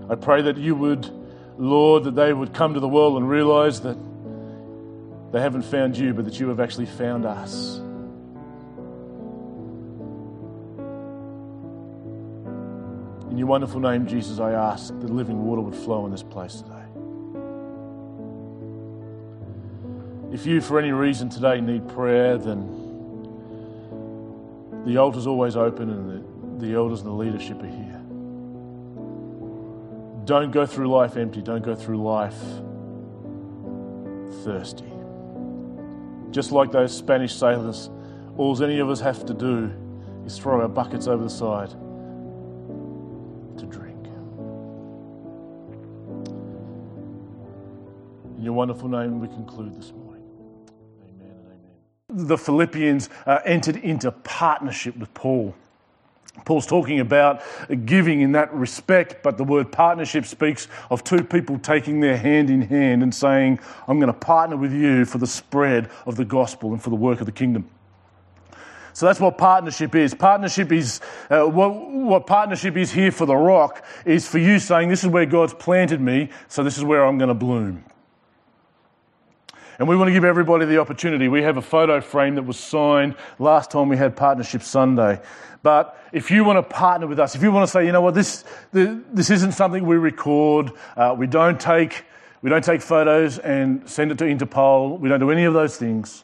I 0.09 0.15
pray 0.15 0.41
that 0.41 0.57
you 0.57 0.75
would, 0.77 1.11
Lord, 1.59 2.05
that 2.05 2.15
they 2.15 2.33
would 2.33 2.55
come 2.55 2.73
to 2.73 2.81
the 2.81 2.89
world 2.89 3.19
and 3.19 3.29
realize 3.29 3.83
that 3.83 3.99
they 5.31 5.43
haven't 5.43 5.67
found 5.67 5.99
you, 5.99 6.15
but 6.15 6.25
that 6.25 6.41
you 6.41 6.49
have 6.49 6.59
actually 6.59 6.87
found 6.87 7.27
us. 7.27 7.77
In 13.31 13.37
your 13.37 13.47
wonderful 13.47 13.81
name, 13.81 14.07
Jesus, 14.07 14.39
I 14.41 14.53
ask 14.53 14.89
that 15.01 15.11
living 15.11 15.45
water 15.45 15.61
would 15.61 15.77
flow 15.77 16.07
in 16.07 16.13
this 16.13 16.23
place 16.23 16.63
today. 16.63 16.71
If 20.33 20.47
you, 20.47 20.63
for 20.63 20.79
any 20.79 20.93
reason 20.93 21.29
today, 21.29 21.61
need 21.61 21.87
prayer, 21.91 22.39
then 22.39 22.84
the 24.85 24.99
altar's 24.99 25.27
always 25.27 25.57
open 25.57 25.91
and 25.91 26.61
the, 26.61 26.67
the 26.67 26.75
elders 26.75 27.01
and 27.01 27.09
the 27.09 27.15
leadership 27.15 27.63
are 27.63 27.67
here. 27.67 28.01
Don't 30.25 30.51
go 30.51 30.67
through 30.67 30.89
life 30.89 31.17
empty. 31.17 31.43
Don't 31.43 31.63
go 31.63 31.75
through 31.75 32.03
life 32.03 32.39
thirsty. 34.45 34.93
Just 36.31 36.53
like 36.53 36.73
those 36.73 36.97
Spanish 36.97 37.35
sailors, 37.35 37.91
all 38.37 38.63
any 38.63 38.79
of 38.79 38.91
us 38.91 39.01
have 39.01 39.25
to 39.27 39.35
do 39.35 39.73
is 40.27 40.39
throw 40.39 40.61
our 40.61 40.69
buckets 40.69 41.07
over 41.07 41.23
the 41.23 41.31
side 41.31 41.71
to 43.59 43.67
drink. 43.67 44.07
In 48.37 48.43
your 48.43 48.55
wonderful 48.55 48.89
name, 48.89 49.21
we 49.21 49.29
conclude 49.29 49.77
this 49.77 49.93
morning 49.93 50.04
the 52.15 52.39
Philippians 52.39 53.11
uh, 53.27 53.41
entered 53.45 53.77
into 53.77 54.11
partnership 54.13 54.97
with 54.97 55.13
Paul. 55.15 55.55
Paul's 56.45 56.67
talking 56.67 57.01
about 57.01 57.43
giving 57.87 58.21
in 58.21 58.33
that 58.33 58.53
respect, 58.53 59.23
but 59.23 59.37
the 59.39 59.45
word 59.45 59.71
partnership 59.71 60.27
speaks 60.27 60.67
of 60.91 61.05
two 61.05 61.23
people 61.23 61.59
taking 61.59 62.01
their 62.01 62.17
hand 62.17 62.51
in 62.51 62.63
hand 62.63 63.03
and 63.03 63.15
saying, 63.15 63.61
I'm 63.87 63.99
going 63.99 64.13
to 64.13 64.19
partner 64.19 64.57
with 64.57 64.73
you 64.73 65.05
for 65.05 65.19
the 65.19 65.27
spread 65.27 65.91
of 66.07 66.17
the 66.17 66.25
gospel 66.25 66.73
and 66.73 66.83
for 66.83 66.91
the 66.91 66.97
work 66.97 67.21
of 67.21 67.27
the 67.27 67.33
kingdom. 67.33 67.69
So 68.93 69.07
that's 69.07 69.21
what 69.21 69.39
partnership 69.39 69.95
is. 69.95 70.15
Partnership 70.15 70.71
is 70.71 71.01
uh, 71.31 71.45
what, 71.45 71.69
what 71.75 72.27
partnership 72.27 72.77
is 72.77 72.93
here 72.93 73.11
for 73.11 73.27
the 73.27 73.35
rock 73.35 73.85
is 74.05 74.29
for 74.29 74.39
you 74.39 74.59
saying, 74.61 74.89
This 74.89 75.03
is 75.03 75.11
where 75.11 75.27
God's 75.27 75.55
planted 75.55 76.01
me, 76.01 76.31
so 76.47 76.63
this 76.63 76.79
is 76.79 76.85
where 76.85 77.05
I'm 77.05 77.19
going 77.19 77.29
to 77.29 77.35
bloom. 77.35 77.85
And 79.79 79.89
we 79.89 79.97
want 79.97 80.09
to 80.09 80.13
give 80.13 80.25
everybody 80.25 80.67
the 80.67 80.79
opportunity. 80.79 81.29
We 81.29 81.43
have 81.43 81.57
a 81.57 81.63
photo 81.63 82.01
frame 82.01 82.37
that 82.37 82.45
was 82.45 82.59
signed 82.59 83.17
last 83.39 83.71
time 83.71 83.89
we 83.89 83.97
had 83.97 84.17
Partnership 84.17 84.63
Sunday. 84.63 85.21
But 85.65 85.99
if 86.13 86.31
you 86.31 86.45
want 86.45 86.59
to 86.59 86.63
partner 86.63 87.07
with 87.07 87.19
us, 87.19 87.35
if 87.35 87.43
you 87.43 87.51
want 87.51 87.67
to 87.67 87.73
say, 87.73 87.87
you 87.87 87.93
know 87.93 88.03
what, 88.03 88.15
this, 88.15 88.45
this 88.73 89.31
isn't 89.31 89.53
something 89.53 89.85
we 89.85 89.97
record, 89.97 90.71
uh, 90.97 91.15
we, 91.17 91.27
don't 91.27 91.59
take, 91.59 92.05
we 92.43 92.51
don't 92.51 92.63
take 92.63 92.83
photos 92.83 93.39
and 93.39 93.89
send 93.89 94.13
it 94.13 94.19
to 94.19 94.25
Interpol, 94.25 95.01
we 95.01 95.09
don't 95.09 95.21
do 95.21 95.31
any 95.31 95.45
of 95.45 95.55
those 95.55 95.77
things. 95.77 96.23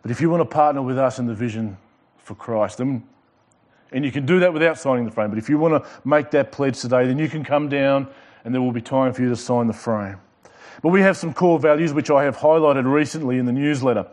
But 0.00 0.10
if 0.10 0.22
you 0.22 0.30
want 0.30 0.40
to 0.40 0.46
partner 0.46 0.80
with 0.80 0.98
us 0.98 1.18
in 1.18 1.26
the 1.26 1.34
vision 1.34 1.76
for 2.16 2.34
Christ, 2.34 2.78
then, 2.78 3.06
and 3.92 4.06
you 4.06 4.10
can 4.10 4.24
do 4.24 4.40
that 4.40 4.54
without 4.54 4.78
signing 4.78 5.04
the 5.04 5.10
frame, 5.10 5.28
but 5.28 5.38
if 5.38 5.50
you 5.50 5.58
want 5.58 5.84
to 5.84 5.90
make 6.02 6.30
that 6.30 6.52
pledge 6.52 6.80
today, 6.80 7.06
then 7.06 7.18
you 7.18 7.28
can 7.28 7.44
come 7.44 7.68
down 7.68 8.08
and 8.42 8.54
there 8.54 8.62
will 8.62 8.72
be 8.72 8.80
time 8.80 9.12
for 9.12 9.20
you 9.20 9.28
to 9.28 9.36
sign 9.36 9.66
the 9.66 9.74
frame. 9.74 10.16
But 10.82 10.88
we 10.90 11.00
have 11.02 11.16
some 11.16 11.34
core 11.34 11.58
values 11.58 11.92
which 11.92 12.10
I 12.10 12.24
have 12.24 12.36
highlighted 12.36 12.90
recently 12.90 13.38
in 13.38 13.46
the 13.46 13.52
newsletter. 13.52 14.06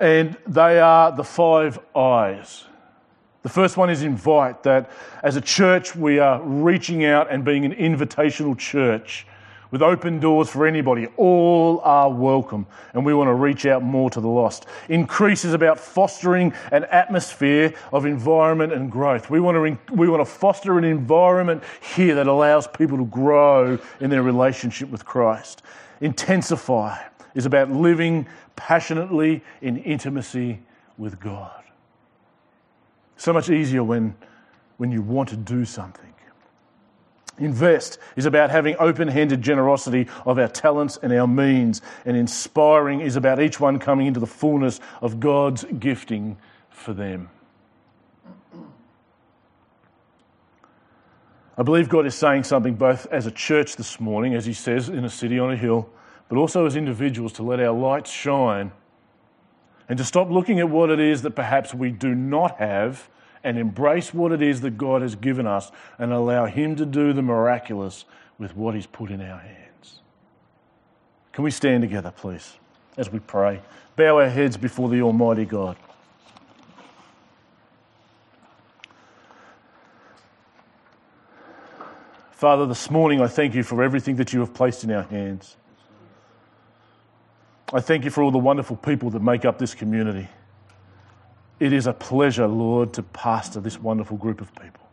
And 0.00 0.36
they 0.46 0.78
are 0.78 1.10
the 1.10 1.24
five 1.24 1.78
I's. 1.94 2.64
The 3.42 3.48
first 3.48 3.76
one 3.76 3.88
is 3.88 4.02
invite, 4.02 4.62
that 4.64 4.90
as 5.22 5.36
a 5.36 5.40
church 5.40 5.96
we 5.96 6.18
are 6.18 6.40
reaching 6.42 7.04
out 7.04 7.30
and 7.30 7.44
being 7.44 7.64
an 7.64 7.74
invitational 7.74 8.58
church 8.58 9.26
with 9.70 9.82
open 9.82 10.18
doors 10.20 10.48
for 10.48 10.66
anybody. 10.66 11.06
All 11.16 11.80
are 11.80 12.10
welcome, 12.10 12.66
and 12.94 13.04
we 13.04 13.14
want 13.14 13.28
to 13.28 13.34
reach 13.34 13.66
out 13.66 13.82
more 13.82 14.10
to 14.10 14.20
the 14.20 14.28
lost. 14.28 14.66
Increase 14.88 15.44
is 15.44 15.54
about 15.54 15.78
fostering 15.78 16.52
an 16.72 16.84
atmosphere 16.84 17.74
of 17.92 18.06
environment 18.06 18.72
and 18.72 18.90
growth. 18.90 19.30
We 19.30 19.40
want 19.40 19.56
to, 19.56 19.94
we 19.94 20.08
want 20.08 20.20
to 20.20 20.30
foster 20.30 20.78
an 20.78 20.84
environment 20.84 21.62
here 21.94 22.14
that 22.14 22.26
allows 22.26 22.66
people 22.66 22.98
to 22.98 23.06
grow 23.06 23.78
in 24.00 24.10
their 24.10 24.22
relationship 24.22 24.88
with 24.90 25.04
Christ. 25.04 25.62
Intensify 26.00 26.98
is 27.34 27.46
about 27.46 27.70
living 27.70 28.26
passionately 28.56 29.42
in 29.60 29.76
intimacy 29.78 30.60
with 30.96 31.20
God. 31.20 31.62
So 33.16 33.32
much 33.32 33.50
easier 33.50 33.82
when, 33.82 34.16
when 34.76 34.92
you 34.92 35.02
want 35.02 35.28
to 35.30 35.36
do 35.36 35.64
something. 35.64 36.12
Invest 37.38 37.98
is 38.16 38.26
about 38.26 38.50
having 38.50 38.74
open 38.78 39.08
handed 39.08 39.42
generosity 39.42 40.08
of 40.26 40.38
our 40.38 40.48
talents 40.48 40.98
and 41.02 41.12
our 41.12 41.26
means, 41.26 41.82
and 42.04 42.16
inspiring 42.16 43.00
is 43.00 43.16
about 43.16 43.40
each 43.40 43.60
one 43.60 43.78
coming 43.78 44.06
into 44.06 44.20
the 44.20 44.26
fullness 44.26 44.80
of 45.00 45.20
God's 45.20 45.64
gifting 45.78 46.36
for 46.70 46.92
them. 46.92 47.30
I 51.56 51.62
believe 51.62 51.88
God 51.88 52.06
is 52.06 52.14
saying 52.14 52.44
something 52.44 52.74
both 52.74 53.06
as 53.06 53.26
a 53.26 53.32
church 53.32 53.76
this 53.76 53.98
morning, 53.98 54.34
as 54.34 54.46
He 54.46 54.52
says, 54.52 54.88
in 54.88 55.04
a 55.04 55.10
city 55.10 55.38
on 55.40 55.52
a 55.52 55.56
hill, 55.56 55.90
but 56.28 56.36
also 56.36 56.66
as 56.66 56.76
individuals 56.76 57.32
to 57.34 57.42
let 57.42 57.58
our 57.58 57.76
lights 57.76 58.12
shine 58.12 58.70
and 59.88 59.98
to 59.98 60.04
stop 60.04 60.30
looking 60.30 60.60
at 60.60 60.68
what 60.68 60.90
it 60.90 61.00
is 61.00 61.22
that 61.22 61.32
perhaps 61.32 61.74
we 61.74 61.90
do 61.90 62.14
not 62.14 62.58
have 62.58 63.08
and 63.44 63.58
embrace 63.58 64.12
what 64.12 64.32
it 64.32 64.42
is 64.42 64.60
that 64.62 64.78
God 64.78 65.02
has 65.02 65.14
given 65.14 65.46
us 65.46 65.70
and 65.98 66.12
allow 66.12 66.46
Him 66.46 66.76
to 66.76 66.86
do 66.86 67.12
the 67.12 67.22
miraculous 67.22 68.04
with 68.38 68.56
what 68.56 68.74
He's 68.74 68.86
put 68.86 69.10
in 69.10 69.20
our 69.20 69.38
hands. 69.38 70.00
Can 71.32 71.44
we 71.44 71.50
stand 71.50 71.82
together, 71.82 72.10
please, 72.10 72.54
as 72.96 73.10
we 73.10 73.20
pray? 73.20 73.60
Bow 73.96 74.18
our 74.18 74.28
heads 74.28 74.56
before 74.56 74.88
the 74.88 75.02
Almighty 75.02 75.44
God. 75.44 75.76
Father, 82.32 82.66
this 82.66 82.88
morning 82.88 83.20
I 83.20 83.26
thank 83.26 83.56
you 83.56 83.64
for 83.64 83.82
everything 83.82 84.14
that 84.16 84.32
you 84.32 84.38
have 84.38 84.54
placed 84.54 84.84
in 84.84 84.92
our 84.92 85.02
hands. 85.02 85.56
I 87.72 87.80
thank 87.80 88.04
you 88.04 88.10
for 88.12 88.22
all 88.22 88.30
the 88.30 88.38
wonderful 88.38 88.76
people 88.76 89.10
that 89.10 89.22
make 89.22 89.44
up 89.44 89.58
this 89.58 89.74
community. 89.74 90.28
It 91.60 91.72
is 91.72 91.86
a 91.86 91.92
pleasure, 91.92 92.46
Lord, 92.46 92.92
to 92.94 93.02
pastor 93.02 93.60
this 93.60 93.80
wonderful 93.80 94.16
group 94.16 94.40
of 94.40 94.54
people. 94.54 94.88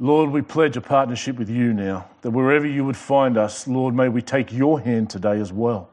Lord, 0.00 0.30
we 0.30 0.40
pledge 0.40 0.76
a 0.76 0.80
partnership 0.80 1.36
with 1.36 1.50
you 1.50 1.74
now, 1.74 2.08
that 2.22 2.30
wherever 2.30 2.66
you 2.66 2.84
would 2.86 2.96
find 2.96 3.36
us, 3.36 3.68
Lord, 3.68 3.94
may 3.94 4.08
we 4.08 4.22
take 4.22 4.50
your 4.50 4.80
hand 4.80 5.10
today 5.10 5.38
as 5.38 5.52
well. 5.52 5.90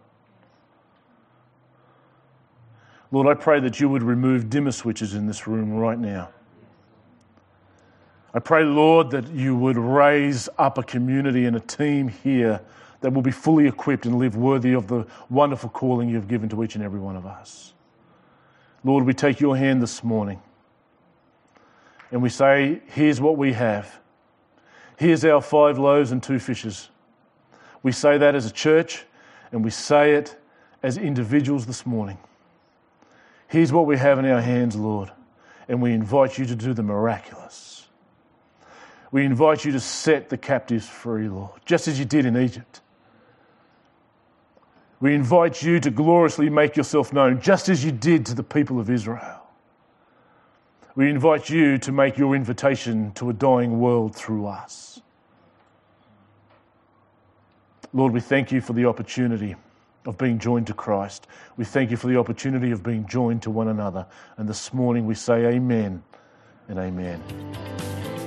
Lord, 3.11 3.27
I 3.27 3.39
pray 3.39 3.59
that 3.59 3.79
you 3.79 3.89
would 3.89 4.03
remove 4.03 4.49
dimmer 4.49 4.71
switches 4.71 5.13
in 5.13 5.27
this 5.27 5.45
room 5.45 5.73
right 5.73 5.99
now. 5.99 6.29
I 8.33 8.39
pray, 8.39 8.63
Lord, 8.63 9.11
that 9.11 9.27
you 9.29 9.55
would 9.55 9.77
raise 9.77 10.47
up 10.57 10.77
a 10.77 10.83
community 10.83 11.45
and 11.45 11.55
a 11.55 11.61
team 11.61 12.07
here 12.07 12.61
that 13.01 13.13
will 13.13 13.21
be 13.21 13.31
fully 13.31 13.67
equipped 13.67 14.05
and 14.05 14.17
live 14.17 14.35
worthy 14.35 14.73
of 14.73 14.87
the 14.87 15.05
wonderful 15.29 15.69
calling 15.69 16.09
you've 16.09 16.27
given 16.27 16.49
to 16.49 16.63
each 16.63 16.75
and 16.75 16.83
every 16.83 16.99
one 16.99 17.15
of 17.15 17.25
us. 17.25 17.73
Lord, 18.83 19.05
we 19.05 19.13
take 19.13 19.39
your 19.39 19.57
hand 19.57 19.81
this 19.81 20.03
morning 20.03 20.41
and 22.11 22.21
we 22.21 22.29
say, 22.29 22.81
Here's 22.87 23.19
what 23.19 23.37
we 23.37 23.53
have. 23.53 23.99
Here's 24.97 25.23
our 25.25 25.41
five 25.41 25.77
loaves 25.77 26.11
and 26.11 26.21
two 26.23 26.39
fishes. 26.39 26.89
We 27.83 27.91
say 27.91 28.17
that 28.17 28.33
as 28.33 28.45
a 28.45 28.51
church 28.51 29.05
and 29.51 29.63
we 29.63 29.69
say 29.69 30.13
it 30.13 30.35
as 30.81 30.97
individuals 30.97 31.65
this 31.65 31.85
morning. 31.85 32.17
Here's 33.47 33.71
what 33.71 33.85
we 33.85 33.97
have 33.97 34.19
in 34.19 34.25
our 34.25 34.41
hands, 34.41 34.75
Lord, 34.75 35.11
and 35.67 35.81
we 35.81 35.93
invite 35.93 36.37
you 36.37 36.45
to 36.45 36.55
do 36.55 36.73
the 36.73 36.83
miraculous. 36.83 37.87
We 39.11 39.23
invite 39.23 39.63
you 39.63 39.71
to 39.71 39.79
set 39.79 40.29
the 40.29 40.37
captives 40.37 40.87
free, 40.87 41.29
Lord, 41.29 41.61
just 41.65 41.87
as 41.87 41.97
you 41.97 42.05
did 42.05 42.25
in 42.25 42.35
Egypt. 42.35 42.81
We 44.99 45.13
invite 45.13 45.61
you 45.61 45.79
to 45.79 45.91
gloriously 45.91 46.49
make 46.49 46.75
yourself 46.75 47.13
known, 47.13 47.39
just 47.39 47.69
as 47.69 47.85
you 47.85 47.91
did 47.91 48.25
to 48.27 48.35
the 48.35 48.43
people 48.43 48.79
of 48.79 48.89
Israel. 48.89 49.41
We 50.95 51.09
invite 51.09 51.49
you 51.49 51.77
to 51.77 51.91
make 51.91 52.17
your 52.17 52.35
invitation 52.35 53.11
to 53.13 53.29
a 53.29 53.33
dying 53.33 53.79
world 53.79 54.15
through 54.15 54.47
us. 54.47 54.99
Lord, 57.93 58.13
we 58.13 58.19
thank 58.19 58.51
you 58.51 58.61
for 58.61 58.73
the 58.73 58.85
opportunity 58.85 59.55
of 60.07 60.17
being 60.17 60.39
joined 60.39 60.65
to 60.67 60.73
Christ. 60.73 61.27
We 61.57 61.65
thank 61.65 61.91
you 61.91 61.97
for 61.97 62.07
the 62.07 62.17
opportunity 62.17 62.71
of 62.71 62.81
being 62.81 63.05
joined 63.07 63.43
to 63.43 63.51
one 63.51 63.67
another. 63.67 64.07
And 64.37 64.49
this 64.49 64.73
morning 64.73 65.05
we 65.05 65.13
say 65.13 65.45
amen 65.45 66.01
and 66.67 66.79
amen. 66.79 67.21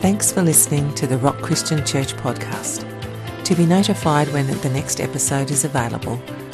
Thanks 0.00 0.30
for 0.30 0.42
listening 0.42 0.94
to 0.94 1.06
the 1.06 1.18
Rock 1.18 1.38
Christian 1.38 1.84
Church 1.84 2.14
podcast. 2.14 2.86
To 3.44 3.54
be 3.56 3.66
notified 3.66 4.28
when 4.28 4.46
the 4.46 4.70
next 4.70 5.00
episode 5.00 5.50
is 5.50 5.64
available, 5.64 6.22